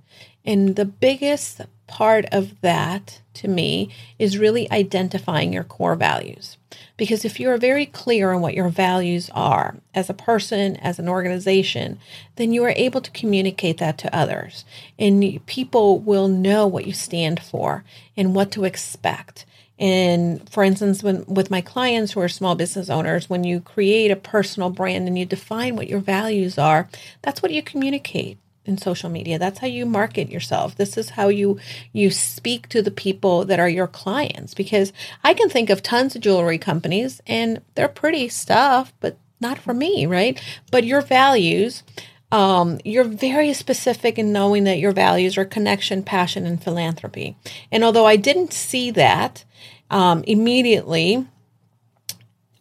And 0.44 0.74
the 0.74 0.84
biggest 0.84 1.60
part 1.86 2.26
of 2.32 2.60
that 2.60 3.19
to 3.34 3.48
me 3.48 3.90
is 4.18 4.38
really 4.38 4.70
identifying 4.70 5.52
your 5.52 5.64
core 5.64 5.94
values. 5.94 6.56
Because 6.96 7.24
if 7.24 7.40
you're 7.40 7.56
very 7.56 7.86
clear 7.86 8.32
on 8.32 8.42
what 8.42 8.54
your 8.54 8.68
values 8.68 9.30
are 9.34 9.76
as 9.94 10.10
a 10.10 10.14
person, 10.14 10.76
as 10.76 10.98
an 10.98 11.08
organization, 11.08 11.98
then 12.36 12.52
you 12.52 12.62
are 12.64 12.74
able 12.76 13.00
to 13.00 13.10
communicate 13.10 13.78
that 13.78 13.98
to 13.98 14.14
others. 14.14 14.64
And 14.98 15.44
people 15.46 15.98
will 15.98 16.28
know 16.28 16.66
what 16.66 16.86
you 16.86 16.92
stand 16.92 17.40
for 17.40 17.84
and 18.16 18.34
what 18.34 18.52
to 18.52 18.64
expect. 18.64 19.46
And 19.78 20.48
for 20.50 20.62
instance, 20.62 21.02
when 21.02 21.24
with 21.24 21.50
my 21.50 21.62
clients 21.62 22.12
who 22.12 22.20
are 22.20 22.28
small 22.28 22.54
business 22.54 22.90
owners, 22.90 23.30
when 23.30 23.44
you 23.44 23.60
create 23.60 24.10
a 24.10 24.16
personal 24.16 24.68
brand 24.68 25.08
and 25.08 25.18
you 25.18 25.24
define 25.24 25.74
what 25.74 25.88
your 25.88 26.00
values 26.00 26.58
are, 26.58 26.88
that's 27.22 27.42
what 27.42 27.50
you 27.50 27.62
communicate 27.62 28.36
in 28.70 28.78
social 28.78 29.10
media. 29.10 29.38
That's 29.38 29.58
how 29.58 29.66
you 29.66 29.84
market 29.84 30.30
yourself. 30.30 30.76
This 30.76 30.96
is 30.96 31.10
how 31.10 31.28
you 31.28 31.58
you 31.92 32.10
speak 32.10 32.68
to 32.70 32.80
the 32.80 32.90
people 32.90 33.44
that 33.44 33.60
are 33.60 33.68
your 33.68 33.86
clients 33.86 34.54
because 34.54 34.92
i 35.24 35.34
can 35.34 35.48
think 35.48 35.70
of 35.70 35.82
tons 35.82 36.14
of 36.14 36.22
jewelry 36.22 36.58
companies 36.58 37.20
and 37.26 37.60
they're 37.74 37.88
pretty 37.88 38.28
stuff 38.28 38.92
but 39.00 39.16
not 39.40 39.58
for 39.58 39.74
me 39.74 40.06
right? 40.06 40.40
But 40.70 40.84
your 40.84 41.00
values 41.00 41.82
um, 42.32 42.78
you're 42.84 43.02
very 43.02 43.52
specific 43.52 44.16
in 44.16 44.32
knowing 44.32 44.62
that 44.62 44.78
your 44.78 44.92
values 44.92 45.36
are 45.36 45.44
connection 45.44 46.04
passion 46.04 46.46
and 46.46 46.62
philanthropy. 46.62 47.36
And 47.72 47.82
although 47.82 48.06
i 48.06 48.16
didn't 48.16 48.52
see 48.52 48.90
that 48.92 49.44
um, 49.90 50.22
immediately 50.26 51.26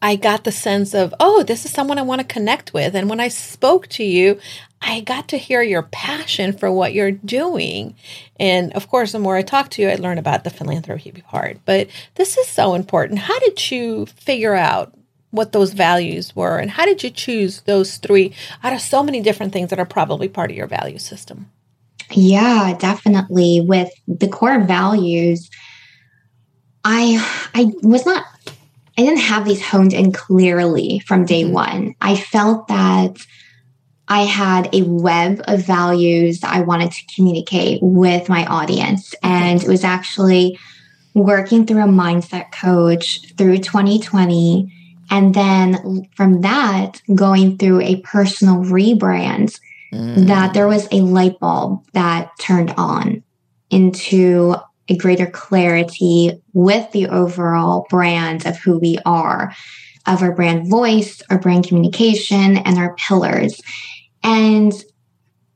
I 0.02 0.16
got 0.16 0.44
the 0.44 0.52
sense 0.52 0.94
of, 0.94 1.14
oh, 1.20 1.44
this 1.44 1.66
is 1.66 1.72
someone 1.72 1.98
I 1.98 2.04
want 2.04 2.22
to 2.22 2.28
connect 2.28 2.74
with. 2.74 2.96
And 2.96 3.10
when 3.10 3.20
I 3.20 3.28
spoke 3.28 3.88
to 3.90 4.04
you, 4.04 4.40
I 4.82 5.02
got 5.02 5.28
to 5.30 5.38
hear 5.38 5.62
your 5.62 5.84
passion 5.84 6.54
for 6.54 6.72
what 6.72 6.94
you're 6.94 7.12
doing. 7.12 7.96
And 8.40 8.72
of 8.74 8.88
course, 8.88 9.12
the 9.12 9.20
more 9.20 9.36
I 9.36 9.42
talk 9.42 9.70
to 9.72 9.82
you, 9.82 9.90
I 9.90 9.96
learn 9.96 10.18
about 10.18 10.44
the 10.44 10.50
philanthropy 10.50 11.12
part. 11.12 11.60
But 11.66 11.90
this 12.16 12.38
is 12.38 12.48
so 12.48 12.76
important. 12.76 13.20
How 13.20 13.38
did 13.40 13.72
you 13.72 14.06
figure 14.06 14.56
out 14.56 14.94
what 15.32 15.52
those 15.52 15.74
values 15.74 16.36
were? 16.36 16.58
And 16.58 16.72
how 16.72 16.86
did 16.86 17.04
you 17.04 17.10
choose 17.10 17.62
those 17.62 17.98
three 17.98 18.34
out 18.64 18.74
of 18.74 18.82
so 18.82 19.04
many 19.04 19.22
different 19.22 19.52
things 19.52 19.70
that 19.70 19.80
are 19.80 19.86
probably 19.86 20.30
part 20.30 20.50
of 20.50 20.58
your 20.58 20.68
value 20.68 20.98
system? 20.98 21.52
Yeah, 22.12 22.76
definitely. 22.80 23.62
With 23.62 23.92
the 24.08 24.28
core 24.28 24.62
values, 24.62 25.50
I 26.84 27.50
I 27.54 27.72
was 27.84 28.06
not 28.06 28.26
I 29.00 29.02
didn't 29.02 29.20
have 29.20 29.46
these 29.46 29.62
honed 29.62 29.94
in 29.94 30.12
clearly 30.12 31.00
from 31.00 31.24
day 31.24 31.44
mm-hmm. 31.44 31.54
one. 31.54 31.96
I 32.02 32.18
felt 32.18 32.68
that 32.68 33.26
I 34.10 34.24
had 34.24 34.76
a 34.76 34.82
web 34.82 35.42
of 35.48 35.66
values 35.66 36.42
that 36.42 36.54
I 36.54 36.60
wanted 36.60 36.92
to 36.92 37.16
communicate 37.16 37.82
with 37.82 38.28
my 38.28 38.46
audience. 38.48 39.16
And 39.24 39.64
it 39.64 39.70
was 39.70 39.86
actually 39.86 40.60
working 41.14 41.66
through 41.66 41.84
a 41.84 41.88
mindset 41.88 42.52
coach 42.52 43.22
through 43.38 43.60
2020. 43.60 44.70
And 45.10 45.34
then 45.34 46.06
from 46.16 46.42
that, 46.42 47.02
going 47.16 47.58
through 47.58 47.80
a 47.80 48.02
personal 48.02 48.66
rebrand, 48.66 49.58
mm. 49.94 50.28
that 50.28 50.54
there 50.54 50.68
was 50.68 50.90
a 50.92 51.00
light 51.00 51.40
bulb 51.40 51.86
that 51.94 52.32
turned 52.38 52.72
on 52.72 53.24
into 53.70 54.56
a 54.90 54.98
greater 54.98 55.28
clarity 55.28 56.42
with 56.54 56.92
the 56.92 57.08
overall 57.08 57.86
brand 57.90 58.46
of 58.46 58.58
who 58.58 58.80
we 58.80 58.98
are, 59.06 59.54
of 60.08 60.22
our 60.22 60.34
brand 60.34 60.68
voice, 60.70 61.22
our 61.30 61.38
brand 61.38 61.68
communication, 61.68 62.58
and 62.58 62.78
our 62.78 62.96
pillars. 62.96 63.62
And 64.24 64.74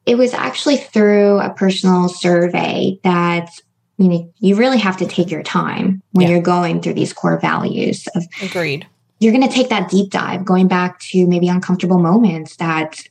it 0.05 0.15
was 0.15 0.33
actually 0.33 0.77
through 0.77 1.39
a 1.39 1.53
personal 1.53 2.09
survey 2.09 2.99
that 3.03 3.49
you 3.97 4.09
know 4.09 4.33
you 4.39 4.55
really 4.55 4.79
have 4.79 4.97
to 4.97 5.07
take 5.07 5.29
your 5.29 5.43
time 5.43 6.01
when 6.11 6.27
yeah. 6.27 6.33
you're 6.33 6.41
going 6.41 6.81
through 6.81 6.95
these 6.95 7.13
core 7.13 7.39
values 7.39 8.07
of 8.15 8.25
agreed 8.41 8.87
you're 9.19 9.31
going 9.31 9.47
to 9.47 9.53
take 9.53 9.69
that 9.69 9.89
deep 9.89 10.09
dive 10.09 10.43
going 10.43 10.67
back 10.67 10.99
to 10.99 11.27
maybe 11.27 11.47
uncomfortable 11.47 11.99
moments 11.99 12.55
that 12.57 13.01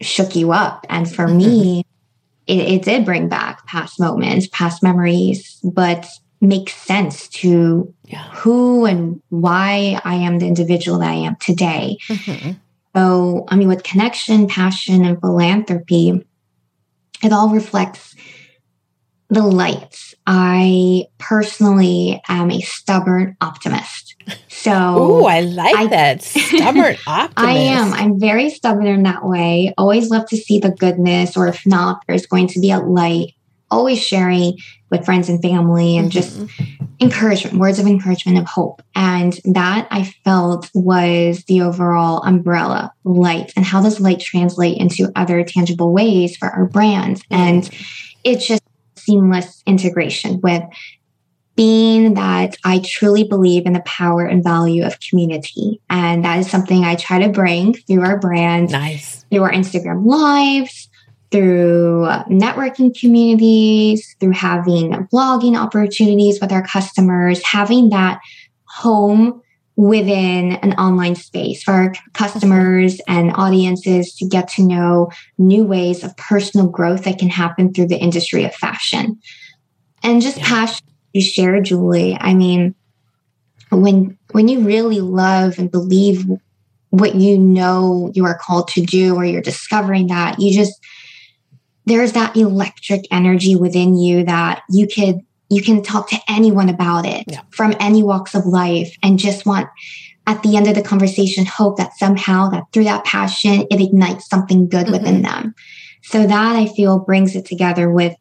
shook 0.00 0.34
you 0.34 0.52
up 0.52 0.86
and 0.88 1.12
for 1.12 1.26
mm-hmm. 1.26 1.36
me 1.36 1.86
it, 2.46 2.58
it 2.58 2.82
did 2.82 3.04
bring 3.04 3.28
back 3.28 3.66
past 3.66 4.00
moments, 4.00 4.48
past 4.52 4.82
memories, 4.82 5.58
but 5.62 6.06
makes 6.40 6.74
sense 6.74 7.28
to 7.28 7.94
yeah. 8.04 8.28
who 8.30 8.84
and 8.84 9.22
why 9.28 10.00
I 10.04 10.16
am 10.16 10.38
the 10.38 10.46
individual 10.46 10.98
that 10.98 11.10
I 11.10 11.14
am 11.14 11.36
today. 11.36 11.98
Mm-hmm. 12.08 12.52
So, 12.94 13.44
I 13.48 13.56
mean, 13.56 13.68
with 13.68 13.84
connection, 13.84 14.48
passion, 14.48 15.04
and 15.04 15.20
philanthropy, 15.20 16.26
it 17.22 17.32
all 17.32 17.50
reflects 17.50 18.14
the 19.30 19.42
light. 19.42 19.96
I 20.26 21.06
personally 21.18 22.20
am 22.28 22.50
a 22.50 22.60
stubborn 22.60 23.36
optimist. 23.40 24.11
So, 24.48 24.72
oh, 24.72 25.24
I 25.24 25.40
like 25.40 25.74
I, 25.74 25.86
that 25.88 26.22
stubborn 26.22 26.96
optimist. 27.06 27.36
I 27.36 27.52
am. 27.52 27.92
I'm 27.94 28.20
very 28.20 28.48
stubborn 28.48 28.86
in 28.86 29.02
that 29.02 29.24
way. 29.24 29.74
Always 29.76 30.08
love 30.08 30.28
to 30.28 30.36
see 30.36 30.60
the 30.60 30.70
goodness, 30.70 31.36
or 31.36 31.48
if 31.48 31.66
not, 31.66 32.02
there's 32.06 32.26
going 32.26 32.46
to 32.48 32.60
be 32.60 32.70
a 32.70 32.78
light. 32.78 33.34
Always 33.72 34.00
sharing 34.00 34.58
with 34.90 35.04
friends 35.04 35.28
and 35.28 35.42
family, 35.42 35.96
and 35.96 36.12
mm-hmm. 36.12 36.46
just 36.46 36.62
encouragement, 37.00 37.56
words 37.56 37.78
of 37.78 37.86
encouragement, 37.86 38.38
of 38.38 38.44
hope, 38.44 38.82
and 38.94 39.40
that 39.44 39.88
I 39.90 40.04
felt 40.24 40.70
was 40.74 41.42
the 41.44 41.62
overall 41.62 42.22
umbrella 42.22 42.92
light. 43.02 43.52
And 43.56 43.64
how 43.64 43.82
does 43.82 43.98
light 43.98 44.20
translate 44.20 44.78
into 44.78 45.10
other 45.16 45.42
tangible 45.42 45.92
ways 45.92 46.36
for 46.36 46.48
our 46.48 46.66
brand? 46.66 47.16
Mm-hmm. 47.16 47.34
And 47.34 47.70
it's 48.22 48.46
just 48.46 48.62
seamless 48.96 49.62
integration 49.66 50.40
with 50.40 50.62
being 51.54 52.14
that 52.14 52.56
I 52.64 52.80
truly 52.84 53.24
believe 53.24 53.66
in 53.66 53.74
the 53.74 53.82
power 53.84 54.24
and 54.24 54.42
value 54.42 54.84
of 54.84 54.98
community. 55.00 55.80
And 55.90 56.24
that 56.24 56.38
is 56.38 56.50
something 56.50 56.84
I 56.84 56.94
try 56.94 57.18
to 57.18 57.28
bring 57.28 57.74
through 57.74 58.02
our 58.02 58.18
brand, 58.18 58.70
nice. 58.70 59.24
through 59.30 59.42
our 59.42 59.52
Instagram 59.52 60.06
lives, 60.06 60.88
through 61.30 62.06
networking 62.28 62.98
communities, 62.98 64.16
through 64.20 64.32
having 64.32 64.92
blogging 65.12 65.58
opportunities 65.58 66.40
with 66.40 66.52
our 66.52 66.62
customers, 66.62 67.44
having 67.44 67.90
that 67.90 68.20
home 68.64 69.42
within 69.76 70.52
an 70.56 70.74
online 70.74 71.14
space 71.14 71.62
for 71.62 71.72
our 71.72 71.92
customers 72.12 73.00
and 73.08 73.32
audiences 73.34 74.14
to 74.14 74.26
get 74.26 74.46
to 74.46 74.62
know 74.62 75.10
new 75.38 75.64
ways 75.64 76.04
of 76.04 76.16
personal 76.16 76.68
growth 76.68 77.04
that 77.04 77.18
can 77.18 77.30
happen 77.30 77.72
through 77.72 77.86
the 77.86 77.98
industry 77.98 78.44
of 78.44 78.54
fashion. 78.54 79.18
And 80.02 80.20
just 80.20 80.38
yeah. 80.38 80.48
passion 80.48 80.86
you 81.12 81.20
share, 81.20 81.60
Julie. 81.60 82.16
I 82.18 82.34
mean, 82.34 82.74
when 83.70 84.18
when 84.32 84.48
you 84.48 84.60
really 84.60 85.00
love 85.00 85.58
and 85.58 85.70
believe 85.70 86.24
what 86.90 87.14
you 87.14 87.38
know 87.38 88.10
you 88.14 88.24
are 88.24 88.38
called 88.38 88.68
to 88.68 88.82
do 88.82 89.14
or 89.14 89.24
you're 89.24 89.40
discovering 89.40 90.08
that, 90.08 90.38
you 90.38 90.52
just 90.52 90.78
there's 91.86 92.12
that 92.12 92.36
electric 92.36 93.06
energy 93.10 93.56
within 93.56 93.96
you 93.96 94.24
that 94.24 94.62
you 94.70 94.86
could 94.86 95.20
you 95.48 95.62
can 95.62 95.82
talk 95.82 96.08
to 96.08 96.18
anyone 96.28 96.68
about 96.68 97.04
it 97.04 97.24
yeah. 97.28 97.42
from 97.50 97.74
any 97.78 98.02
walks 98.02 98.34
of 98.34 98.46
life 98.46 98.96
and 99.02 99.18
just 99.18 99.44
want 99.44 99.68
at 100.26 100.42
the 100.42 100.56
end 100.56 100.68
of 100.68 100.74
the 100.74 100.82
conversation 100.82 101.44
hope 101.44 101.76
that 101.76 101.96
somehow 101.98 102.48
that 102.48 102.64
through 102.72 102.84
that 102.84 103.04
passion 103.04 103.66
it 103.70 103.80
ignites 103.80 104.28
something 104.28 104.68
good 104.68 104.86
mm-hmm. 104.86 104.92
within 104.92 105.22
them 105.22 105.54
so 106.02 106.26
that 106.26 106.56
i 106.56 106.66
feel 106.66 106.98
brings 106.98 107.34
it 107.36 107.44
together 107.44 107.90
with 107.90 108.14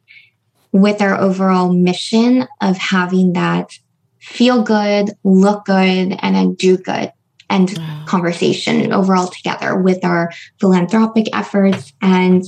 with 0.71 1.01
our 1.01 1.19
overall 1.19 1.71
mission 1.71 2.47
of 2.61 2.77
having 2.77 3.33
that 3.33 3.71
feel 4.19 4.63
good 4.63 5.11
look 5.23 5.65
good 5.65 6.17
and 6.21 6.35
a 6.35 6.53
do 6.55 6.77
good 6.77 7.11
and 7.49 7.77
wow. 7.77 8.05
conversation 8.07 8.93
overall 8.93 9.27
together 9.27 9.75
with 9.75 10.03
our 10.05 10.31
philanthropic 10.59 11.25
efforts 11.35 11.91
and 12.01 12.43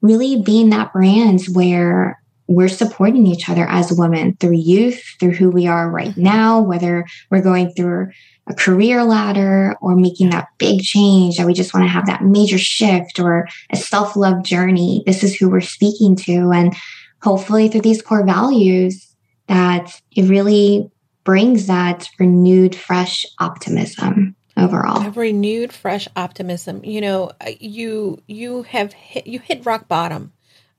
really 0.00 0.40
being 0.40 0.70
that 0.70 0.92
brand 0.92 1.44
where 1.52 2.20
we're 2.46 2.68
supporting 2.68 3.26
each 3.26 3.48
other 3.48 3.66
as 3.68 3.92
women 3.92 4.34
through 4.36 4.56
youth, 4.56 5.02
through 5.20 5.32
who 5.32 5.50
we 5.50 5.66
are 5.66 5.90
right 5.90 6.10
mm-hmm. 6.10 6.22
now, 6.22 6.60
whether 6.60 7.04
we're 7.30 7.42
going 7.42 7.70
through 7.72 8.08
a 8.48 8.54
career 8.54 9.04
ladder 9.04 9.76
or 9.82 9.94
making 9.94 10.30
that 10.30 10.48
big 10.56 10.80
change 10.80 11.36
that 11.36 11.46
we 11.46 11.52
just 11.52 11.74
want 11.74 11.84
to 11.84 11.90
have 11.90 12.06
that 12.06 12.22
major 12.22 12.56
shift 12.56 13.20
or 13.20 13.46
a 13.70 13.76
self 13.76 14.16
love 14.16 14.42
journey. 14.42 15.02
This 15.04 15.22
is 15.22 15.34
who 15.34 15.50
we're 15.50 15.60
speaking 15.60 16.16
to. 16.16 16.50
And 16.52 16.74
hopefully, 17.22 17.68
through 17.68 17.82
these 17.82 18.02
core 18.02 18.24
values, 18.24 19.14
that 19.46 20.00
it 20.12 20.28
really 20.28 20.90
brings 21.24 21.66
that 21.66 22.08
renewed, 22.18 22.74
fresh 22.74 23.26
optimism 23.38 24.34
overall. 24.56 25.06
A 25.06 25.10
renewed, 25.10 25.72
fresh 25.72 26.08
optimism. 26.16 26.84
You 26.84 27.00
know, 27.00 27.30
you 27.60 28.22
you 28.26 28.62
have 28.64 28.92
hit, 28.92 29.26
you 29.26 29.38
hit 29.38 29.64
rock 29.66 29.88
bottom 29.88 30.32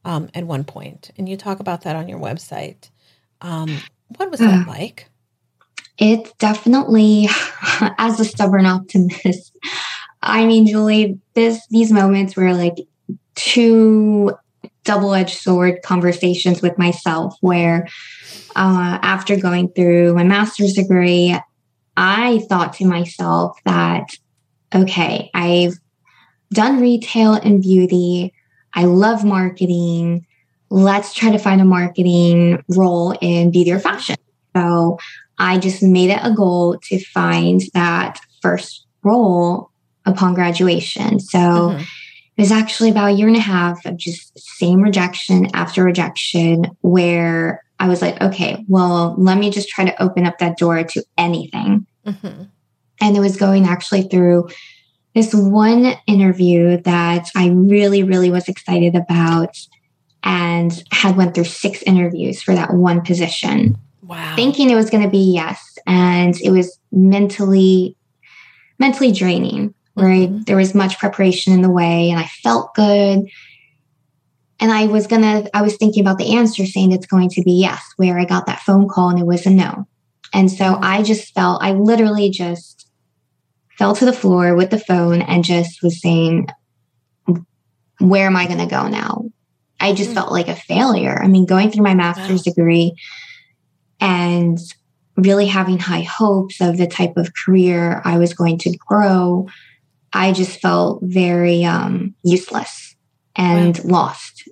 um, 0.06 0.30
at 0.34 0.46
one 0.46 0.64
point, 0.64 1.12
and 1.18 1.28
you 1.28 1.38
talk 1.38 1.60
about 1.60 1.82
that 1.82 1.96
on 1.96 2.10
your 2.10 2.20
website. 2.20 2.90
Um, 3.42 3.80
what 4.18 4.32
was 4.32 4.40
that 4.40 4.68
uh, 4.68 4.70
like? 4.70 5.10
It's 5.98 6.32
definitely, 6.34 7.28
as 7.98 8.20
a 8.20 8.26
stubborn 8.26 8.66
optimist. 8.66 9.56
I 10.22 10.46
mean, 10.46 10.68
Julie, 10.68 11.20
this 11.34 11.66
these 11.68 11.92
moments 11.92 12.36
were 12.36 12.54
like 12.54 12.76
two 14.86 14.92
double-edged 14.92 15.38
sword 15.38 15.82
conversations 15.84 16.62
with 16.62 16.78
myself, 16.78 17.36
where 17.42 17.88
uh, 18.56 19.00
after 19.02 19.36
going 19.38 19.70
through 19.74 20.14
my 20.16 20.24
master's 20.24 20.74
degree, 20.74 21.38
I 21.98 22.40
thought 22.50 22.74
to 22.74 22.86
myself 22.86 23.58
that, 23.66 24.06
okay, 24.74 25.30
I've 25.34 25.74
done 26.52 26.80
retail 26.80 27.34
and 27.34 27.62
beauty. 27.62 28.34
I 28.74 28.86
love 28.86 29.24
marketing. 29.24 30.26
Let's 30.70 31.14
try 31.14 31.32
to 31.32 31.38
find 31.40 31.62
a 31.62 31.66
marketing 31.66 32.64
role 32.70 33.18
in 33.22 33.52
beauty 33.52 33.72
or 33.72 33.80
fashion. 33.80 34.16
So 34.56 34.98
I 35.38 35.58
just 35.58 35.84
made 35.84 36.10
it 36.10 36.20
a 36.24 36.32
goal 36.32 36.78
to 36.84 37.04
find 37.06 37.62
that 37.74 38.20
first 38.42 38.86
role 39.04 39.72
upon 40.06 40.34
graduation. 40.34 41.20
So 41.20 41.40
mm-hmm. 41.40 41.84
It 42.40 42.44
was 42.44 42.54
actually 42.54 42.90
about 42.90 43.10
a 43.10 43.12
year 43.12 43.28
and 43.28 43.36
a 43.36 43.42
half 43.42 43.86
of 43.86 43.98
just 43.98 44.32
same 44.40 44.82
rejection 44.82 45.54
after 45.54 45.84
rejection 45.84 46.68
where 46.80 47.66
I 47.82 47.90
was 47.90 48.02
like, 48.02 48.22
okay, 48.22 48.64
well, 48.70 49.14
let 49.18 49.38
me 49.38 49.50
just 49.50 49.68
try 49.68 49.84
to 49.84 50.02
open 50.02 50.26
up 50.26 50.38
that 50.38 50.58
door 50.58 50.82
to 50.82 51.04
anything. 51.18 51.86
Mm-hmm. 52.06 52.44
And 53.02 53.18
it 53.18 53.20
was 53.20 53.36
going 53.36 53.66
actually 53.66 54.04
through 54.04 54.48
this 55.14 55.34
one 55.34 55.96
interview 56.08 56.78
that 56.84 57.30
I 57.36 57.50
really, 57.50 58.04
really 58.04 58.32
was 58.32 58.48
excited 58.48 58.96
about 58.96 59.58
and 60.24 60.82
had 60.94 61.18
went 61.18 61.36
through 61.36 61.44
six 61.44 61.82
interviews 61.82 62.42
for 62.42 62.56
that 62.56 62.74
one 62.74 63.02
position. 63.02 63.78
Wow. 64.02 64.38
Thinking 64.38 64.70
it 64.70 64.76
was 64.76 64.90
going 64.90 65.04
to 65.04 65.10
be 65.10 65.34
yes. 65.34 65.78
And 65.86 66.40
it 66.40 66.52
was 66.52 66.80
mentally, 66.90 67.98
mentally 68.80 69.12
draining 69.12 69.74
where. 70.00 70.36
I, 70.36 70.43
there 70.45 70.58
was 70.58 70.76
much 70.76 71.00
preparation 71.00 71.54
in 71.54 71.62
the 71.62 71.70
way 71.70 72.10
and 72.10 72.20
I 72.20 72.26
felt 72.26 72.74
good. 72.76 73.28
And 74.62 74.72
I 74.72 74.88
was 74.88 75.08
to, 75.08 75.50
I 75.54 75.62
was 75.62 75.78
thinking 75.78 76.02
about 76.02 76.18
the 76.18 76.36
answer 76.36 76.66
saying 76.66 76.91
it's 76.91 77.06
going 77.06 77.30
to 77.30 77.43
be 77.43 77.54
yes, 77.54 77.82
where 77.97 78.20
I 78.20 78.26
got 78.26 78.45
that 78.47 78.60
phone 78.60 78.88
call 78.89 79.10
and 79.10 79.20
it 79.20 79.26
was 79.26 79.45
a 79.45 79.50
no. 79.50 79.88
And 80.34 80.52
so. 80.52 80.78
I 80.82 81.02
just 81.02 81.34
felt, 81.34 81.64
I 81.64 81.72
literally 81.72 82.30
just 82.30 82.89
fell 83.78 83.95
to 83.95 84.06
the 84.06 84.14
floor 84.14 84.56
with 84.56 84.70
the 84.70 84.80
phone 84.80 85.22
and 85.22 85.43
just 85.43 85.82
was 85.82 86.02
saying, 86.02 86.47
where 88.00 88.28
am 88.28 88.36
I 88.36 88.47
going 88.47 88.60
to 88.60 88.66
go 88.66 88.88
now? 88.88 89.26
I 89.80 89.93
just 89.93 90.10
mm-hmm. 90.10 90.20
felt 90.20 90.32
like 90.32 90.50
a 90.50 90.56
failure. 90.56 91.22
I 91.22 91.28
mean, 91.28 91.45
going 91.45 91.72
through 91.72 91.84
my 91.84 91.95
master's 91.95 92.45
wow. 92.45 92.54
degree, 92.54 92.95
and 94.02 94.58
really 95.16 95.47
having 95.47 95.80
high 95.80 96.02
hopes 96.02 96.62
of 96.62 96.78
the 96.78 96.88
type 96.88 97.18
of 97.18 97.34
career 97.34 98.02
I 98.06 98.18
was 98.18 98.34
going 98.34 98.58
to 98.60 98.78
grow, 98.78 99.47
I 100.14 100.32
just 100.32 100.60
felt 100.60 100.99
very 101.03 101.64
um, 101.64 102.16
useless 102.24 102.95
and 103.36 103.84
lost. 103.84 104.47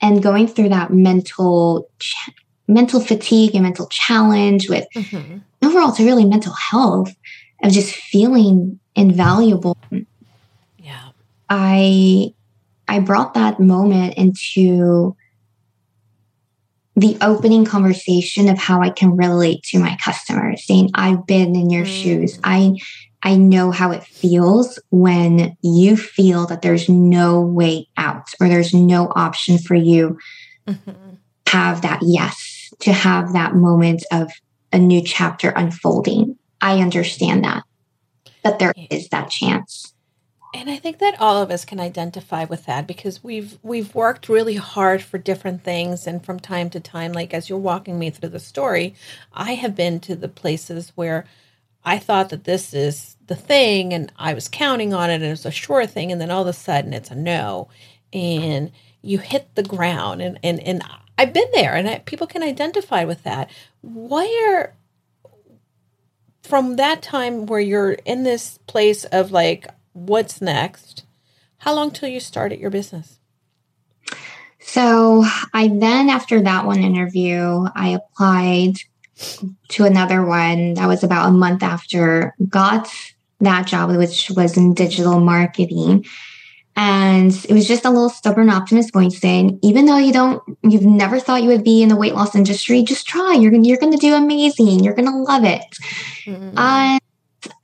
And 0.00 0.22
going 0.22 0.46
through 0.46 0.68
that 0.68 0.92
mental 0.92 1.90
ch- 1.98 2.30
mental 2.68 3.00
fatigue 3.00 3.54
and 3.54 3.64
mental 3.64 3.86
challenge 3.88 4.68
with 4.68 4.86
mm-hmm. 4.94 5.38
overall 5.66 5.92
to 5.92 6.04
really 6.04 6.24
mental 6.24 6.52
health 6.52 7.14
of 7.62 7.72
just 7.72 7.94
feeling 7.94 8.78
invaluable. 8.94 9.76
Yeah. 10.78 11.08
I 11.48 12.32
I 12.86 13.00
brought 13.00 13.34
that 13.34 13.58
moment 13.58 14.14
into 14.14 15.16
the 16.98 17.16
opening 17.20 17.64
conversation 17.64 18.48
of 18.48 18.58
how 18.58 18.82
I 18.82 18.90
can 18.90 19.16
relate 19.16 19.62
to 19.64 19.78
my 19.78 19.96
customers, 20.02 20.66
saying, 20.66 20.90
I've 20.94 21.26
been 21.26 21.54
in 21.54 21.70
your 21.70 21.84
mm. 21.84 22.02
shoes. 22.02 22.40
I 22.42 22.74
I 23.22 23.36
know 23.36 23.70
how 23.70 23.90
it 23.90 24.04
feels 24.04 24.78
when 24.90 25.56
you 25.62 25.96
feel 25.96 26.46
that 26.46 26.62
there's 26.62 26.88
no 26.88 27.40
way 27.40 27.88
out 27.96 28.30
or 28.40 28.48
there's 28.48 28.72
no 28.72 29.12
option 29.14 29.58
for 29.58 29.74
you 29.74 30.18
mm-hmm. 30.66 31.14
have 31.48 31.82
that 31.82 32.00
yes, 32.02 32.72
to 32.80 32.92
have 32.92 33.32
that 33.32 33.54
moment 33.54 34.04
of 34.12 34.30
a 34.72 34.78
new 34.78 35.02
chapter 35.02 35.50
unfolding. 35.50 36.36
I 36.60 36.80
understand 36.80 37.44
that, 37.44 37.64
that 38.44 38.58
there 38.58 38.72
is 38.90 39.08
that 39.08 39.30
chance. 39.30 39.94
And 40.54 40.70
I 40.70 40.76
think 40.76 40.98
that 40.98 41.20
all 41.20 41.42
of 41.42 41.50
us 41.50 41.64
can 41.64 41.78
identify 41.78 42.44
with 42.44 42.64
that 42.66 42.86
because 42.86 43.22
we've 43.22 43.58
we've 43.62 43.94
worked 43.94 44.30
really 44.30 44.54
hard 44.54 45.02
for 45.02 45.18
different 45.18 45.62
things 45.62 46.06
and 46.06 46.24
from 46.24 46.40
time 46.40 46.70
to 46.70 46.80
time 46.80 47.12
like 47.12 47.34
as 47.34 47.48
you're 47.50 47.58
walking 47.58 47.98
me 47.98 48.08
through 48.08 48.30
the 48.30 48.40
story, 48.40 48.94
I 49.34 49.54
have 49.54 49.76
been 49.76 50.00
to 50.00 50.16
the 50.16 50.28
places 50.28 50.92
where 50.94 51.26
I 51.88 51.98
thought 51.98 52.28
that 52.28 52.44
this 52.44 52.74
is 52.74 53.16
the 53.28 53.34
thing 53.34 53.94
and 53.94 54.12
I 54.16 54.34
was 54.34 54.46
counting 54.46 54.92
on 54.92 55.08
it 55.08 55.14
and 55.14 55.24
it 55.24 55.30
was 55.30 55.46
a 55.46 55.50
sure 55.50 55.86
thing 55.86 56.12
and 56.12 56.20
then 56.20 56.30
all 56.30 56.42
of 56.42 56.48
a 56.48 56.52
sudden 56.52 56.92
it's 56.92 57.10
a 57.10 57.14
no 57.14 57.68
and 58.12 58.70
you 59.00 59.16
hit 59.16 59.54
the 59.54 59.62
ground 59.62 60.20
and 60.20 60.38
and 60.44 60.60
and 60.60 60.82
I've 61.16 61.32
been 61.32 61.48
there 61.54 61.74
and 61.74 61.88
I, 61.88 62.00
people 62.00 62.26
can 62.26 62.42
identify 62.42 63.04
with 63.04 63.22
that. 63.22 63.50
Where 63.82 64.76
from 66.42 66.76
that 66.76 67.00
time 67.00 67.46
where 67.46 67.58
you're 67.58 67.92
in 67.92 68.22
this 68.22 68.58
place 68.66 69.04
of 69.04 69.32
like 69.32 69.66
what's 69.94 70.42
next. 70.42 71.04
How 71.58 71.74
long 71.74 71.90
till 71.90 72.10
you 72.10 72.20
started 72.20 72.60
your 72.60 72.70
business? 72.70 73.18
So 74.60 75.24
I 75.54 75.68
then, 75.68 76.10
after 76.10 76.42
that 76.42 76.66
one 76.66 76.82
interview, 76.82 77.64
I 77.74 77.88
applied 77.88 78.74
to 79.68 79.84
another 79.84 80.24
one 80.24 80.74
that 80.74 80.86
was 80.86 81.02
about 81.02 81.28
a 81.28 81.32
month 81.32 81.62
after, 81.62 82.34
got 82.48 82.88
that 83.40 83.66
job, 83.66 83.94
which 83.96 84.30
was 84.30 84.56
in 84.56 84.74
digital 84.74 85.20
marketing. 85.20 86.04
And 86.76 87.32
it 87.48 87.52
was 87.52 87.66
just 87.66 87.84
a 87.84 87.90
little 87.90 88.08
stubborn 88.08 88.50
optimist 88.50 88.92
going 88.92 89.10
saying, 89.10 89.58
even 89.62 89.86
though 89.86 89.96
you 89.96 90.12
don't, 90.12 90.40
you've 90.62 90.84
never 90.84 91.18
thought 91.18 91.42
you 91.42 91.48
would 91.48 91.64
be 91.64 91.82
in 91.82 91.88
the 91.88 91.96
weight 91.96 92.14
loss 92.14 92.36
industry, 92.36 92.82
just 92.84 93.06
try. 93.06 93.34
You're 93.34 93.50
gonna, 93.50 93.66
you're 93.66 93.78
gonna 93.78 93.96
do 93.96 94.14
amazing. 94.14 94.84
You're 94.84 94.94
gonna 94.94 95.20
love 95.20 95.44
it. 95.44 95.64
Mm-hmm. 96.24 96.98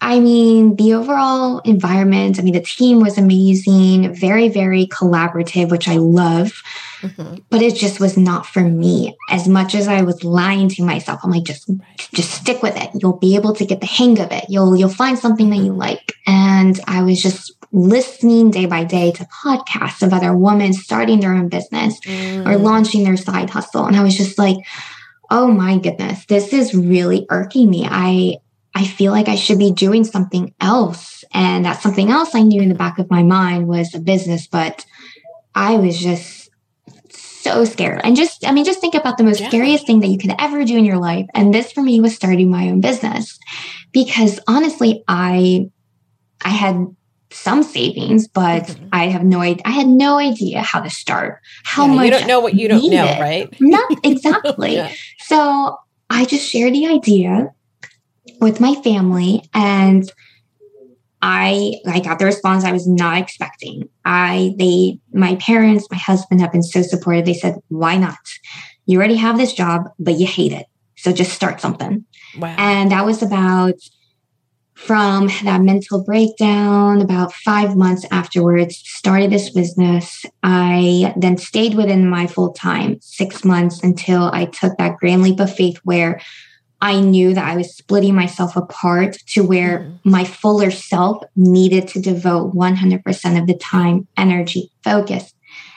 I 0.00 0.20
mean, 0.20 0.76
the 0.76 0.94
overall 0.94 1.58
environment, 1.60 2.38
I 2.38 2.42
mean, 2.42 2.54
the 2.54 2.60
team 2.60 3.00
was 3.00 3.18
amazing, 3.18 4.14
very, 4.14 4.48
very 4.48 4.86
collaborative, 4.86 5.70
which 5.70 5.88
I 5.88 5.96
love. 5.96 6.62
Mm-hmm. 7.00 7.36
But 7.50 7.60
it 7.60 7.74
just 7.74 7.98
was 7.98 8.16
not 8.16 8.46
for 8.46 8.60
me. 8.60 9.16
As 9.30 9.48
much 9.48 9.74
as 9.74 9.88
I 9.88 10.02
was 10.02 10.22
lying 10.22 10.68
to 10.70 10.82
myself, 10.84 11.20
I'm 11.22 11.30
like, 11.30 11.44
just 11.44 11.68
just 12.14 12.30
stick 12.30 12.62
with 12.62 12.76
it. 12.76 12.90
You'll 12.94 13.18
be 13.18 13.34
able 13.34 13.54
to 13.54 13.66
get 13.66 13.80
the 13.80 13.86
hang 13.86 14.20
of 14.20 14.30
it. 14.30 14.44
You'll 14.48 14.76
you'll 14.76 14.88
find 14.88 15.18
something 15.18 15.50
that 15.50 15.56
you 15.56 15.72
mm-hmm. 15.72 15.80
like. 15.80 16.12
And 16.26 16.78
I 16.86 17.02
was 17.02 17.20
just 17.20 17.52
listening 17.72 18.52
day 18.52 18.66
by 18.66 18.84
day 18.84 19.10
to 19.10 19.26
podcasts 19.44 20.02
of 20.02 20.12
other 20.12 20.36
women 20.36 20.72
starting 20.72 21.18
their 21.18 21.34
own 21.34 21.48
business 21.48 21.98
mm. 22.00 22.46
or 22.46 22.56
launching 22.56 23.02
their 23.02 23.16
side 23.16 23.50
hustle. 23.50 23.84
And 23.84 23.96
I 23.96 24.02
was 24.04 24.16
just 24.16 24.38
like, 24.38 24.56
oh 25.30 25.48
my 25.48 25.78
goodness, 25.78 26.24
this 26.26 26.52
is 26.52 26.74
really 26.74 27.26
irking 27.30 27.68
me. 27.68 27.88
I 27.90 28.36
I 28.74 28.84
feel 28.84 29.12
like 29.12 29.28
I 29.28 29.36
should 29.36 29.58
be 29.58 29.72
doing 29.72 30.04
something 30.04 30.52
else. 30.60 31.24
And 31.32 31.64
that 31.64 31.80
something 31.80 32.10
else 32.10 32.34
I 32.34 32.42
knew 32.42 32.60
in 32.60 32.68
the 32.68 32.74
back 32.74 32.98
of 32.98 33.10
my 33.10 33.22
mind 33.22 33.68
was 33.68 33.94
a 33.94 34.00
business, 34.00 34.46
but 34.46 34.84
I 35.54 35.76
was 35.76 35.98
just 35.98 36.50
so 37.08 37.64
scared. 37.64 38.00
And 38.04 38.16
just, 38.16 38.46
I 38.46 38.52
mean, 38.52 38.64
just 38.64 38.80
think 38.80 38.94
about 38.94 39.18
the 39.18 39.24
most 39.24 39.40
yeah. 39.40 39.48
scariest 39.48 39.86
thing 39.86 40.00
that 40.00 40.08
you 40.08 40.18
could 40.18 40.34
ever 40.38 40.64
do 40.64 40.76
in 40.76 40.84
your 40.84 40.98
life. 40.98 41.26
And 41.34 41.52
this 41.52 41.72
for 41.72 41.82
me 41.82 42.00
was 42.00 42.14
starting 42.14 42.50
my 42.50 42.68
own 42.68 42.80
business 42.80 43.38
because 43.92 44.40
honestly, 44.48 45.04
I, 45.06 45.70
I 46.44 46.50
had 46.50 46.86
some 47.30 47.62
savings, 47.62 48.28
but 48.28 48.64
mm-hmm. 48.64 48.88
I 48.92 49.08
have 49.08 49.24
no 49.24 49.40
idea. 49.40 49.62
I 49.64 49.70
had 49.70 49.86
no 49.86 50.18
idea 50.18 50.62
how 50.62 50.80
to 50.80 50.90
start. 50.90 51.40
How 51.64 51.86
yeah, 51.86 51.94
much 51.94 52.04
you 52.04 52.10
don't 52.10 52.26
know 52.26 52.40
what 52.40 52.54
you 52.54 52.68
don't 52.68 52.90
know, 52.90 53.04
right? 53.20 53.48
Not 53.60 53.90
exactly. 54.04 54.76
yeah. 54.76 54.92
So 55.20 55.78
I 56.10 56.24
just 56.24 56.48
shared 56.48 56.74
the 56.74 56.86
idea 56.86 57.53
with 58.44 58.60
my 58.60 58.74
family 58.82 59.42
and 59.54 60.12
I 61.22 61.80
I 61.86 62.00
got 62.00 62.18
the 62.18 62.26
response 62.26 62.64
I 62.64 62.72
was 62.72 62.86
not 62.86 63.16
expecting. 63.16 63.88
I 64.04 64.54
they 64.58 65.00
my 65.12 65.36
parents, 65.36 65.88
my 65.90 65.96
husband 65.96 66.42
have 66.42 66.52
been 66.52 66.62
so 66.62 66.82
supportive. 66.82 67.24
They 67.24 67.34
said, 67.34 67.56
"Why 67.68 67.96
not? 67.96 68.18
You 68.84 68.98
already 68.98 69.16
have 69.16 69.38
this 69.38 69.54
job, 69.54 69.88
but 69.98 70.18
you 70.20 70.26
hate 70.26 70.52
it. 70.52 70.66
So 70.96 71.12
just 71.12 71.32
start 71.32 71.62
something." 71.62 72.04
Wow. 72.38 72.54
And 72.58 72.90
that 72.92 73.06
was 73.06 73.22
about 73.22 73.76
from 74.74 75.28
that 75.44 75.62
mental 75.62 76.04
breakdown 76.04 77.00
about 77.00 77.32
five 77.32 77.76
months 77.76 78.04
afterwards 78.10 78.82
started 78.84 79.30
this 79.30 79.48
business 79.50 80.26
i 80.42 81.14
then 81.16 81.38
stayed 81.38 81.74
within 81.74 82.10
my 82.10 82.26
full 82.26 82.52
time 82.52 82.98
six 83.00 83.44
months 83.44 83.84
until 83.84 84.30
i 84.32 84.44
took 84.46 84.76
that 84.76 84.96
grand 84.96 85.22
leap 85.22 85.38
of 85.38 85.54
faith 85.54 85.78
where 85.84 86.20
i 86.84 87.00
knew 87.00 87.34
that 87.34 87.48
i 87.48 87.56
was 87.56 87.74
splitting 87.76 88.14
myself 88.14 88.56
apart 88.56 89.16
to 89.26 89.42
where 89.42 89.80
mm. 89.80 89.98
my 90.04 90.24
fuller 90.24 90.70
self 90.70 91.22
needed 91.36 91.88
to 91.88 92.00
devote 92.00 92.54
100% 92.54 93.40
of 93.40 93.46
the 93.46 93.58
time 93.58 94.06
energy 94.16 94.70
focus 94.82 95.34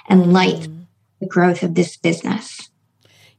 and 0.08 0.34
light 0.34 0.62
mm. 0.62 0.86
the 1.20 1.28
growth 1.28 1.64
of 1.64 1.76
this 1.76 1.98
business 1.98 2.70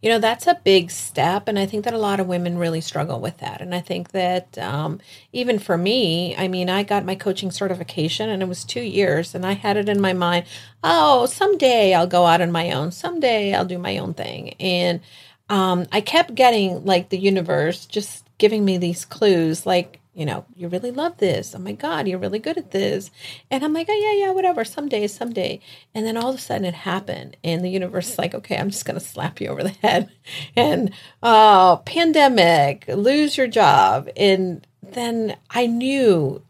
you 0.00 0.10
know, 0.10 0.20
that's 0.20 0.46
a 0.46 0.60
big 0.62 0.92
step. 0.92 1.48
And 1.48 1.58
I 1.58 1.66
think 1.66 1.84
that 1.84 1.92
a 1.92 1.98
lot 1.98 2.20
of 2.20 2.28
women 2.28 2.56
really 2.56 2.80
struggle 2.80 3.18
with 3.18 3.38
that. 3.38 3.60
And 3.60 3.74
I 3.74 3.80
think 3.80 4.10
that 4.12 4.56
um, 4.56 5.00
even 5.32 5.58
for 5.58 5.76
me, 5.76 6.36
I 6.36 6.46
mean, 6.46 6.70
I 6.70 6.84
got 6.84 7.04
my 7.04 7.16
coaching 7.16 7.50
certification 7.50 8.28
and 8.28 8.40
it 8.40 8.48
was 8.48 8.62
two 8.62 8.80
years. 8.80 9.34
And 9.34 9.44
I 9.44 9.54
had 9.54 9.76
it 9.76 9.88
in 9.88 10.00
my 10.00 10.12
mind, 10.12 10.46
oh, 10.84 11.26
someday 11.26 11.94
I'll 11.94 12.06
go 12.06 12.26
out 12.26 12.40
on 12.40 12.52
my 12.52 12.70
own. 12.70 12.92
Someday 12.92 13.52
I'll 13.52 13.64
do 13.64 13.78
my 13.78 13.98
own 13.98 14.14
thing. 14.14 14.50
And 14.60 15.00
um, 15.48 15.86
I 15.92 16.00
kept 16.00 16.34
getting 16.34 16.84
like 16.84 17.08
the 17.08 17.18
universe 17.18 17.86
just 17.86 18.24
giving 18.38 18.64
me 18.64 18.78
these 18.78 19.04
clues 19.04 19.66
like, 19.66 20.00
you 20.14 20.26
know, 20.26 20.44
you 20.56 20.66
really 20.68 20.90
love 20.90 21.16
this. 21.18 21.54
Oh 21.54 21.58
my 21.58 21.72
God, 21.72 22.08
you're 22.08 22.18
really 22.18 22.40
good 22.40 22.58
at 22.58 22.72
this. 22.72 23.10
And 23.50 23.64
I'm 23.64 23.72
like, 23.72 23.86
oh, 23.88 23.92
yeah, 23.92 24.26
yeah, 24.26 24.32
whatever. 24.32 24.64
Someday, 24.64 25.06
someday. 25.06 25.60
And 25.94 26.04
then 26.04 26.16
all 26.16 26.30
of 26.30 26.36
a 26.36 26.38
sudden 26.38 26.64
it 26.64 26.74
happened. 26.74 27.36
And 27.44 27.64
the 27.64 27.70
universe 27.70 28.10
is 28.10 28.18
like, 28.18 28.34
okay, 28.34 28.56
I'm 28.56 28.70
just 28.70 28.84
going 28.84 28.98
to 28.98 29.04
slap 29.04 29.40
you 29.40 29.48
over 29.48 29.62
the 29.62 29.68
head. 29.82 30.10
And, 30.56 30.92
oh, 31.22 31.82
pandemic, 31.84 32.84
lose 32.88 33.36
your 33.36 33.46
job. 33.46 34.08
And 34.16 34.66
then 34.82 35.36
I 35.50 35.66
knew 35.66 36.42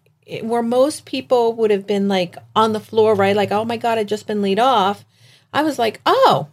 where 0.43 0.63
most 0.63 1.05
people 1.05 1.55
would 1.55 1.71
have 1.71 1.87
been 1.87 2.09
like 2.09 2.37
on 2.55 2.73
the 2.73 2.81
floor, 2.81 3.15
right? 3.15 3.37
Like, 3.37 3.51
oh 3.51 3.65
my 3.65 3.77
God, 3.77 3.99
I 3.99 4.05
just 4.05 4.27
been 4.27 4.43
laid 4.43 4.59
off. 4.59 5.05
I 5.53 5.63
was 5.63 5.79
like, 5.79 6.01
oh, 6.07 6.49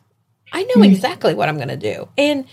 I 0.51 0.63
know 0.63 0.75
hmm. 0.75 0.83
exactly 0.83 1.33
what 1.33 1.49
I'm 1.49 1.57
going 1.57 1.67
to 1.69 1.77
do. 1.77 2.07
And 2.17 2.45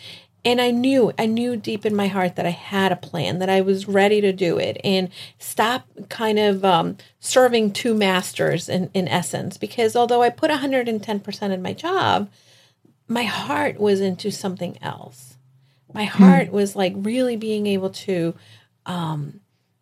and 0.44 0.60
I 0.60 0.72
knew, 0.72 1.12
I 1.18 1.26
knew 1.26 1.56
deep 1.56 1.86
in 1.86 1.94
my 1.94 2.08
heart 2.08 2.34
that 2.34 2.46
I 2.46 2.50
had 2.50 2.90
a 2.90 2.96
plan, 2.96 3.38
that 3.38 3.48
I 3.48 3.60
was 3.60 3.86
ready 3.86 4.20
to 4.22 4.32
do 4.32 4.58
it 4.58 4.80
and 4.82 5.08
stop 5.38 5.86
kind 6.08 6.38
of 6.38 6.64
um, 6.64 6.96
serving 7.20 7.72
two 7.72 7.94
masters 7.94 8.68
in, 8.68 8.90
in 8.92 9.06
essence. 9.06 9.56
Because 9.56 9.94
although 9.94 10.20
I 10.20 10.30
put 10.30 10.50
110% 10.50 11.50
in 11.52 11.62
my 11.62 11.72
job, 11.72 12.28
my 13.06 13.22
heart 13.22 13.78
was 13.78 14.00
into 14.00 14.32
something 14.32 14.76
else. 14.82 15.36
My 15.94 16.06
hmm. 16.06 16.24
heart 16.24 16.48
mm. 16.48 16.52
was 16.52 16.74
like 16.74 16.94
really 16.96 17.36
being 17.36 17.68
able 17.68 17.90
to, 17.90 18.34
um, 18.86 19.40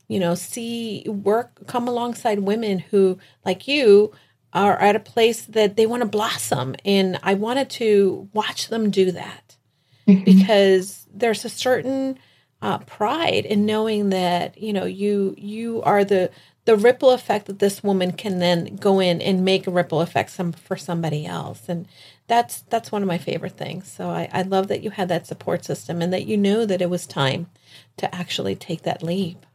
you 0.09 0.21
know, 0.21 0.35
see 0.35 1.07
work 1.07 1.67
come 1.69 1.89
alongside 1.89 2.41
women 2.41 2.81
who, 2.81 3.19
like 3.47 3.67
you, 3.67 4.13
are 4.53 4.79
at 4.79 4.97
a 4.97 5.01
place 5.01 5.43
that 5.43 5.77
they 5.77 5.87
want 5.87 6.03
to 6.03 6.09
blossom. 6.09 6.75
And 6.85 7.19
I 7.23 7.35
wanted 7.35 7.71
to 7.71 8.29
watch 8.33 8.69
them 8.69 8.91
do 8.91 9.13
that 9.13 9.57
mm-hmm. 10.07 10.25
because 10.25 11.07
there's 11.13 11.45
a 11.45 11.49
certain 11.49 12.19
uh, 12.63 12.79
pride 12.79 13.47
in 13.47 13.65
knowing 13.65 14.11
that 14.11 14.59
you 14.59 14.73
know 14.73 14.85
you 14.85 15.35
you 15.39 15.81
are 15.83 16.05
the 16.05 16.31
the 16.67 16.77
ripple 16.77 17.11
effect 17.11 17.47
that 17.47 17.59
this 17.59 17.83
woman 17.83 18.13
can 18.13 18.39
then 18.39 18.77
go 18.77 19.01
in 19.01 19.21
and 19.23 19.45
make 19.45 19.67
a 19.67 19.71
ripple 19.71 20.03
effect 20.03 20.31
some 20.31 20.53
for 20.53 20.77
somebody 20.77 21.25
else 21.25 21.69
and 21.69 21.89
that's 22.27 22.61
that's 22.63 22.93
one 22.93 23.03
of 23.03 23.09
my 23.09 23.17
favorite 23.17 23.57
things 23.57 23.91
so 23.91 24.11
I, 24.11 24.29
I 24.31 24.43
love 24.43 24.69
that 24.69 24.83
you 24.83 24.91
had 24.91 25.09
that 25.09 25.27
support 25.27 25.65
system 25.65 26.03
and 26.03 26.13
that 26.13 26.27
you 26.27 26.37
know 26.37 26.67
that 26.67 26.83
it 26.83 26.91
was 26.91 27.07
time 27.07 27.47
to 27.97 28.15
actually 28.15 28.57
take 28.57 28.83
that 28.83 29.03
leap 29.03 29.47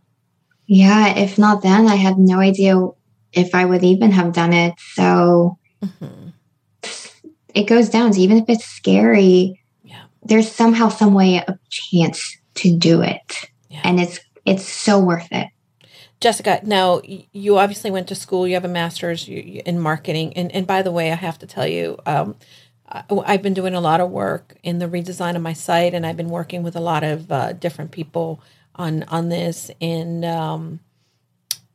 yeah 0.65 1.15
if 1.15 1.37
not 1.37 1.61
then 1.61 1.87
i 1.87 1.95
had 1.95 2.17
no 2.17 2.39
idea 2.39 2.75
if 3.35 3.53
i 3.53 3.65
would 3.65 3.83
even 3.83 4.11
have 4.11 4.33
done 4.33 4.53
it. 4.53 4.73
So 4.93 5.57
mm-hmm. 5.83 6.29
it 7.53 7.63
goes 7.63 7.89
down. 7.89 8.11
To 8.11 8.19
even 8.19 8.37
if 8.37 8.45
it's 8.49 8.65
scary 8.65 9.61
there's 10.27 10.51
somehow 10.51 10.89
some 10.89 11.13
way 11.13 11.43
of 11.45 11.59
chance 11.69 12.35
to 12.55 12.75
do 12.75 13.03
it. 13.03 13.45
Yeah. 13.69 13.81
and 13.83 13.99
it's 13.99 14.19
it's 14.43 14.67
so 14.67 14.99
worth 14.99 15.27
it. 15.31 15.49
Jessica 16.19 16.61
now 16.63 17.01
you 17.03 17.57
obviously 17.57 17.91
went 17.91 18.07
to 18.07 18.15
school. 18.15 18.47
You 18.47 18.55
have 18.55 18.65
a 18.65 18.69
master's 18.69 19.27
in 19.27 19.79
marketing. 19.79 20.33
And, 20.33 20.51
and 20.51 20.65
by 20.65 20.81
the 20.81 20.91
way 20.91 21.11
i 21.11 21.15
have 21.15 21.37
to 21.39 21.47
tell 21.47 21.67
you 21.67 21.99
um, 22.05 22.35
i've 23.25 23.41
been 23.41 23.53
doing 23.53 23.75
a 23.75 23.81
lot 23.81 23.99
of 23.99 24.09
work 24.09 24.57
in 24.63 24.79
the 24.79 24.87
redesign 24.87 25.35
of 25.35 25.41
my 25.41 25.53
site 25.53 25.93
and 25.95 26.05
i've 26.05 26.15
been 26.15 26.29
working 26.29 26.61
with 26.61 26.75
a 26.75 26.79
lot 26.79 27.03
of 27.03 27.31
uh, 27.31 27.53
different 27.53 27.91
people 27.91 28.41
on 28.75 29.03
on 29.03 29.29
this. 29.29 29.71
And 29.81 30.23
um, 30.25 30.79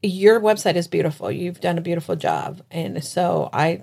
your 0.02 0.40
website 0.40 0.76
is 0.76 0.88
beautiful. 0.88 1.30
You've 1.30 1.60
done 1.60 1.78
a 1.78 1.82
beautiful 1.82 2.16
job. 2.16 2.62
And 2.70 3.02
so 3.04 3.50
i 3.52 3.82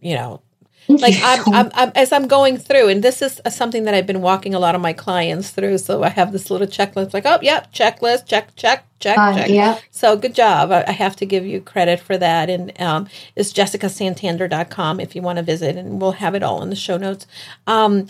you 0.00 0.14
know 0.14 0.40
like 0.88 1.14
I'm, 1.22 1.54
I'm, 1.54 1.70
I'm, 1.74 1.92
as 1.94 2.12
i'm 2.12 2.26
going 2.26 2.58
through 2.58 2.88
and 2.88 3.02
this 3.02 3.22
is 3.22 3.40
something 3.48 3.84
that 3.84 3.94
i've 3.94 4.06
been 4.06 4.22
walking 4.22 4.54
a 4.54 4.58
lot 4.58 4.74
of 4.74 4.80
my 4.80 4.92
clients 4.92 5.50
through. 5.50 5.78
So 5.78 6.02
i 6.02 6.08
have 6.08 6.32
this 6.32 6.50
little 6.50 6.66
checklist 6.66 7.14
like 7.14 7.26
oh 7.26 7.38
yeah 7.42 7.64
checklist 7.72 8.26
check 8.26 8.54
check 8.56 8.84
check 8.98 9.18
uh, 9.18 9.34
check. 9.34 9.50
yeah 9.50 9.78
so 9.90 10.16
good 10.16 10.34
job. 10.34 10.72
I, 10.72 10.84
I, 10.88 10.92
have 10.92 11.16
to 11.16 11.26
give 11.26 11.44
you 11.46 11.60
credit 11.60 12.00
for 12.00 12.16
that. 12.18 12.48
And 12.50 12.78
um, 12.80 13.08
it's 13.36 13.52
jessicasantander.com 13.52 15.00
if 15.00 15.14
you 15.14 15.22
want 15.22 15.36
to 15.36 15.42
visit 15.42 15.76
and 15.76 16.00
we'll 16.00 16.12
have 16.12 16.34
it 16.34 16.42
all 16.42 16.62
in 16.62 16.70
the 16.70 16.76
show 16.76 16.96
notes. 16.96 17.26
Um, 17.66 18.06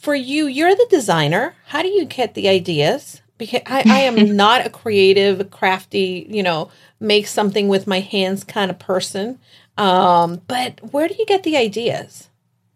for 0.00 0.14
you 0.14 0.46
you're 0.46 0.74
the 0.74 0.86
designer. 0.90 1.54
How 1.66 1.82
do 1.82 1.88
you 1.88 2.04
get 2.04 2.34
the 2.34 2.48
ideas 2.48 3.20
because 3.40 3.62
I, 3.66 3.82
I 3.84 3.98
am 4.02 4.36
not 4.36 4.64
a 4.64 4.70
creative 4.70 5.50
crafty 5.50 6.28
you 6.30 6.44
know 6.44 6.70
make 7.00 7.26
something 7.26 7.66
with 7.66 7.88
my 7.88 7.98
hands 7.98 8.44
kind 8.44 8.70
of 8.70 8.78
person 8.78 9.40
um, 9.80 10.42
but 10.46 10.92
where 10.92 11.08
do 11.08 11.14
you 11.18 11.24
get 11.24 11.42
the 11.42 11.56
ideas? 11.56 12.28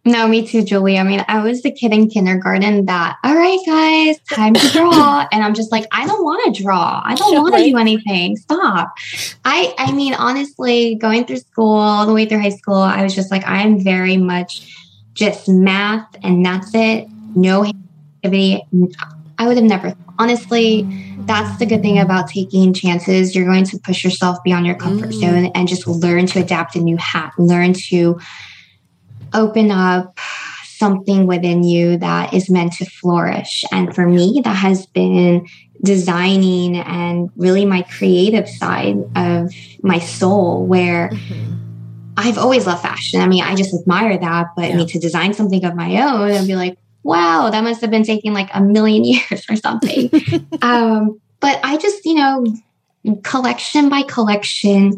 No, 0.07 0.27
me 0.27 0.47
too, 0.47 0.63
Julie. 0.63 0.99
I 0.99 1.03
mean, 1.03 1.25
I 1.29 1.43
was 1.43 1.63
the 1.63 1.71
kid 1.71 1.93
in 1.93 2.09
kindergarten 2.09 2.87
that, 2.87 3.17
all 3.25 3.35
right, 3.35 3.59
guys, 3.67 4.19
time 4.21 4.55
to 4.55 4.69
draw. 4.71 5.27
and 5.33 5.43
I'm 5.43 5.55
just 5.55 5.71
like, 5.71 5.87
I 5.93 6.07
don't 6.07 6.23
want 6.23 6.55
to 6.55 6.63
draw. 6.63 7.03
I 7.05 7.15
don't 7.15 7.43
want 7.43 7.55
to 7.57 7.65
do 7.65 7.77
anything. 7.77 8.37
Stop. 8.37 8.95
I 9.45 9.75
I 9.79 9.93
mean, 9.93 10.15
honestly, 10.15 10.95
going 10.95 11.27
through 11.27 11.39
school, 11.39 11.77
all 11.77 12.07
the 12.07 12.13
way 12.13 12.27
through 12.27 12.41
high 12.41 12.51
school, 12.51 12.75
I 12.75 13.03
was 13.03 13.15
just 13.15 13.31
like, 13.31 13.45
I'm 13.47 13.83
very 13.83 14.17
much 14.17 14.75
just 15.13 15.49
math 15.49 16.09
and 16.23 16.45
that's 16.45 16.71
it. 16.75 17.07
No 17.35 17.65
activity. 17.65 18.63
I 19.39 19.47
would 19.47 19.57
have 19.57 19.65
never 19.65 19.95
honestly, 20.19 20.87
that's 21.21 21.59
the 21.59 21.67
good 21.67 21.83
thing 21.83 21.99
about 21.99 22.29
taking 22.29 22.73
chances. 22.73 23.35
You're 23.35 23.47
going 23.47 23.65
to 23.65 23.79
push 23.79 24.05
yourself 24.05 24.39
beyond 24.45 24.67
your 24.67 24.77
comfort 24.77 25.11
mm. 25.11 25.21
zone 25.21 25.47
and 25.55 25.69
just 25.69 25.87
learn 25.87 26.27
to 26.27 26.41
adapt 26.41 26.77
a 26.77 26.81
new 26.81 26.97
hat, 26.97 27.33
learn 27.39 27.73
to 27.89 28.19
open 29.33 29.71
up 29.71 30.19
something 30.65 31.27
within 31.27 31.63
you 31.63 31.97
that 31.99 32.35
is 32.35 32.51
meant 32.51 32.73
to 32.75 32.85
flourish. 32.85 33.65
And 33.73 33.95
for 33.95 34.07
me, 34.07 34.41
that 34.45 34.57
has 34.57 34.87
been 34.87 35.47
designing 35.83 36.77
and 36.77 37.31
really 37.37 37.65
my 37.65 37.83
creative 37.83 38.49
side 38.49 38.97
of 39.17 39.53
my 39.83 39.99
soul, 39.99 40.67
where 40.67 41.11
mm-hmm. 41.11 41.53
I've 42.17 42.39
always 42.39 42.67
loved 42.67 42.83
fashion. 42.83 43.21
I 43.21 43.27
mean, 43.27 43.43
I 43.43 43.55
just 43.55 43.75
admire 43.75 44.17
that, 44.19 44.49
but 44.57 44.71
yeah. 44.71 44.77
me 44.77 44.87
to 44.87 44.99
design 44.99 45.35
something 45.35 45.65
of 45.65 45.75
my 45.75 46.01
own 46.03 46.31
and 46.31 46.47
be 46.47 46.55
like, 46.55 46.79
wow, 47.05 47.51
that 47.51 47.63
must 47.63 47.83
have 47.83 47.91
been 47.91 48.03
taking 48.03 48.33
like 48.33 48.51
a 48.53 48.61
million 48.61 49.05
years 49.05 49.45
or 49.49 49.57
something. 49.57 50.11
um, 50.63 51.21
but 51.41 51.61
I 51.63 51.77
just, 51.77 52.05
you 52.05 52.15
know, 52.15 52.45
collection 53.23 53.89
by 53.89 54.03
collection, 54.03 54.97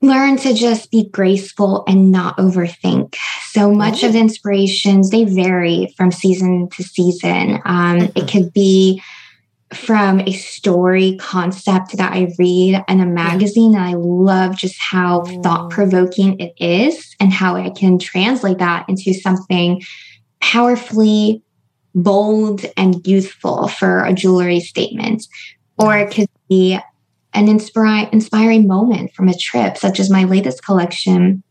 learn 0.00 0.36
to 0.38 0.54
just 0.54 0.90
be 0.90 1.08
graceful 1.10 1.84
and 1.86 2.10
not 2.10 2.36
overthink. 2.38 3.16
So 3.50 3.72
much 3.72 4.02
of 4.02 4.12
the 4.14 4.20
inspirations, 4.20 5.10
they 5.10 5.24
vary 5.24 5.92
from 5.96 6.12
season 6.12 6.68
to 6.70 6.82
season. 6.82 7.60
Um, 7.64 7.98
it 7.98 8.14
mm-hmm. 8.14 8.26
could 8.26 8.52
be 8.52 9.02
from 9.74 10.20
a 10.20 10.32
story 10.32 11.16
concept 11.18 11.96
that 11.98 12.12
I 12.12 12.32
read 12.38 12.82
in 12.88 13.00
a 13.00 13.06
magazine. 13.06 13.74
And 13.74 13.84
I 13.84 13.94
love 13.94 14.56
just 14.56 14.76
how 14.78 15.24
thought 15.42 15.70
provoking 15.70 16.40
it 16.40 16.54
is 16.56 17.14
and 17.20 17.32
how 17.32 17.56
I 17.56 17.68
can 17.70 17.98
translate 17.98 18.58
that 18.58 18.88
into 18.88 19.12
something 19.12 19.82
powerfully 20.40 21.42
bold 21.94 22.64
and 22.76 23.06
youthful 23.06 23.68
for 23.68 24.04
a 24.04 24.12
jewelry 24.12 24.60
statement. 24.60 25.26
Or 25.78 25.96
it 25.96 26.12
could 26.12 26.28
be 26.48 26.78
an 27.34 27.46
inspira- 27.46 28.12
inspiring 28.12 28.66
moment 28.66 29.12
from 29.14 29.28
a 29.28 29.36
trip, 29.36 29.76
such 29.76 30.00
as 30.00 30.10
my 30.10 30.24
latest 30.24 30.64
collection. 30.64 31.42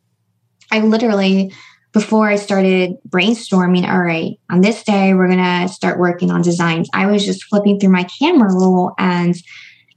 I 0.71 0.79
literally, 0.79 1.53
before 1.93 2.29
I 2.29 2.35
started 2.35 2.95
brainstorming, 3.07 3.87
all 3.87 4.01
right, 4.01 4.33
on 4.49 4.61
this 4.61 4.83
day, 4.83 5.13
we're 5.13 5.27
going 5.27 5.37
to 5.39 5.73
start 5.73 5.99
working 5.99 6.31
on 6.31 6.41
designs. 6.41 6.89
I 6.93 7.05
was 7.07 7.25
just 7.25 7.43
flipping 7.45 7.79
through 7.79 7.91
my 7.91 8.03
camera 8.19 8.53
roll 8.53 8.93
and 8.97 9.35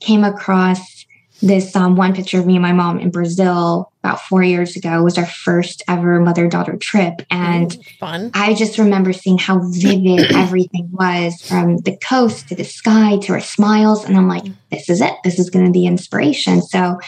came 0.01 0.25
across 0.25 1.00
this 1.43 1.75
um, 1.75 1.97
one 1.97 2.15
picture 2.15 2.39
of 2.39 2.47
me 2.47 2.57
and 2.57 2.63
my 2.63 2.73
mom 2.73 2.99
in 2.99 3.11
Brazil 3.11 3.91
about 4.03 4.21
four 4.21 4.43
years 4.43 4.77
ago 4.77 5.03
was 5.03 5.17
our 5.19 5.27
first 5.27 5.83
ever 5.89 6.21
mother 6.21 6.49
daughter 6.49 6.77
trip. 6.77 7.23
And 7.31 7.75
Ooh, 7.75 7.83
fun. 7.99 8.31
I 8.35 8.55
just 8.55 8.79
remember 8.79 9.13
seeing 9.13 9.39
how 9.39 9.61
vivid 9.63 10.33
everything 10.35 10.89
was 10.93 11.41
from 11.43 11.79
the 11.79 11.97
coast 11.97 12.49
to 12.49 12.55
the 12.55 12.65
sky 12.65 13.19
to 13.23 13.33
our 13.33 13.41
smiles. 13.41 14.05
And 14.05 14.17
I'm 14.17 14.29
like, 14.29 14.45
this 14.71 14.89
is 14.89 15.01
it. 15.01 15.15
This 15.25 15.39
is 15.39 15.51
going 15.51 15.67
to 15.67 15.73
be 15.73 15.87
inspiration. 15.87 16.63
So 16.63 16.99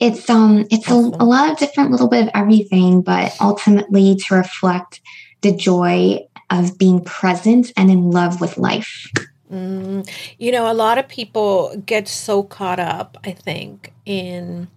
it's 0.00 0.30
um 0.30 0.66
it's 0.70 0.90
a, 0.90 0.94
a 0.94 1.24
lot 1.24 1.50
of 1.50 1.58
different 1.58 1.90
little 1.90 2.08
bit 2.08 2.24
of 2.24 2.30
everything, 2.34 3.02
but 3.02 3.36
ultimately 3.40 4.16
to 4.16 4.34
reflect 4.34 5.00
the 5.42 5.54
joy 5.54 6.20
of 6.50 6.76
being 6.78 7.04
present 7.04 7.72
and 7.76 7.90
in 7.90 8.10
love 8.10 8.40
with 8.40 8.58
life. 8.58 9.06
Mm, 9.50 10.08
you 10.38 10.52
know, 10.52 10.70
a 10.70 10.74
lot 10.74 10.98
of 10.98 11.08
people 11.08 11.76
get 11.84 12.06
so 12.06 12.42
caught 12.42 12.78
up, 12.78 13.18
I 13.24 13.32
think, 13.32 13.92
in 14.06 14.68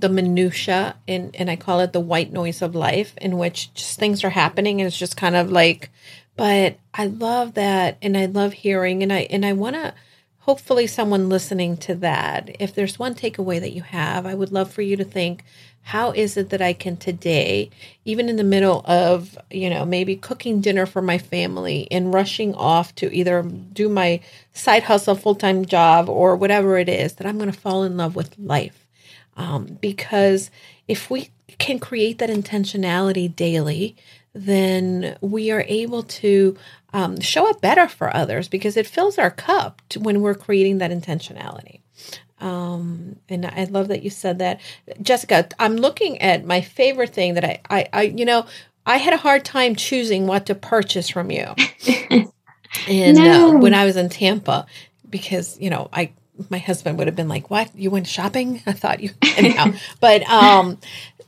the 0.00 0.08
minutia 0.08 0.96
in 1.06 1.30
and 1.34 1.50
I 1.50 1.56
call 1.56 1.80
it 1.80 1.92
the 1.92 2.00
white 2.00 2.32
noise 2.32 2.62
of 2.62 2.74
life 2.74 3.14
in 3.18 3.36
which 3.36 3.72
just 3.74 3.98
things 3.98 4.24
are 4.24 4.30
happening 4.30 4.80
and 4.80 4.88
it's 4.88 4.98
just 4.98 5.16
kind 5.16 5.36
of 5.36 5.52
like 5.52 5.90
but 6.36 6.78
I 6.94 7.06
love 7.06 7.52
that 7.54 7.98
and 8.00 8.16
I 8.16 8.24
love 8.24 8.54
hearing 8.54 9.02
and 9.02 9.12
I 9.12 9.26
and 9.30 9.44
I 9.44 9.52
want 9.52 9.76
to 9.76 9.92
hopefully 10.40 10.86
someone 10.86 11.28
listening 11.28 11.76
to 11.76 11.94
that 11.96 12.56
if 12.58 12.74
there's 12.74 12.98
one 12.98 13.14
takeaway 13.14 13.60
that 13.60 13.74
you 13.74 13.82
have 13.82 14.24
I 14.24 14.34
would 14.34 14.52
love 14.52 14.72
for 14.72 14.80
you 14.80 14.96
to 14.96 15.04
think 15.04 15.44
how 15.90 16.12
is 16.12 16.36
it 16.36 16.50
that 16.50 16.62
I 16.62 16.72
can 16.72 16.96
today, 16.96 17.68
even 18.04 18.28
in 18.28 18.36
the 18.36 18.44
middle 18.44 18.84
of, 18.84 19.36
you 19.50 19.68
know, 19.68 19.84
maybe 19.84 20.14
cooking 20.14 20.60
dinner 20.60 20.86
for 20.86 21.02
my 21.02 21.18
family 21.18 21.88
and 21.90 22.14
rushing 22.14 22.54
off 22.54 22.94
to 22.94 23.12
either 23.12 23.42
do 23.42 23.88
my 23.88 24.20
side 24.52 24.84
hustle, 24.84 25.16
full 25.16 25.34
time 25.34 25.64
job, 25.64 26.08
or 26.08 26.36
whatever 26.36 26.78
it 26.78 26.88
is, 26.88 27.14
that 27.14 27.26
I'm 27.26 27.38
going 27.38 27.50
to 27.50 27.58
fall 27.58 27.82
in 27.82 27.96
love 27.96 28.14
with 28.14 28.38
life? 28.38 28.86
Um, 29.36 29.78
because 29.80 30.52
if 30.86 31.10
we 31.10 31.30
can 31.58 31.80
create 31.80 32.18
that 32.18 32.30
intentionality 32.30 33.34
daily, 33.34 33.96
then 34.32 35.18
we 35.20 35.50
are 35.50 35.64
able 35.66 36.04
to 36.04 36.56
um, 36.92 37.20
show 37.20 37.50
up 37.50 37.60
better 37.60 37.88
for 37.88 38.14
others 38.14 38.46
because 38.46 38.76
it 38.76 38.86
fills 38.86 39.18
our 39.18 39.32
cup 39.32 39.82
when 39.98 40.20
we're 40.20 40.36
creating 40.36 40.78
that 40.78 40.92
intentionality. 40.92 41.80
Um, 42.40 43.16
and 43.28 43.46
I 43.46 43.64
love 43.64 43.88
that 43.88 44.02
you 44.02 44.10
said 44.10 44.38
that, 44.38 44.60
Jessica. 45.02 45.48
I'm 45.58 45.76
looking 45.76 46.20
at 46.20 46.44
my 46.44 46.60
favorite 46.60 47.10
thing 47.10 47.34
that 47.34 47.44
I, 47.44 47.60
I, 47.68 47.88
I 47.92 48.02
you 48.02 48.24
know, 48.24 48.46
I 48.86 48.96
had 48.96 49.12
a 49.12 49.18
hard 49.18 49.44
time 49.44 49.76
choosing 49.76 50.26
what 50.26 50.46
to 50.46 50.54
purchase 50.54 51.08
from 51.08 51.30
you. 51.30 51.54
and 52.10 53.18
uh, 53.18 53.22
no. 53.22 53.56
uh, 53.56 53.60
when 53.60 53.74
I 53.74 53.84
was 53.84 53.96
in 53.96 54.08
Tampa, 54.08 54.66
because 55.08 55.58
you 55.60 55.70
know, 55.70 55.88
I 55.92 56.12
my 56.48 56.58
husband 56.58 56.98
would 56.98 57.06
have 57.06 57.16
been 57.16 57.28
like, 57.28 57.50
"What? 57.50 57.70
You 57.76 57.90
went 57.90 58.06
shopping?" 58.06 58.62
I 58.66 58.72
thought 58.72 59.00
you 59.00 59.10
anyhow. 59.36 59.72
but 60.00 60.22
um, 60.30 60.78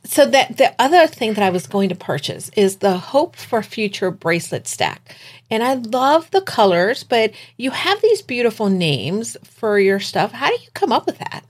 so 0.05 0.27
that 0.27 0.57
the 0.57 0.75
other 0.79 1.07
thing 1.07 1.35
that 1.35 1.43
I 1.45 1.51
was 1.51 1.67
going 1.67 1.89
to 1.91 1.95
purchase 1.95 2.51
is 2.57 2.77
the 2.77 2.97
Hope 2.97 3.37
for 3.37 3.63
Future 3.63 4.11
bracelet 4.11 4.67
stack. 4.67 5.17
And 5.53 5.63
I 5.63 5.75
love 5.75 6.31
the 6.31 6.41
colors, 6.41 7.05
but 7.05 7.33
you 7.59 7.71
have 7.71 8.01
these 8.01 8.23
beautiful 8.23 8.71
names 8.71 9.37
for 9.45 9.79
your 9.79 10.01
stuff. 10.01 10.33
How 10.33 10.49
do 10.49 10.55
you 10.55 10.71
come 10.73 10.93
up 10.93 11.07
with 11.07 11.19
that? 11.19 11.45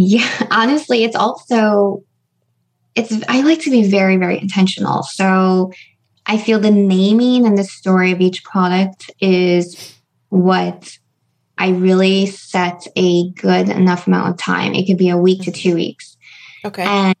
Yeah, 0.00 0.46
honestly, 0.50 1.02
it's 1.02 1.16
also 1.16 2.04
it's 2.94 3.12
I 3.28 3.42
like 3.42 3.60
to 3.62 3.70
be 3.70 3.90
very 3.90 4.16
very 4.16 4.40
intentional. 4.40 5.02
So 5.02 5.72
I 6.26 6.38
feel 6.38 6.60
the 6.60 6.70
naming 6.70 7.44
and 7.46 7.58
the 7.58 7.64
story 7.64 8.12
of 8.12 8.20
each 8.20 8.44
product 8.44 9.10
is 9.20 9.98
what 10.28 10.96
I 11.56 11.70
really 11.70 12.26
set 12.26 12.86
a 12.94 13.30
good 13.30 13.68
enough 13.68 14.06
amount 14.06 14.30
of 14.30 14.38
time. 14.38 14.74
It 14.74 14.86
could 14.86 14.98
be 14.98 15.08
a 15.08 15.18
week 15.18 15.42
to 15.42 15.50
two 15.50 15.74
weeks 15.74 16.16
Okay. 16.64 16.82
And 16.82 17.16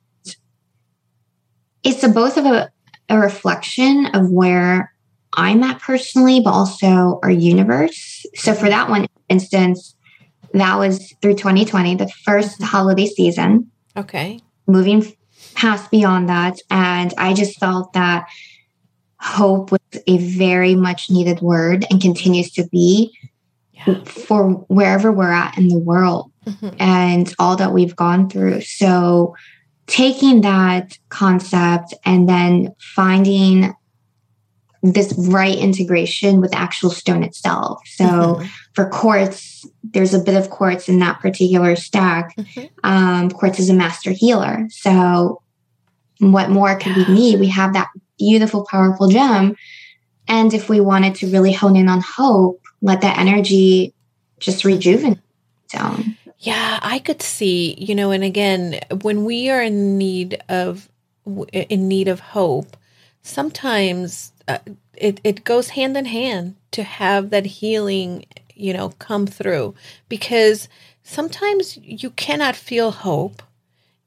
it's 1.82 2.02
a, 2.02 2.08
both 2.08 2.36
of 2.36 2.44
a, 2.44 2.70
a 3.08 3.18
reflection 3.18 4.06
of 4.14 4.30
where 4.30 4.92
I'm 5.34 5.62
at 5.62 5.80
personally, 5.80 6.40
but 6.40 6.50
also 6.50 7.20
our 7.22 7.30
universe. 7.30 8.24
So 8.34 8.54
for 8.54 8.68
that 8.68 8.88
one 8.88 9.06
instance, 9.28 9.94
that 10.54 10.76
was 10.76 11.12
through 11.20 11.34
2020, 11.34 11.96
the 11.96 12.08
first 12.08 12.62
holiday 12.62 13.06
season. 13.06 13.70
Okay. 13.96 14.40
Moving 14.66 15.04
past 15.54 15.90
beyond 15.90 16.28
that. 16.28 16.58
And 16.70 17.12
I 17.18 17.34
just 17.34 17.58
felt 17.58 17.92
that 17.92 18.26
hope 19.20 19.72
was 19.72 20.02
a 20.06 20.18
very 20.18 20.74
much 20.74 21.10
needed 21.10 21.40
word 21.40 21.84
and 21.90 22.00
continues 22.00 22.52
to 22.52 22.66
be 22.68 23.12
yeah. 23.72 24.02
for 24.04 24.50
wherever 24.68 25.10
we're 25.10 25.32
at 25.32 25.58
in 25.58 25.68
the 25.68 25.78
world 25.78 26.30
mm-hmm. 26.46 26.70
and 26.78 27.34
all 27.38 27.56
that 27.56 27.72
we've 27.72 27.96
gone 27.96 28.28
through. 28.30 28.60
So, 28.62 29.34
taking 29.86 30.42
that 30.42 30.98
concept 31.08 31.94
and 32.04 32.28
then 32.28 32.74
finding 32.78 33.74
this 34.82 35.12
right 35.16 35.56
integration 35.56 36.40
with 36.40 36.52
the 36.52 36.58
actual 36.58 36.90
stone 36.90 37.22
itself. 37.22 37.80
So, 37.86 38.04
mm-hmm. 38.04 38.46
for 38.74 38.88
quartz, 38.88 39.66
there's 39.82 40.14
a 40.14 40.20
bit 40.20 40.36
of 40.36 40.50
quartz 40.50 40.88
in 40.88 41.00
that 41.00 41.20
particular 41.20 41.74
stack. 41.76 42.36
Mm-hmm. 42.36 42.66
Um, 42.84 43.30
quartz 43.30 43.58
is 43.58 43.70
a 43.70 43.74
master 43.74 44.12
healer. 44.12 44.68
So, 44.70 45.42
what 46.20 46.50
more 46.50 46.78
could 46.78 46.96
we 46.96 47.04
need? 47.12 47.40
We 47.40 47.48
have 47.48 47.72
that 47.74 47.88
beautiful, 48.18 48.66
powerful 48.70 49.08
gem. 49.08 49.56
And 50.26 50.52
if 50.52 50.68
we 50.68 50.80
wanted 50.80 51.14
to 51.16 51.30
really 51.30 51.52
hone 51.52 51.76
in 51.76 51.88
on 51.88 52.00
hope, 52.00 52.60
let 52.82 53.00
that 53.00 53.18
energy 53.18 53.94
just 54.38 54.64
rejuvenate. 54.64 55.18
So, 55.68 55.98
yeah, 56.38 56.78
I 56.82 56.98
could 57.00 57.22
see, 57.22 57.74
you 57.78 57.94
know, 57.94 58.10
and 58.10 58.22
again, 58.22 58.78
when 59.02 59.24
we 59.24 59.50
are 59.50 59.62
in 59.62 59.98
need 59.98 60.42
of 60.48 60.88
in 61.52 61.88
need 61.88 62.08
of 62.08 62.20
hope, 62.20 62.76
sometimes 63.22 64.32
uh, 64.48 64.58
it 64.96 65.20
it 65.24 65.44
goes 65.44 65.70
hand 65.70 65.96
in 65.96 66.06
hand 66.06 66.56
to 66.72 66.82
have 66.82 67.30
that 67.30 67.46
healing, 67.46 68.26
you 68.54 68.72
know, 68.74 68.90
come 68.98 69.26
through. 69.26 69.74
Because 70.08 70.68
sometimes 71.04 71.78
you 71.82 72.10
cannot 72.10 72.56
feel 72.56 72.90
hope 72.90 73.42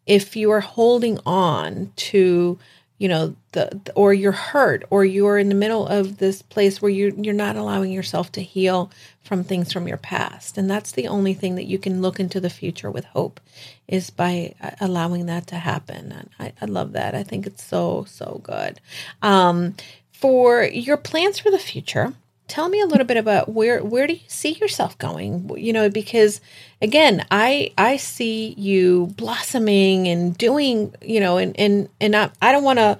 if 0.08 0.36
you 0.36 0.52
are 0.52 0.62
holding 0.62 1.20
on 1.26 1.94
to 1.96 2.60
you 3.00 3.08
know 3.08 3.36
the, 3.54 3.82
or 3.96 4.14
you're 4.14 4.32
hurt 4.32 4.84
or 4.92 5.04
you're 5.06 5.40
in 5.40 5.50
the 5.50 5.56
middle 5.56 5.88
of 5.88 6.18
this 6.18 6.42
place 6.44 6.82
where 6.82 6.92
you 6.92 7.16
you're 7.18 7.34
not 7.34 7.56
allowing 7.56 7.92
yourself 7.92 8.32
to 8.34 8.44
heal 8.44 8.92
from 9.24 9.44
things 9.44 9.74
from 9.74 9.88
your 9.88 9.98
past. 9.98 10.58
And 10.58 10.70
that's 10.70 10.92
the 10.92 11.08
only 11.08 11.34
thing 11.34 11.56
that 11.56 11.66
you 11.66 11.80
can 11.80 12.02
look 12.02 12.20
into 12.20 12.40
the 12.40 12.50
future 12.50 12.92
with 12.92 13.06
hope 13.06 13.40
is 13.88 14.10
by 14.12 14.56
uh, 14.62 14.72
allowing 14.82 15.28
that 15.28 15.48
to 15.48 15.56
happen. 15.56 16.12
And 16.12 16.30
I, 16.40 16.54
I 16.62 16.66
love 16.66 16.94
that. 16.94 17.16
I 17.16 17.24
think 17.24 17.48
it's 17.48 17.64
so 17.64 18.06
so 18.08 18.42
good. 18.44 18.80
Um, 19.24 19.76
for 20.22 20.64
your 20.64 20.98
plans 20.98 21.40
for 21.40 21.52
the 21.52 21.60
future 21.60 22.14
tell 22.52 22.68
me 22.68 22.82
a 22.82 22.86
little 22.86 23.06
bit 23.06 23.16
about 23.16 23.48
where 23.48 23.82
where 23.82 24.06
do 24.06 24.14
you 24.14 24.20
see 24.28 24.52
yourself 24.52 24.98
going? 24.98 25.50
You 25.56 25.72
know 25.72 25.90
because 25.90 26.42
again 26.82 27.26
i 27.32 27.72
i 27.78 27.96
see 27.96 28.54
you 28.58 29.08
blossoming 29.16 30.08
and 30.10 30.38
doing 30.38 30.94
you 31.02 31.22
know 31.22 31.38
and 31.38 31.58
and 31.58 31.88
and 32.02 32.14
i, 32.16 32.30
I 32.42 32.52
don't 32.52 32.66
want 32.66 32.80
to 32.80 32.98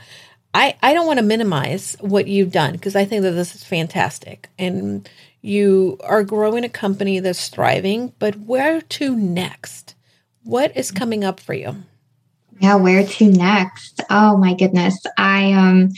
i 0.54 0.78
i 0.82 0.94
don't 0.94 1.06
want 1.06 1.20
to 1.20 1.26
minimize 1.26 1.98
what 2.00 2.28
you've 2.28 2.54
done 2.54 2.74
because 2.74 2.96
i 2.96 3.04
think 3.04 3.24
that 3.24 3.32
this 3.32 3.54
is 3.54 3.64
fantastic. 3.64 4.48
And 4.58 5.10
you 5.42 5.98
are 6.04 6.24
growing 6.24 6.64
a 6.64 6.70
company 6.70 7.20
that's 7.20 7.50
thriving 7.50 8.14
but 8.20 8.36
where 8.38 8.80
to 8.80 9.16
next? 9.16 9.96
What 10.44 10.76
is 10.78 10.92
coming 10.92 11.26
up 11.26 11.42
for 11.42 11.54
you? 11.54 11.76
Yeah 12.60 12.76
where 12.76 13.06
to 13.06 13.30
next? 13.30 14.02
Oh 14.10 14.38
my 14.38 14.54
goodness. 14.54 14.98
I 15.18 15.52
um 15.52 15.90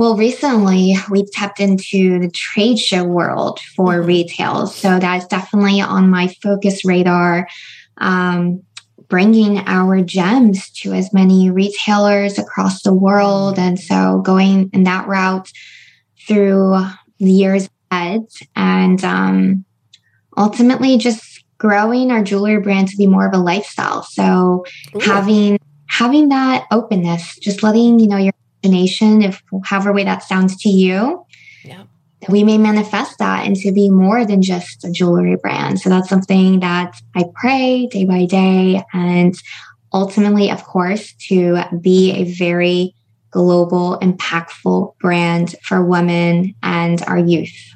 well, 0.00 0.16
recently 0.16 0.94
we've 1.10 1.30
tapped 1.30 1.60
into 1.60 2.18
the 2.20 2.30
trade 2.30 2.78
show 2.78 3.04
world 3.04 3.60
for 3.76 3.96
mm-hmm. 3.96 4.06
retail. 4.06 4.66
So 4.66 4.98
that's 4.98 5.26
definitely 5.26 5.82
on 5.82 6.08
my 6.08 6.28
focus 6.42 6.86
radar. 6.86 7.46
Um, 7.98 8.62
bringing 9.08 9.58
our 9.66 10.00
gems 10.00 10.70
to 10.70 10.94
as 10.94 11.12
many 11.12 11.50
retailers 11.50 12.38
across 12.38 12.80
the 12.80 12.94
world. 12.94 13.58
And 13.58 13.78
so 13.78 14.22
going 14.24 14.70
in 14.72 14.84
that 14.84 15.06
route 15.06 15.52
through 16.26 16.78
the 17.18 17.30
years 17.30 17.68
ahead 17.90 18.22
and 18.56 19.04
um, 19.04 19.66
ultimately 20.34 20.96
just 20.96 21.44
growing 21.58 22.10
our 22.10 22.22
jewelry 22.22 22.58
brand 22.58 22.88
to 22.88 22.96
be 22.96 23.06
more 23.06 23.26
of 23.26 23.34
a 23.34 23.38
lifestyle. 23.38 24.04
So 24.04 24.64
Ooh. 24.96 25.00
having 25.00 25.58
having 25.88 26.30
that 26.30 26.66
openness, 26.70 27.36
just 27.36 27.62
letting 27.62 27.98
you 27.98 28.06
know 28.06 28.16
your 28.16 28.32
imagination, 28.62 29.22
if 29.22 29.42
however 29.64 29.92
way 29.92 30.04
that 30.04 30.22
sounds 30.22 30.56
to 30.62 30.68
you, 30.68 31.24
yeah. 31.64 31.84
we 32.28 32.44
may 32.44 32.58
manifest 32.58 33.18
that 33.18 33.46
into 33.46 33.72
be 33.72 33.90
more 33.90 34.24
than 34.24 34.42
just 34.42 34.84
a 34.84 34.90
jewelry 34.90 35.36
brand. 35.36 35.80
So 35.80 35.88
that's 35.88 36.08
something 36.08 36.60
that 36.60 36.94
I 37.14 37.24
pray 37.34 37.86
day 37.86 38.04
by 38.04 38.26
day. 38.26 38.82
And 38.92 39.34
ultimately, 39.92 40.50
of 40.50 40.64
course, 40.64 41.12
to 41.28 41.62
be 41.80 42.12
a 42.12 42.24
very 42.24 42.94
global, 43.30 43.98
impactful 44.00 44.98
brand 44.98 45.54
for 45.62 45.84
women 45.84 46.54
and 46.62 47.02
our 47.02 47.18
youth. 47.18 47.74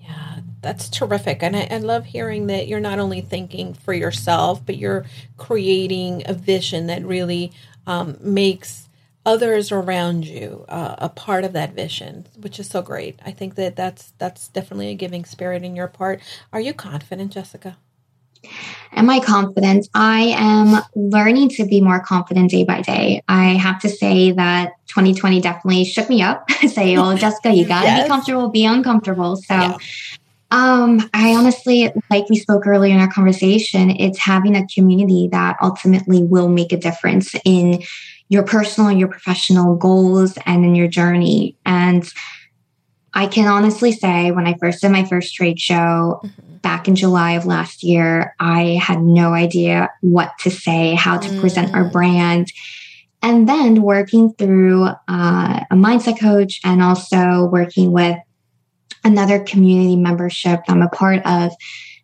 Yeah, 0.00 0.40
that's 0.60 0.88
terrific. 0.88 1.42
And 1.42 1.56
I, 1.56 1.68
I, 1.70 1.78
love 1.78 2.04
hearing 2.04 2.48
that 2.48 2.66
you're 2.66 2.80
not 2.80 2.98
only 2.98 3.20
thinking 3.20 3.74
for 3.74 3.94
yourself, 3.94 4.64
but 4.66 4.76
you're 4.76 5.04
creating 5.36 6.24
a 6.26 6.34
vision 6.34 6.88
that 6.88 7.04
really 7.04 7.52
um, 7.86 8.16
makes 8.20 8.81
others 9.24 9.70
around 9.70 10.26
you 10.26 10.64
uh, 10.68 10.96
a 10.98 11.08
part 11.08 11.44
of 11.44 11.52
that 11.52 11.74
vision, 11.74 12.26
which 12.36 12.58
is 12.58 12.68
so 12.68 12.82
great. 12.82 13.20
I 13.24 13.30
think 13.30 13.54
that 13.54 13.76
that's 13.76 14.12
that's 14.18 14.48
definitely 14.48 14.88
a 14.88 14.94
giving 14.94 15.24
spirit 15.24 15.62
in 15.62 15.76
your 15.76 15.88
part. 15.88 16.20
Are 16.52 16.60
you 16.60 16.74
confident, 16.74 17.32
Jessica? 17.32 17.76
Am 18.94 19.08
I 19.08 19.20
confident? 19.20 19.88
I 19.94 20.34
am 20.36 20.82
learning 20.94 21.48
to 21.50 21.64
be 21.64 21.80
more 21.80 22.00
confident 22.00 22.50
day 22.50 22.64
by 22.64 22.82
day. 22.82 23.22
I 23.28 23.50
have 23.54 23.80
to 23.82 23.88
say 23.88 24.32
that 24.32 24.72
2020 24.88 25.40
definitely 25.40 25.84
shook 25.84 26.08
me 26.08 26.22
up. 26.22 26.50
say, 26.66 26.96
oh, 26.96 27.16
Jessica, 27.16 27.52
you 27.52 27.66
got 27.66 27.82
to 27.82 27.86
yes. 27.86 28.02
be 28.04 28.08
comfortable, 28.08 28.48
be 28.48 28.66
uncomfortable. 28.66 29.36
So, 29.36 29.54
yeah. 29.54 29.76
um, 30.50 31.08
I 31.14 31.34
honestly, 31.34 31.90
like 32.10 32.28
we 32.28 32.36
spoke 32.36 32.66
earlier 32.66 32.94
in 32.94 33.00
our 33.00 33.10
conversation, 33.10 33.90
it's 33.90 34.18
having 34.18 34.56
a 34.56 34.66
community 34.66 35.28
that 35.32 35.56
ultimately 35.62 36.22
will 36.22 36.48
make 36.48 36.72
a 36.72 36.76
difference 36.76 37.34
in 37.44 37.82
your 38.32 38.42
personal 38.42 38.88
and 38.88 38.98
your 38.98 39.08
professional 39.08 39.76
goals 39.76 40.38
and 40.46 40.64
in 40.64 40.74
your 40.74 40.88
journey. 40.88 41.56
And 41.66 42.10
I 43.14 43.26
can 43.26 43.46
honestly 43.46 43.92
say, 43.92 44.30
when 44.30 44.46
I 44.46 44.54
first 44.58 44.80
did 44.80 44.90
my 44.90 45.04
first 45.04 45.34
trade 45.34 45.60
show, 45.60 46.20
mm-hmm 46.24 46.52
back 46.62 46.88
in 46.88 46.94
July 46.94 47.32
of 47.32 47.44
last 47.44 47.82
year, 47.82 48.34
I 48.40 48.80
had 48.80 49.02
no 49.02 49.34
idea 49.34 49.90
what 50.00 50.30
to 50.40 50.50
say, 50.50 50.94
how 50.94 51.18
to 51.18 51.28
mm. 51.28 51.40
present 51.40 51.74
our 51.74 51.84
mm. 51.84 51.92
brand. 51.92 52.48
And 53.20 53.48
then 53.48 53.82
working 53.82 54.32
through 54.34 54.84
uh, 54.84 55.60
a 55.70 55.74
mindset 55.74 56.18
coach 56.18 56.60
and 56.64 56.82
also 56.82 57.44
working 57.44 57.92
with 57.92 58.16
another 59.04 59.40
community 59.40 59.96
membership 59.96 60.60
I'm 60.68 60.82
a 60.82 60.88
part 60.88 61.24
of, 61.26 61.52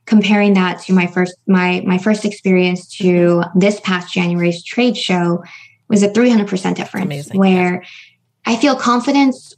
comparing 0.07 0.55
that 0.55 0.81
to 0.81 0.93
my 0.93 1.07
first 1.07 1.37
my 1.47 1.83
my 1.87 1.99
first 1.99 2.25
experience 2.25 2.89
to 2.97 3.43
this 3.55 3.79
past 3.81 4.13
January's 4.13 4.65
trade 4.65 4.97
show 4.97 5.43
was 5.89 6.03
a 6.03 6.09
300% 6.09 6.75
difference 6.75 7.05
Amazing. 7.05 7.39
where 7.39 7.85
I 8.45 8.57
feel 8.57 8.77
confidence 8.77 9.55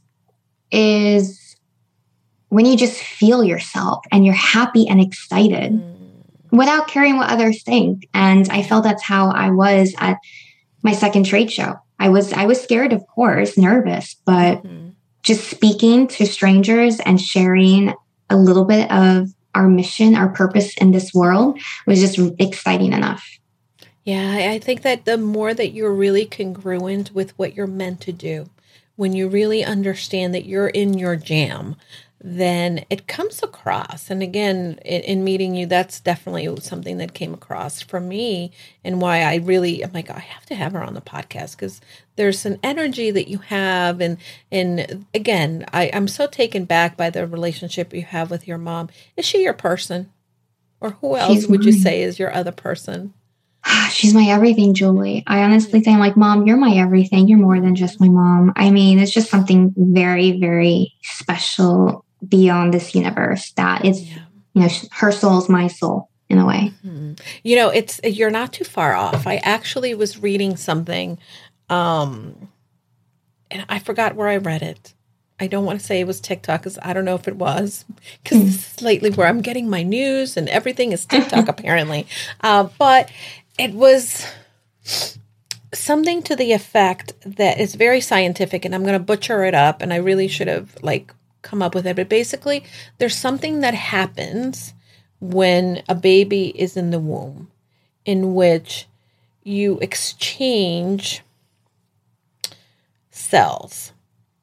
is 0.71 1.55
when 2.49 2.65
you 2.65 2.77
just 2.77 3.01
feel 3.01 3.43
yourself 3.43 4.03
and 4.11 4.25
you're 4.25 4.35
happy 4.35 4.87
and 4.87 4.99
excited 4.99 5.73
mm. 5.73 5.95
without 6.51 6.87
caring 6.87 7.17
what 7.17 7.29
others 7.29 7.63
think. 7.63 8.07
And 8.13 8.49
I 8.49 8.63
felt 8.63 8.83
that's 8.83 9.03
how 9.03 9.29
I 9.29 9.51
was 9.51 9.95
at 9.99 10.17
my 10.83 10.93
second 10.93 11.25
trade 11.25 11.51
show. 11.51 11.75
I 11.99 12.09
was 12.09 12.33
I 12.33 12.45
was 12.45 12.61
scared, 12.61 12.93
of 12.93 13.05
course, 13.07 13.57
nervous, 13.57 14.15
but 14.25 14.63
mm-hmm. 14.63 14.89
just 15.23 15.49
speaking 15.49 16.07
to 16.07 16.25
strangers 16.25 16.99
and 16.99 17.21
sharing 17.21 17.93
a 18.29 18.35
little 18.35 18.65
bit 18.65 18.91
of 18.91 19.29
our 19.53 19.67
mission, 19.67 20.15
our 20.15 20.29
purpose 20.29 20.75
in 20.77 20.91
this 20.91 21.13
world 21.13 21.59
was 21.85 21.99
just 21.99 22.17
exciting 22.39 22.93
enough. 22.93 23.25
Yeah, 24.03 24.49
I 24.51 24.59
think 24.59 24.81
that 24.81 25.05
the 25.05 25.17
more 25.17 25.53
that 25.53 25.73
you're 25.73 25.93
really 25.93 26.25
congruent 26.25 27.13
with 27.13 27.37
what 27.37 27.55
you're 27.55 27.67
meant 27.67 28.01
to 28.01 28.11
do, 28.11 28.49
when 28.95 29.13
you 29.13 29.27
really 29.27 29.63
understand 29.63 30.33
that 30.33 30.45
you're 30.45 30.67
in 30.67 30.97
your 30.97 31.15
jam, 31.15 31.75
then 32.23 32.85
it 32.89 33.07
comes 33.07 33.41
across. 33.41 34.09
And 34.09 34.21
again, 34.21 34.79
in, 34.85 35.01
in, 35.01 35.23
meeting 35.23 35.55
you, 35.55 35.65
that's 35.65 35.99
definitely 35.99 36.55
something 36.61 36.97
that 36.97 37.15
came 37.15 37.33
across 37.33 37.81
for 37.81 37.99
me 37.99 38.51
and 38.83 39.01
why 39.01 39.21
I 39.21 39.35
really, 39.35 39.83
I'm 39.83 39.91
like, 39.91 40.09
I 40.09 40.19
have 40.19 40.45
to 40.47 40.55
have 40.55 40.73
her 40.73 40.83
on 40.83 40.93
the 40.93 41.01
podcast 41.01 41.55
because 41.55 41.81
there's 42.17 42.45
an 42.45 42.59
energy 42.61 43.09
that 43.09 43.27
you 43.27 43.39
have. 43.39 44.01
And, 44.01 44.17
and 44.51 45.05
again, 45.15 45.65
I, 45.73 45.89
I'm 45.93 46.07
so 46.07 46.27
taken 46.27 46.65
back 46.65 46.95
by 46.95 47.09
the 47.09 47.25
relationship 47.25 47.93
you 47.93 48.03
have 48.03 48.29
with 48.29 48.47
your 48.47 48.59
mom. 48.59 48.89
Is 49.17 49.25
she 49.25 49.41
your 49.41 49.53
person? 49.53 50.11
Or 50.79 50.91
who 51.01 51.15
else 51.15 51.33
She's 51.33 51.47
would 51.47 51.61
mine. 51.61 51.67
you 51.67 51.73
say 51.73 52.01
is 52.03 52.19
your 52.19 52.33
other 52.33 52.51
person? 52.51 53.13
She's 53.91 54.13
my 54.13 54.25
everything, 54.25 54.73
Julie. 54.73 55.23
I 55.27 55.43
honestly 55.43 55.83
say, 55.83 55.93
I'm 55.93 55.99
like, 55.99 56.17
Mom, 56.17 56.47
you're 56.47 56.57
my 56.57 56.73
everything. 56.75 57.27
You're 57.27 57.37
more 57.37 57.59
than 57.59 57.75
just 57.75 57.99
my 57.99 58.09
mom. 58.09 58.53
I 58.55 58.71
mean, 58.71 58.99
it's 58.99 59.11
just 59.11 59.29
something 59.29 59.73
very, 59.77 60.39
very 60.39 60.93
special 61.03 62.05
beyond 62.27 62.73
this 62.73 62.93
universe 62.93 63.51
that 63.53 63.83
it's 63.83 64.01
yeah. 64.01 64.19
you 64.53 64.61
know 64.61 64.69
her 64.91 65.11
soul's 65.11 65.49
my 65.49 65.67
soul 65.67 66.09
in 66.29 66.37
a 66.37 66.45
way 66.45 66.71
mm-hmm. 66.85 67.13
you 67.43 67.55
know 67.55 67.69
it's 67.69 67.99
you're 68.03 68.29
not 68.29 68.53
too 68.53 68.63
far 68.63 68.93
off 68.93 69.25
i 69.25 69.37
actually 69.37 69.95
was 69.95 70.21
reading 70.21 70.55
something 70.55 71.17
um 71.69 72.49
and 73.49 73.65
i 73.69 73.79
forgot 73.79 74.15
where 74.15 74.27
i 74.27 74.37
read 74.37 74.61
it 74.61 74.93
i 75.39 75.47
don't 75.47 75.65
want 75.65 75.79
to 75.79 75.85
say 75.85 75.99
it 75.99 76.07
was 76.07 76.21
tiktok 76.21 76.61
because 76.61 76.77
i 76.83 76.93
don't 76.93 77.05
know 77.05 77.15
if 77.15 77.27
it 77.27 77.35
was 77.35 77.85
because 78.23 78.37
mm. 78.37 78.45
this 78.45 78.73
is 78.73 78.81
lately 78.83 79.09
where 79.09 79.27
i'm 79.27 79.41
getting 79.41 79.67
my 79.67 79.81
news 79.81 80.37
and 80.37 80.47
everything 80.49 80.91
is 80.91 81.05
tiktok 81.07 81.47
apparently 81.47 82.05
uh, 82.41 82.67
but 82.77 83.09
it 83.61 83.73
was 83.73 84.25
something 85.73 86.21
to 86.23 86.35
the 86.35 86.51
effect 86.51 87.13
that 87.25 87.59
is 87.59 87.75
very 87.75 88.01
scientific 88.01 88.65
and 88.65 88.75
i'm 88.75 88.83
going 88.83 88.93
to 88.93 88.99
butcher 88.99 89.45
it 89.45 89.53
up 89.53 89.81
and 89.81 89.93
i 89.93 89.95
really 89.95 90.27
should 90.27 90.47
have 90.47 90.75
like 90.81 91.13
come 91.41 91.61
up 91.61 91.75
with 91.75 91.85
it, 91.87 91.95
but 91.95 92.09
basically, 92.09 92.63
there's 92.97 93.15
something 93.15 93.61
that 93.61 93.73
happens 93.73 94.73
when 95.19 95.83
a 95.87 95.95
baby 95.95 96.47
is 96.59 96.77
in 96.77 96.91
the 96.91 96.99
womb 96.99 97.49
in 98.05 98.33
which 98.33 98.87
you 99.43 99.77
exchange 99.79 101.21
cells, 103.09 103.93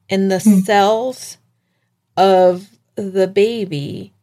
and 0.09 0.31
the 0.31 0.35
mm. 0.35 0.63
cells 0.63 1.37
of 2.15 2.69
the 2.95 3.27
baby 3.27 4.13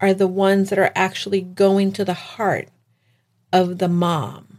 are 0.00 0.14
the 0.14 0.26
ones 0.26 0.70
that 0.70 0.78
are 0.78 0.92
actually 0.94 1.40
going 1.40 1.92
to 1.92 2.04
the 2.04 2.14
heart 2.14 2.68
of 3.54 3.78
the 3.78 3.88
mom. 3.88 4.58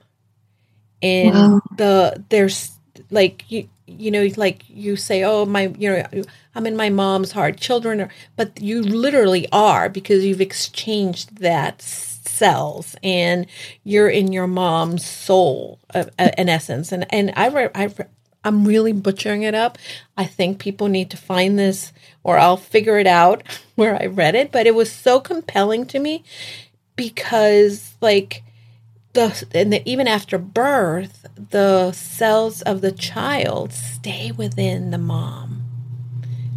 And 1.04 1.36
wow. 1.36 1.62
the 1.78 2.24
there's 2.30 2.72
like 3.12 3.44
you 3.52 3.70
you 3.86 4.10
know 4.10 4.28
like 4.38 4.64
you 4.68 4.96
say 4.96 5.24
oh 5.24 5.46
my 5.46 5.68
you 5.78 5.92
know 5.92 6.24
i'm 6.56 6.66
in 6.66 6.76
my 6.76 6.90
mom's 6.90 7.32
heart 7.34 7.58
children 7.58 8.02
are 8.02 8.10
but 8.36 8.60
you 8.60 8.82
literally 8.82 9.48
are 9.52 9.90
because 9.90 10.26
you've 10.26 10.42
exchanged 10.42 11.38
that 11.38 11.82
cells 11.82 12.96
and 13.04 13.46
you're 13.84 14.10
in 14.10 14.34
your 14.34 14.48
mom's 14.48 15.06
soul 15.06 15.78
uh, 15.94 16.06
uh, 16.18 16.32
in 16.38 16.50
essence 16.50 16.92
and 16.92 17.06
and 17.14 17.32
i 17.36 17.70
i 17.76 17.94
i'm 18.44 18.66
really 18.66 18.92
butchering 18.92 19.44
it 19.44 19.54
up 19.54 19.78
i 20.18 20.26
think 20.26 20.58
people 20.58 20.88
need 20.88 21.12
to 21.12 21.18
find 21.18 21.60
this 21.60 21.94
or 22.24 22.40
i'll 22.40 22.58
figure 22.58 22.98
it 22.98 23.08
out 23.08 23.44
where 23.76 24.02
i 24.02 24.06
read 24.06 24.34
it 24.34 24.52
but 24.52 24.66
it 24.66 24.74
was 24.74 24.92
so 24.92 25.20
compelling 25.20 25.86
to 25.86 26.00
me 26.00 26.24
because 26.96 27.94
like 28.02 28.42
the 29.16 29.46
and 29.54 29.74
the, 29.74 29.90
even 29.90 30.08
after 30.08 30.38
birth, 30.38 31.26
the 31.50 31.92
cells 31.92 32.62
of 32.62 32.82
the 32.82 32.92
child 32.92 33.74
stay 33.74 34.32
within 34.32 34.92
the 34.92 34.98
mom. 34.98 35.64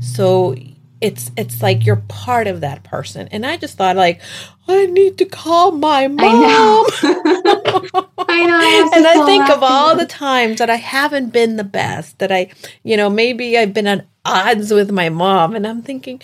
So 0.00 0.54
it's 1.00 1.30
it's 1.36 1.62
like 1.62 1.86
you're 1.86 2.02
part 2.08 2.46
of 2.46 2.60
that 2.60 2.82
person. 2.82 3.28
And 3.28 3.46
I 3.46 3.56
just 3.56 3.76
thought 3.76 3.96
like, 3.96 4.20
I 4.66 4.86
need 4.86 5.18
to 5.18 5.24
call 5.24 5.72
my 5.72 6.08
mom. 6.08 6.18
I 6.26 6.32
know. 6.32 8.08
I 8.28 8.44
know. 8.44 8.58
I 8.58 8.90
and 8.94 9.06
I 9.06 9.24
think 9.24 9.48
of 9.48 9.62
all 9.62 9.96
the 9.96 10.06
times 10.06 10.58
that 10.58 10.68
I 10.70 10.76
haven't 10.76 11.32
been 11.32 11.56
the 11.56 11.64
best, 11.64 12.18
that 12.18 12.32
I, 12.32 12.50
you 12.82 12.96
know, 12.96 13.08
maybe 13.08 13.56
I've 13.56 13.72
been 13.72 13.86
at 13.86 14.06
odds 14.24 14.72
with 14.72 14.90
my 14.90 15.08
mom, 15.08 15.54
and 15.54 15.66
I'm 15.66 15.82
thinking, 15.82 16.20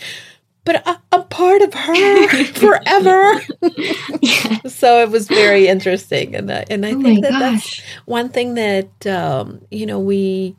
but 0.65 0.83
I, 0.87 0.97
am 1.13 1.25
part 1.29 1.63
of 1.63 1.75
her 1.75 2.45
forever. 2.45 3.41
So 4.69 5.03
it 5.03 5.11
was 5.11 5.29
very 5.29 5.69
interesting, 5.69 6.35
and 6.35 6.51
uh, 6.51 6.65
and 6.71 6.87
I 6.87 6.93
oh 6.93 7.03
think 7.03 7.23
that 7.23 7.33
gosh. 7.33 7.41
that's 7.41 7.83
one 8.07 8.29
thing 8.31 8.55
that 8.55 9.07
um, 9.07 9.61
you 9.71 9.87
know 9.87 10.01
we 10.01 10.57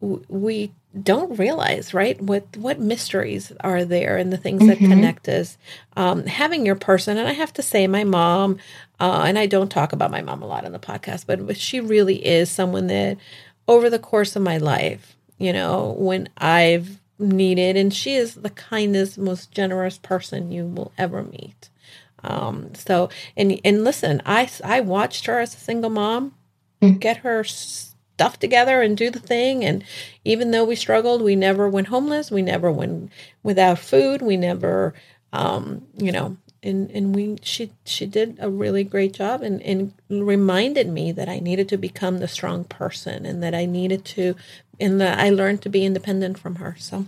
we 0.00 0.72
don't 1.02 1.38
realize, 1.38 1.92
right? 1.92 2.20
What 2.20 2.56
what 2.56 2.78
mysteries 2.78 3.52
are 3.60 3.84
there 3.84 4.16
and 4.16 4.32
the 4.32 4.36
things 4.36 4.62
mm-hmm. 4.62 4.68
that 4.68 4.78
connect 4.78 5.28
us. 5.28 5.58
Um, 5.96 6.26
having 6.26 6.66
your 6.66 6.76
person, 6.76 7.16
and 7.16 7.28
I 7.28 7.32
have 7.32 7.52
to 7.54 7.62
say, 7.62 7.86
my 7.86 8.04
mom, 8.04 8.58
uh, 9.00 9.24
and 9.26 9.38
I 9.38 9.46
don't 9.46 9.70
talk 9.70 9.92
about 9.92 10.10
my 10.10 10.22
mom 10.22 10.42
a 10.42 10.46
lot 10.46 10.64
on 10.64 10.72
the 10.72 10.78
podcast, 10.78 11.26
but 11.26 11.56
she 11.56 11.80
really 11.80 12.24
is 12.24 12.50
someone 12.50 12.86
that, 12.88 13.18
over 13.66 13.90
the 13.90 13.98
course 13.98 14.36
of 14.36 14.42
my 14.42 14.58
life, 14.58 15.16
you 15.38 15.52
know, 15.52 15.94
when 15.98 16.28
I've 16.38 17.00
needed, 17.18 17.76
and 17.76 17.92
she 17.92 18.14
is 18.14 18.34
the 18.34 18.50
kindest, 18.50 19.18
most 19.18 19.52
generous 19.52 19.98
person 19.98 20.50
you 20.50 20.66
will 20.66 20.92
ever 20.98 21.22
meet. 21.22 21.70
Um, 22.22 22.74
so, 22.74 23.10
and 23.36 23.60
and 23.64 23.84
listen, 23.84 24.22
I 24.24 24.50
I 24.62 24.80
watched 24.80 25.26
her 25.26 25.40
as 25.40 25.54
a 25.54 25.58
single 25.58 25.90
mom 25.90 26.34
mm. 26.80 26.98
get 26.98 27.18
her 27.18 27.44
stuff 27.44 28.38
together 28.38 28.80
and 28.80 28.96
do 28.96 29.10
the 29.10 29.18
thing, 29.18 29.64
and 29.64 29.84
even 30.24 30.50
though 30.50 30.64
we 30.64 30.76
struggled, 30.76 31.22
we 31.22 31.36
never 31.36 31.68
went 31.68 31.88
homeless. 31.88 32.30
We 32.30 32.42
never 32.42 32.72
went 32.72 33.12
without 33.42 33.78
food. 33.78 34.22
We 34.22 34.36
never, 34.36 34.94
um, 35.32 35.86
you 35.96 36.10
know, 36.10 36.38
and 36.64 36.90
and 36.90 37.14
we 37.14 37.36
she 37.42 37.70
she 37.84 38.06
did 38.06 38.38
a 38.40 38.50
really 38.50 38.82
great 38.84 39.12
job 39.12 39.42
and 39.42 39.60
and 39.62 39.92
reminded 40.08 40.88
me 40.88 41.12
that 41.12 41.28
I 41.28 41.38
needed 41.38 41.68
to 41.68 41.76
become 41.76 42.18
the 42.18 42.28
strong 42.28 42.64
person 42.64 43.26
and 43.26 43.42
that 43.42 43.54
I 43.54 43.66
needed 43.66 44.04
to 44.06 44.34
and 44.80 45.00
that 45.00 45.18
I 45.18 45.30
learned 45.30 45.62
to 45.62 45.68
be 45.68 45.84
independent 45.84 46.38
from 46.38 46.56
her. 46.56 46.76
So 46.78 47.06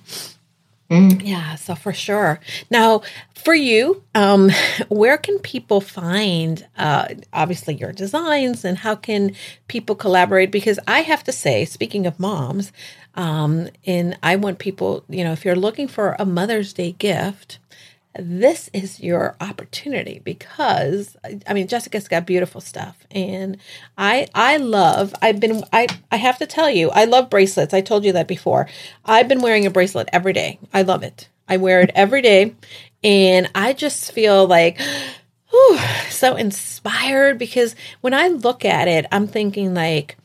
Mm. 0.90 1.20
Yeah, 1.24 1.56
so 1.56 1.74
for 1.74 1.92
sure. 1.92 2.38
Now, 2.70 3.02
for 3.34 3.54
you, 3.54 4.02
um, 4.14 4.50
where 4.88 5.18
can 5.18 5.38
people 5.40 5.80
find 5.80 6.64
uh, 6.78 7.08
obviously 7.32 7.74
your 7.74 7.92
designs 7.92 8.64
and 8.64 8.78
how 8.78 8.94
can 8.94 9.34
people 9.66 9.96
collaborate? 9.96 10.52
Because 10.52 10.78
I 10.86 11.00
have 11.00 11.24
to 11.24 11.32
say, 11.32 11.64
speaking 11.64 12.06
of 12.06 12.20
moms, 12.20 12.70
um, 13.14 13.68
and 13.84 14.16
I 14.22 14.36
want 14.36 14.58
people, 14.58 15.04
you 15.08 15.24
know, 15.24 15.32
if 15.32 15.44
you're 15.44 15.56
looking 15.56 15.88
for 15.88 16.14
a 16.18 16.26
Mother's 16.26 16.72
Day 16.72 16.92
gift, 16.92 17.58
this 18.18 18.70
is 18.72 19.00
your 19.00 19.36
opportunity 19.40 20.20
because 20.24 21.16
I 21.46 21.54
mean 21.54 21.68
Jessica's 21.68 22.08
got 22.08 22.26
beautiful 22.26 22.60
stuff 22.60 23.06
and 23.10 23.58
I 23.96 24.28
I 24.34 24.56
love 24.56 25.14
I've 25.22 25.40
been 25.40 25.64
I 25.72 25.86
I 26.10 26.16
have 26.16 26.38
to 26.38 26.46
tell 26.46 26.70
you 26.70 26.90
I 26.90 27.04
love 27.04 27.30
bracelets. 27.30 27.74
I 27.74 27.80
told 27.80 28.04
you 28.04 28.12
that 28.12 28.28
before. 28.28 28.68
I've 29.04 29.28
been 29.28 29.40
wearing 29.40 29.66
a 29.66 29.70
bracelet 29.70 30.08
every 30.12 30.32
day. 30.32 30.58
I 30.72 30.82
love 30.82 31.02
it. 31.02 31.28
I 31.48 31.56
wear 31.58 31.80
it 31.80 31.90
every 31.94 32.22
day 32.22 32.54
and 33.02 33.50
I 33.54 33.72
just 33.72 34.12
feel 34.12 34.46
like 34.46 34.80
whew, 35.50 35.78
so 36.10 36.36
inspired 36.36 37.38
because 37.38 37.74
when 38.00 38.14
I 38.14 38.28
look 38.28 38.64
at 38.64 38.88
it 38.88 39.06
I'm 39.12 39.26
thinking 39.26 39.74
like 39.74 40.16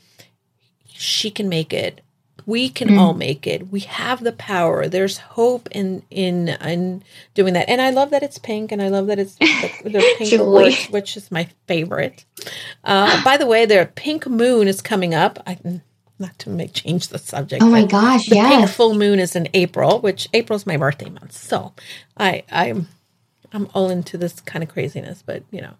she 0.87 1.31
can 1.31 1.49
make 1.49 1.73
it 1.73 2.01
we 2.45 2.69
can 2.69 2.89
mm. 2.89 2.99
all 2.99 3.13
make 3.13 3.47
it. 3.47 3.71
We 3.71 3.81
have 3.81 4.23
the 4.23 4.31
power. 4.31 4.87
There's 4.87 5.17
hope 5.17 5.69
in 5.71 6.03
in 6.09 6.49
in 6.49 7.03
doing 7.33 7.53
that. 7.53 7.69
And 7.69 7.81
I 7.81 7.89
love 7.89 8.09
that 8.11 8.23
it's 8.23 8.37
pink, 8.37 8.71
and 8.71 8.81
I 8.81 8.89
love 8.89 9.07
that 9.07 9.19
it's 9.19 9.35
the, 9.35 9.71
the 9.83 10.15
pink 10.17 10.41
quartz, 10.41 10.89
which 10.89 11.17
is 11.17 11.31
my 11.31 11.47
favorite. 11.67 12.25
Uh, 12.83 13.23
by 13.23 13.37
the 13.37 13.45
way, 13.45 13.65
the 13.65 13.89
pink 13.95 14.27
moon 14.27 14.67
is 14.67 14.81
coming 14.81 15.13
up. 15.13 15.39
I, 15.45 15.57
not 16.19 16.37
to 16.39 16.49
make 16.49 16.73
change 16.73 17.09
the 17.09 17.17
subject. 17.17 17.63
Oh 17.63 17.69
my 17.69 17.85
gosh! 17.85 18.27
The 18.27 18.35
yes. 18.35 18.55
pink 18.55 18.69
full 18.69 18.93
moon 18.93 19.19
is 19.19 19.35
in 19.35 19.49
April, 19.53 19.99
which 19.99 20.29
April's 20.33 20.65
my 20.65 20.77
birthday 20.77 21.09
month. 21.09 21.33
So 21.33 21.73
I 22.17 22.43
I'm 22.51 22.87
I'm 23.51 23.69
all 23.73 23.89
into 23.89 24.17
this 24.17 24.39
kind 24.41 24.63
of 24.63 24.69
craziness, 24.69 25.23
but 25.25 25.43
you 25.51 25.61
know. 25.61 25.73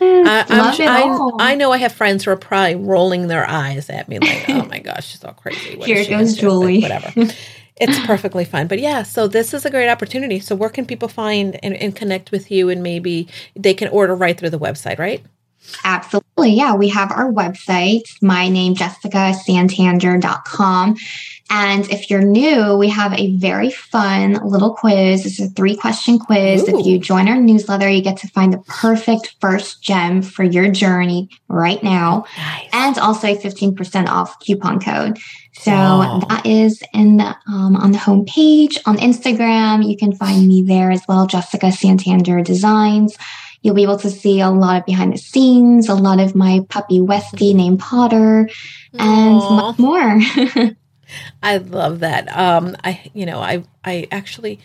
Mm, 0.00 0.26
I, 0.26 1.52
I, 1.52 1.54
know 1.54 1.72
I 1.72 1.78
have 1.78 1.92
friends 1.92 2.24
who 2.24 2.32
are 2.32 2.36
probably 2.36 2.74
rolling 2.74 3.28
their 3.28 3.48
eyes 3.48 3.88
at 3.88 4.08
me 4.08 4.18
like, 4.18 4.48
oh 4.48 4.64
my 4.64 4.80
gosh, 4.80 5.06
she's 5.06 5.24
all 5.24 5.34
crazy. 5.34 5.76
What 5.76 5.86
Here 5.86 6.04
goes 6.04 6.36
Julie. 6.36 6.80
whatever. 6.80 7.12
it's 7.76 8.06
perfectly 8.06 8.44
fine. 8.44 8.66
But 8.66 8.80
yeah, 8.80 9.02
so 9.04 9.28
this 9.28 9.54
is 9.54 9.64
a 9.64 9.70
great 9.70 9.88
opportunity. 9.88 10.40
So 10.40 10.56
where 10.56 10.70
can 10.70 10.84
people 10.84 11.08
find 11.08 11.58
and, 11.62 11.76
and 11.76 11.94
connect 11.94 12.32
with 12.32 12.50
you 12.50 12.68
and 12.68 12.82
maybe 12.82 13.28
they 13.54 13.74
can 13.74 13.88
order 13.88 14.14
right 14.16 14.38
through 14.38 14.50
the 14.50 14.58
website, 14.58 14.98
right? 14.98 15.24
Absolutely. 15.84 16.52
Yeah. 16.52 16.74
We 16.74 16.88
have 16.88 17.12
our 17.12 17.32
website, 17.32 18.02
my 18.22 18.48
name, 18.48 18.74
jessicasantander.com. 18.74 20.96
And 21.50 21.90
if 21.90 22.10
you're 22.10 22.22
new, 22.22 22.76
we 22.76 22.90
have 22.90 23.14
a 23.14 23.34
very 23.36 23.70
fun 23.70 24.34
little 24.46 24.74
quiz. 24.74 25.24
It's 25.24 25.40
a 25.40 25.48
three 25.48 25.74
question 25.74 26.18
quiz. 26.18 26.68
Ooh. 26.68 26.78
If 26.78 26.86
you 26.86 26.98
join 26.98 27.26
our 27.28 27.36
newsletter, 27.36 27.88
you 27.88 28.02
get 28.02 28.18
to 28.18 28.28
find 28.28 28.52
the 28.52 28.58
perfect 28.66 29.34
first 29.40 29.82
gem 29.82 30.20
for 30.20 30.44
your 30.44 30.70
journey 30.70 31.30
right 31.48 31.82
now. 31.82 32.26
Nice. 32.36 32.68
And 32.72 32.98
also 32.98 33.28
a 33.28 33.36
15% 33.36 34.08
off 34.08 34.38
coupon 34.40 34.80
code. 34.80 35.18
So 35.54 35.72
wow. 35.72 36.20
that 36.28 36.44
is 36.44 36.82
in 36.92 37.16
the, 37.16 37.34
um, 37.48 37.76
on 37.76 37.92
the 37.92 37.98
homepage 37.98 38.78
on 38.84 38.98
Instagram. 38.98 39.88
You 39.88 39.96
can 39.96 40.14
find 40.14 40.46
me 40.46 40.62
there 40.62 40.90
as 40.90 41.02
well, 41.08 41.26
Jessica 41.26 41.72
Santander 41.72 42.42
Designs. 42.42 43.16
You'll 43.62 43.74
be 43.74 43.82
able 43.82 43.98
to 43.98 44.10
see 44.10 44.40
a 44.40 44.50
lot 44.50 44.80
of 44.80 44.86
behind 44.86 45.12
the 45.12 45.18
scenes, 45.18 45.88
a 45.88 45.94
lot 45.94 46.20
of 46.20 46.34
my 46.34 46.60
puppy 46.68 47.00
Westy 47.00 47.54
named 47.54 47.80
Potter, 47.80 48.48
and 48.92 49.40
Aww. 49.40 49.56
much 49.56 49.78
more. 49.78 50.76
I 51.42 51.56
love 51.56 52.00
that. 52.00 52.28
Um, 52.36 52.76
I, 52.84 53.10
you 53.14 53.26
know, 53.26 53.40
I, 53.40 53.64
I 53.84 54.06
actually, 54.12 54.60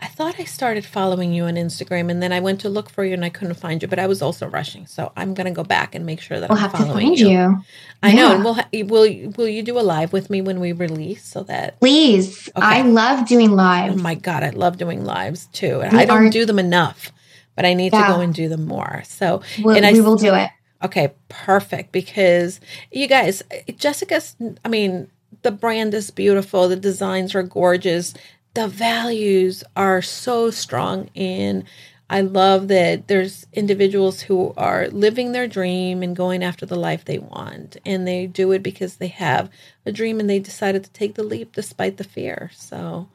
I 0.00 0.06
thought 0.06 0.40
I 0.40 0.44
started 0.44 0.84
following 0.84 1.32
you 1.32 1.44
on 1.44 1.54
Instagram, 1.54 2.10
and 2.10 2.20
then 2.20 2.32
I 2.32 2.40
went 2.40 2.60
to 2.62 2.68
look 2.68 2.90
for 2.90 3.04
you 3.04 3.14
and 3.14 3.24
I 3.24 3.28
couldn't 3.28 3.54
find 3.54 3.80
you. 3.80 3.86
But 3.86 4.00
I 4.00 4.08
was 4.08 4.20
also 4.20 4.48
rushing, 4.48 4.86
so 4.86 5.12
I'm 5.16 5.34
going 5.34 5.46
to 5.46 5.52
go 5.52 5.62
back 5.62 5.94
and 5.94 6.04
make 6.04 6.20
sure 6.20 6.40
that 6.40 6.48
we'll 6.48 6.58
I'm 6.58 6.70
have 6.70 6.72
following 6.72 7.14
to 7.14 7.16
find 7.16 7.18
you. 7.20 7.28
you. 7.28 7.62
I 8.02 8.08
yeah. 8.08 8.14
know, 8.16 8.34
and 8.34 8.44
we'll 8.44 8.54
ha- 8.54 8.68
will 8.72 9.30
will 9.36 9.48
you 9.48 9.62
do 9.62 9.78
a 9.78 9.80
live 9.80 10.12
with 10.12 10.28
me 10.28 10.42
when 10.42 10.58
we 10.58 10.72
release 10.72 11.24
so 11.24 11.44
that 11.44 11.78
please. 11.78 12.48
Okay. 12.48 12.66
I 12.66 12.82
love 12.82 13.28
doing 13.28 13.52
lives. 13.52 13.94
Oh 13.94 14.02
my 14.02 14.16
god, 14.16 14.42
I 14.42 14.50
love 14.50 14.76
doing 14.76 15.04
lives 15.04 15.46
too, 15.52 15.80
and 15.80 15.92
we 15.92 16.00
I 16.00 16.04
don't 16.04 16.30
do 16.30 16.44
them 16.46 16.58
enough 16.58 17.12
but 17.54 17.64
I 17.64 17.74
need 17.74 17.92
yeah. 17.92 18.06
to 18.06 18.14
go 18.14 18.20
and 18.20 18.34
do 18.34 18.48
them 18.48 18.66
more. 18.66 19.02
So, 19.06 19.42
we'll, 19.60 19.76
and 19.76 19.86
I, 19.86 19.92
we 19.92 20.00
will 20.00 20.16
do 20.16 20.34
it. 20.34 20.50
Okay, 20.82 21.12
perfect. 21.28 21.92
Because 21.92 22.60
you 22.90 23.06
guys, 23.06 23.42
Jessica's, 23.76 24.36
I 24.64 24.68
mean, 24.68 25.08
the 25.42 25.52
brand 25.52 25.94
is 25.94 26.10
beautiful, 26.10 26.68
the 26.68 26.76
designs 26.76 27.34
are 27.34 27.42
gorgeous, 27.42 28.14
the 28.54 28.68
values 28.68 29.64
are 29.76 30.02
so 30.02 30.50
strong 30.50 31.08
And 31.16 31.64
I 32.10 32.20
love 32.20 32.68
that 32.68 33.08
there's 33.08 33.46
individuals 33.54 34.20
who 34.20 34.52
are 34.58 34.88
living 34.88 35.32
their 35.32 35.48
dream 35.48 36.02
and 36.02 36.14
going 36.14 36.42
after 36.44 36.66
the 36.66 36.76
life 36.76 37.06
they 37.06 37.18
want. 37.18 37.78
And 37.86 38.06
they 38.06 38.26
do 38.26 38.52
it 38.52 38.62
because 38.62 38.96
they 38.96 39.08
have 39.08 39.48
a 39.86 39.92
dream 39.92 40.20
and 40.20 40.28
they 40.28 40.38
decided 40.38 40.84
to 40.84 40.90
take 40.90 41.14
the 41.14 41.22
leap 41.22 41.54
despite 41.54 41.96
the 41.96 42.04
fear. 42.04 42.50
So 42.54 43.08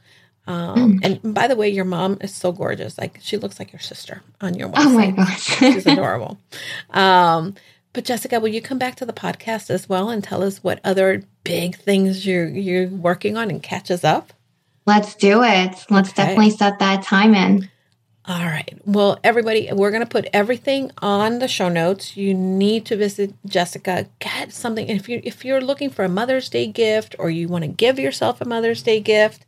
um, 0.48 1.00
mm. 1.00 1.22
And 1.22 1.34
by 1.34 1.48
the 1.48 1.56
way, 1.56 1.70
your 1.70 1.86
mom 1.86 2.18
is 2.22 2.34
so 2.34 2.52
gorgeous. 2.52 2.98
Like 2.98 3.20
she 3.22 3.38
looks 3.38 3.60
like 3.60 3.74
your 3.74 3.82
sister 3.82 4.24
on 4.42 4.56
your 4.56 4.70
website. 4.70 4.86
Oh 4.86 4.90
my 4.90 5.12
gosh, 5.12 5.42
she's 5.60 5.86
adorable. 5.86 6.40
Um, 6.92 7.56
but 7.94 8.06
Jessica, 8.06 8.40
will 8.40 8.48
you 8.48 8.62
come 8.62 8.80
back 8.80 8.96
to 8.96 9.06
the 9.06 9.14
podcast 9.14 9.70
as 9.70 9.90
well 9.90 10.10
and 10.10 10.24
tell 10.24 10.44
us 10.44 10.64
what 10.64 10.80
other 10.84 11.24
big 11.44 11.76
things 11.76 12.26
you're 12.26 12.48
you're 12.48 12.88
working 12.88 13.38
on 13.38 13.50
and 13.50 13.62
catch 13.62 13.92
us 13.92 14.04
up? 14.04 14.32
Let's 14.86 15.16
do 15.16 15.44
it. 15.44 15.86
Let's 15.90 16.10
okay. 16.12 16.24
definitely 16.24 16.52
set 16.52 16.80
that 16.80 17.04
time 17.04 17.36
in. 17.36 17.70
All 18.26 18.46
right. 18.46 18.78
Well, 18.86 19.20
everybody, 19.24 19.70
we're 19.72 19.92
going 19.92 20.04
to 20.04 20.10
put 20.10 20.28
everything 20.34 20.92
on 20.98 21.40
the 21.40 21.48
show 21.48 21.70
notes. 21.70 22.16
You 22.16 22.34
need 22.34 22.86
to 22.88 22.98
visit 22.98 23.34
Jessica. 23.46 24.08
Get 24.20 24.54
something. 24.54 24.88
If 24.88 25.10
you 25.10 25.22
if 25.24 25.44
you're 25.44 25.62
looking 25.62 25.90
for 25.90 26.06
a 26.06 26.10
Mother's 26.10 26.50
Day 26.50 26.68
gift 26.68 27.16
or 27.20 27.30
you 27.30 27.48
want 27.48 27.64
to 27.64 27.70
give 27.70 28.00
yourself 28.00 28.40
a 28.40 28.46
Mother's 28.46 28.84
Day 28.84 29.00
gift, 29.00 29.46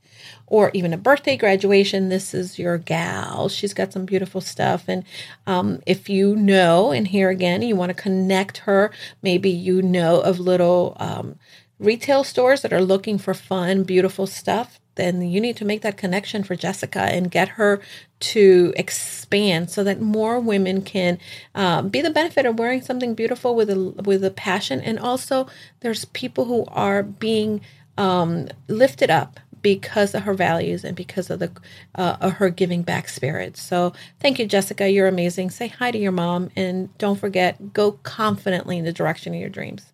or 0.48 0.72
even 0.74 0.94
a 0.94 0.98
birthday 0.98 1.38
graduation, 1.38 2.10
this 2.10 2.34
is 2.34 2.58
your 2.60 2.78
gal. 2.78 3.50
She's 3.50 3.74
got 3.74 3.94
some 3.94 4.06
beautiful 4.06 4.42
stuff. 4.42 4.86
And 4.88 5.04
um, 5.48 5.82
if 5.86 6.10
you 6.10 6.36
know, 6.36 6.92
and 6.92 7.08
here 7.08 7.30
again, 7.30 7.62
you 7.62 7.76
want 7.76 7.90
to 7.90 8.02
connect 8.02 8.60
her, 8.60 8.92
maybe 9.22 9.50
you 9.50 9.82
know 9.82 10.22
of 10.22 10.40
little 10.40 10.96
um, 11.00 11.38
retail 11.80 12.24
stores 12.24 12.62
that 12.62 12.74
are 12.74 12.82
looking 12.82 13.18
for 13.18 13.34
fun, 13.34 13.84
beautiful 13.84 14.28
stuff, 14.28 14.80
then 14.96 15.22
you 15.22 15.40
need 15.40 15.56
to 15.56 15.66
make 15.66 15.82
that 15.82 15.96
connection 15.96 16.44
for 16.44 16.56
Jessica 16.56 17.00
and 17.00 17.32
get 17.32 17.50
her 17.50 17.82
to 18.20 18.74
expand 18.76 19.70
so 19.70 19.82
that 19.86 20.02
more 20.02 20.42
women 20.42 20.82
can 20.82 21.18
um, 21.56 21.88
be 21.88 22.02
the 22.02 22.10
benefit 22.10 22.46
of 22.46 22.60
wearing 22.60 22.82
something 22.82 23.16
beautiful 23.16 23.56
with 23.56 23.70
a 23.70 23.78
with 24.04 24.24
a 24.26 24.30
passion. 24.30 24.82
And 24.82 25.00
also, 25.00 25.48
there's 25.80 26.04
people 26.06 26.46
who 26.46 26.66
are 26.68 27.02
being 27.02 27.62
um, 27.98 28.50
lifted 28.68 29.10
up 29.10 29.40
because 29.62 30.14
of 30.16 30.24
her 30.24 30.34
values 30.34 30.84
and 30.84 30.96
because 30.96 31.30
of 31.30 31.40
the 31.40 31.52
uh, 31.96 32.18
of 32.22 32.34
her 32.34 32.50
giving 32.50 32.82
back 32.82 33.10
spirit. 33.10 33.58
So 33.58 33.94
thank 34.20 34.40
you, 34.40 34.46
Jessica. 34.46 34.90
You're 34.90 35.08
amazing. 35.08 35.50
Say 35.50 35.68
hi 35.68 35.92
to 35.92 35.98
your 35.98 36.12
mom, 36.12 36.50
and 36.56 36.96
don't 36.98 37.20
forget, 37.20 37.74
go 37.74 37.94
confidently 38.04 38.78
in 38.78 38.86
the 38.86 38.94
direction 38.94 39.34
of 39.34 39.40
your 39.40 39.50
dreams. 39.50 39.92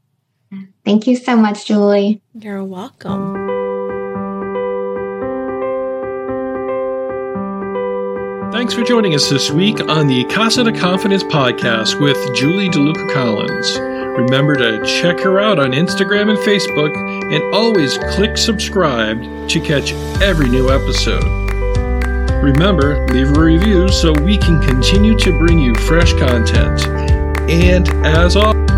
Thank 0.86 1.08
you 1.08 1.16
so 1.16 1.36
much, 1.36 1.66
Julie. 1.66 2.22
You're 2.34 2.64
welcome. 2.64 3.34
Thanks 8.52 8.74
for 8.74 8.84
joining 8.84 9.14
us 9.14 9.30
this 9.30 9.52
week 9.52 9.82
on 9.82 10.08
the 10.08 10.24
Casa 10.26 10.64
de 10.64 10.72
Confidence 10.72 11.24
podcast 11.24 12.00
with 12.00 12.18
Julie 12.36 12.70
DeLuca 12.70 13.14
Collins. 13.14 13.95
Remember 14.18 14.56
to 14.56 14.82
check 14.86 15.20
her 15.20 15.42
out 15.42 15.60
on 15.60 15.72
Instagram 15.72 16.30
and 16.30 16.40
Facebook, 16.40 16.96
and 17.34 17.54
always 17.54 17.98
click 18.16 18.38
subscribe 18.38 19.22
to 19.50 19.60
catch 19.60 19.92
every 20.22 20.48
new 20.48 20.70
episode. 20.70 21.24
Remember, 22.42 23.06
leave 23.08 23.36
a 23.36 23.40
review 23.40 23.90
so 23.90 24.14
we 24.14 24.38
can 24.38 24.62
continue 24.62 25.18
to 25.20 25.38
bring 25.38 25.60
you 25.60 25.76
fresh 25.76 26.14
content. 26.14 26.88
And 27.50 27.90
as 28.06 28.38
always, 28.38 28.75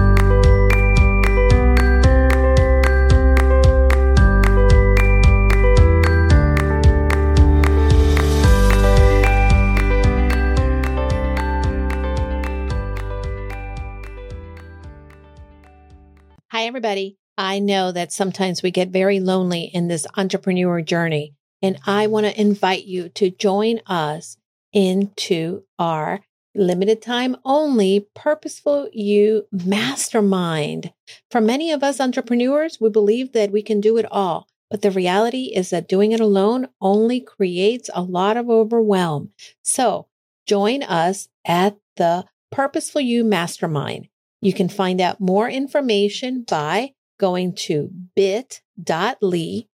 everybody. 16.87 17.17
I 17.37 17.59
know 17.59 17.91
that 17.91 18.13
sometimes 18.13 18.63
we 18.63 18.71
get 18.71 18.87
very 18.89 19.19
lonely 19.19 19.69
in 19.73 19.89
this 19.89 20.07
entrepreneur 20.15 20.81
journey, 20.81 21.33
and 21.61 21.77
I 21.85 22.07
want 22.07 22.25
to 22.27 22.39
invite 22.39 22.85
you 22.85 23.09
to 23.09 23.29
join 23.29 23.81
us 23.87 24.37
into 24.71 25.63
our 25.77 26.21
limited 26.55 27.01
time 27.01 27.35
only 27.43 28.07
purposeful 28.15 28.89
you 28.93 29.47
mastermind. 29.51 30.93
For 31.29 31.41
many 31.41 31.73
of 31.73 31.83
us 31.83 31.99
entrepreneurs, 31.99 32.79
we 32.79 32.89
believe 32.89 33.33
that 33.33 33.51
we 33.51 33.61
can 33.61 33.81
do 33.81 33.97
it 33.97 34.05
all. 34.09 34.47
But 34.71 34.81
the 34.81 34.91
reality 34.91 35.51
is 35.53 35.71
that 35.71 35.89
doing 35.89 36.13
it 36.13 36.21
alone 36.21 36.69
only 36.79 37.19
creates 37.19 37.89
a 37.93 38.01
lot 38.01 38.37
of 38.37 38.49
overwhelm. 38.49 39.31
So 39.61 40.07
join 40.45 40.83
us 40.83 41.27
at 41.45 41.77
the 41.97 42.25
Purposeful 42.49 43.01
You 43.01 43.25
Mastermind. 43.25 44.07
You 44.41 44.53
can 44.53 44.69
find 44.69 45.01
out 45.01 45.19
more 45.19 45.49
information 45.49 46.43
by 46.47 46.93
going 47.19 47.53
to 47.53 47.89
bit.ly 48.15 49.67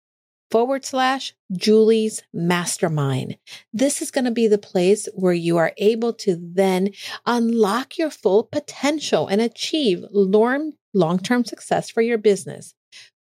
forward 0.51 0.84
slash 0.86 1.34
Julie's 1.53 2.22
mastermind. 2.34 3.38
This 3.74 4.01
is 4.01 4.12
going 4.12 4.26
to 4.26 4.32
be 4.32 4.47
the 4.47 4.57
place 4.57 5.07
where 5.16 5.34
you 5.34 5.57
are 5.57 5.72
able 5.78 6.14
to 6.14 6.38
then 6.39 6.91
unlock 7.26 7.97
your 7.97 8.09
full 8.12 8.43
potential 8.43 9.28
and 9.28 9.41
achieve 9.41 10.03
long 10.12 11.20
term 11.24 11.45
success 11.45 11.89
for 11.89 12.01
your 12.01 12.18
business. 12.18 12.76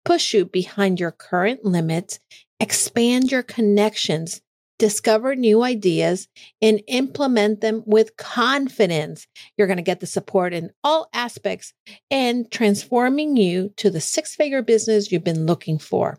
Push 0.05 0.32
you 0.34 0.47
behind 0.47 0.99
your 0.99 1.12
current 1.12 1.64
limits, 1.64 2.18
expand 2.59 3.30
your 3.30 3.43
connections, 3.43 4.41
discover 4.78 5.34
new 5.34 5.62
ideas, 5.62 6.28
and 6.62 6.82
implement 6.86 7.60
them 7.60 7.82
with 7.84 8.16
confidence. 8.16 9.26
You're 9.56 9.66
going 9.66 9.78
to 9.78 9.82
get 9.82 10.00
the 10.00 10.06
support 10.06 10.54
in 10.54 10.70
all 10.84 11.08
aspects 11.12 11.72
and 12.10 12.50
transforming 12.50 13.36
you 13.36 13.72
to 13.76 13.90
the 13.90 14.00
six 14.00 14.34
figure 14.34 14.62
business 14.62 15.10
you've 15.10 15.24
been 15.24 15.46
looking 15.46 15.78
for. 15.78 16.18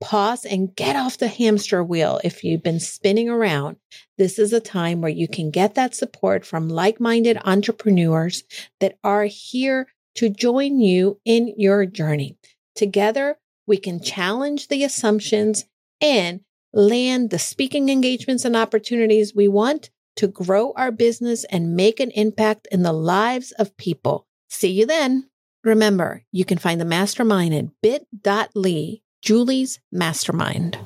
Pause 0.00 0.44
and 0.44 0.76
get 0.76 0.94
off 0.94 1.18
the 1.18 1.28
hamster 1.28 1.82
wheel 1.82 2.20
if 2.22 2.44
you've 2.44 2.62
been 2.62 2.80
spinning 2.80 3.28
around. 3.28 3.76
This 4.16 4.38
is 4.38 4.52
a 4.52 4.60
time 4.60 5.00
where 5.00 5.10
you 5.10 5.26
can 5.26 5.50
get 5.50 5.74
that 5.74 5.94
support 5.94 6.46
from 6.46 6.68
like 6.68 7.00
minded 7.00 7.38
entrepreneurs 7.44 8.44
that 8.80 8.96
are 9.02 9.24
here 9.24 9.88
to 10.14 10.28
join 10.28 10.80
you 10.80 11.20
in 11.24 11.52
your 11.56 11.84
journey. 11.84 12.36
Together, 12.76 13.38
we 13.66 13.76
can 13.76 14.00
challenge 14.00 14.68
the 14.68 14.84
assumptions 14.84 15.64
and 16.00 16.40
land 16.72 17.30
the 17.30 17.38
speaking 17.38 17.88
engagements 17.88 18.44
and 18.44 18.56
opportunities 18.56 19.34
we 19.34 19.48
want 19.48 19.90
to 20.16 20.26
grow 20.26 20.72
our 20.76 20.90
business 20.90 21.44
and 21.44 21.76
make 21.76 22.00
an 22.00 22.10
impact 22.10 22.66
in 22.70 22.82
the 22.82 22.92
lives 22.92 23.52
of 23.52 23.76
people. 23.76 24.26
See 24.48 24.70
you 24.70 24.86
then. 24.86 25.28
Remember, 25.64 26.24
you 26.32 26.44
can 26.44 26.58
find 26.58 26.80
the 26.80 26.84
mastermind 26.84 27.54
at 27.54 27.66
bit.ly 27.82 29.00
Julie's 29.22 29.80
Mastermind. 29.90 30.78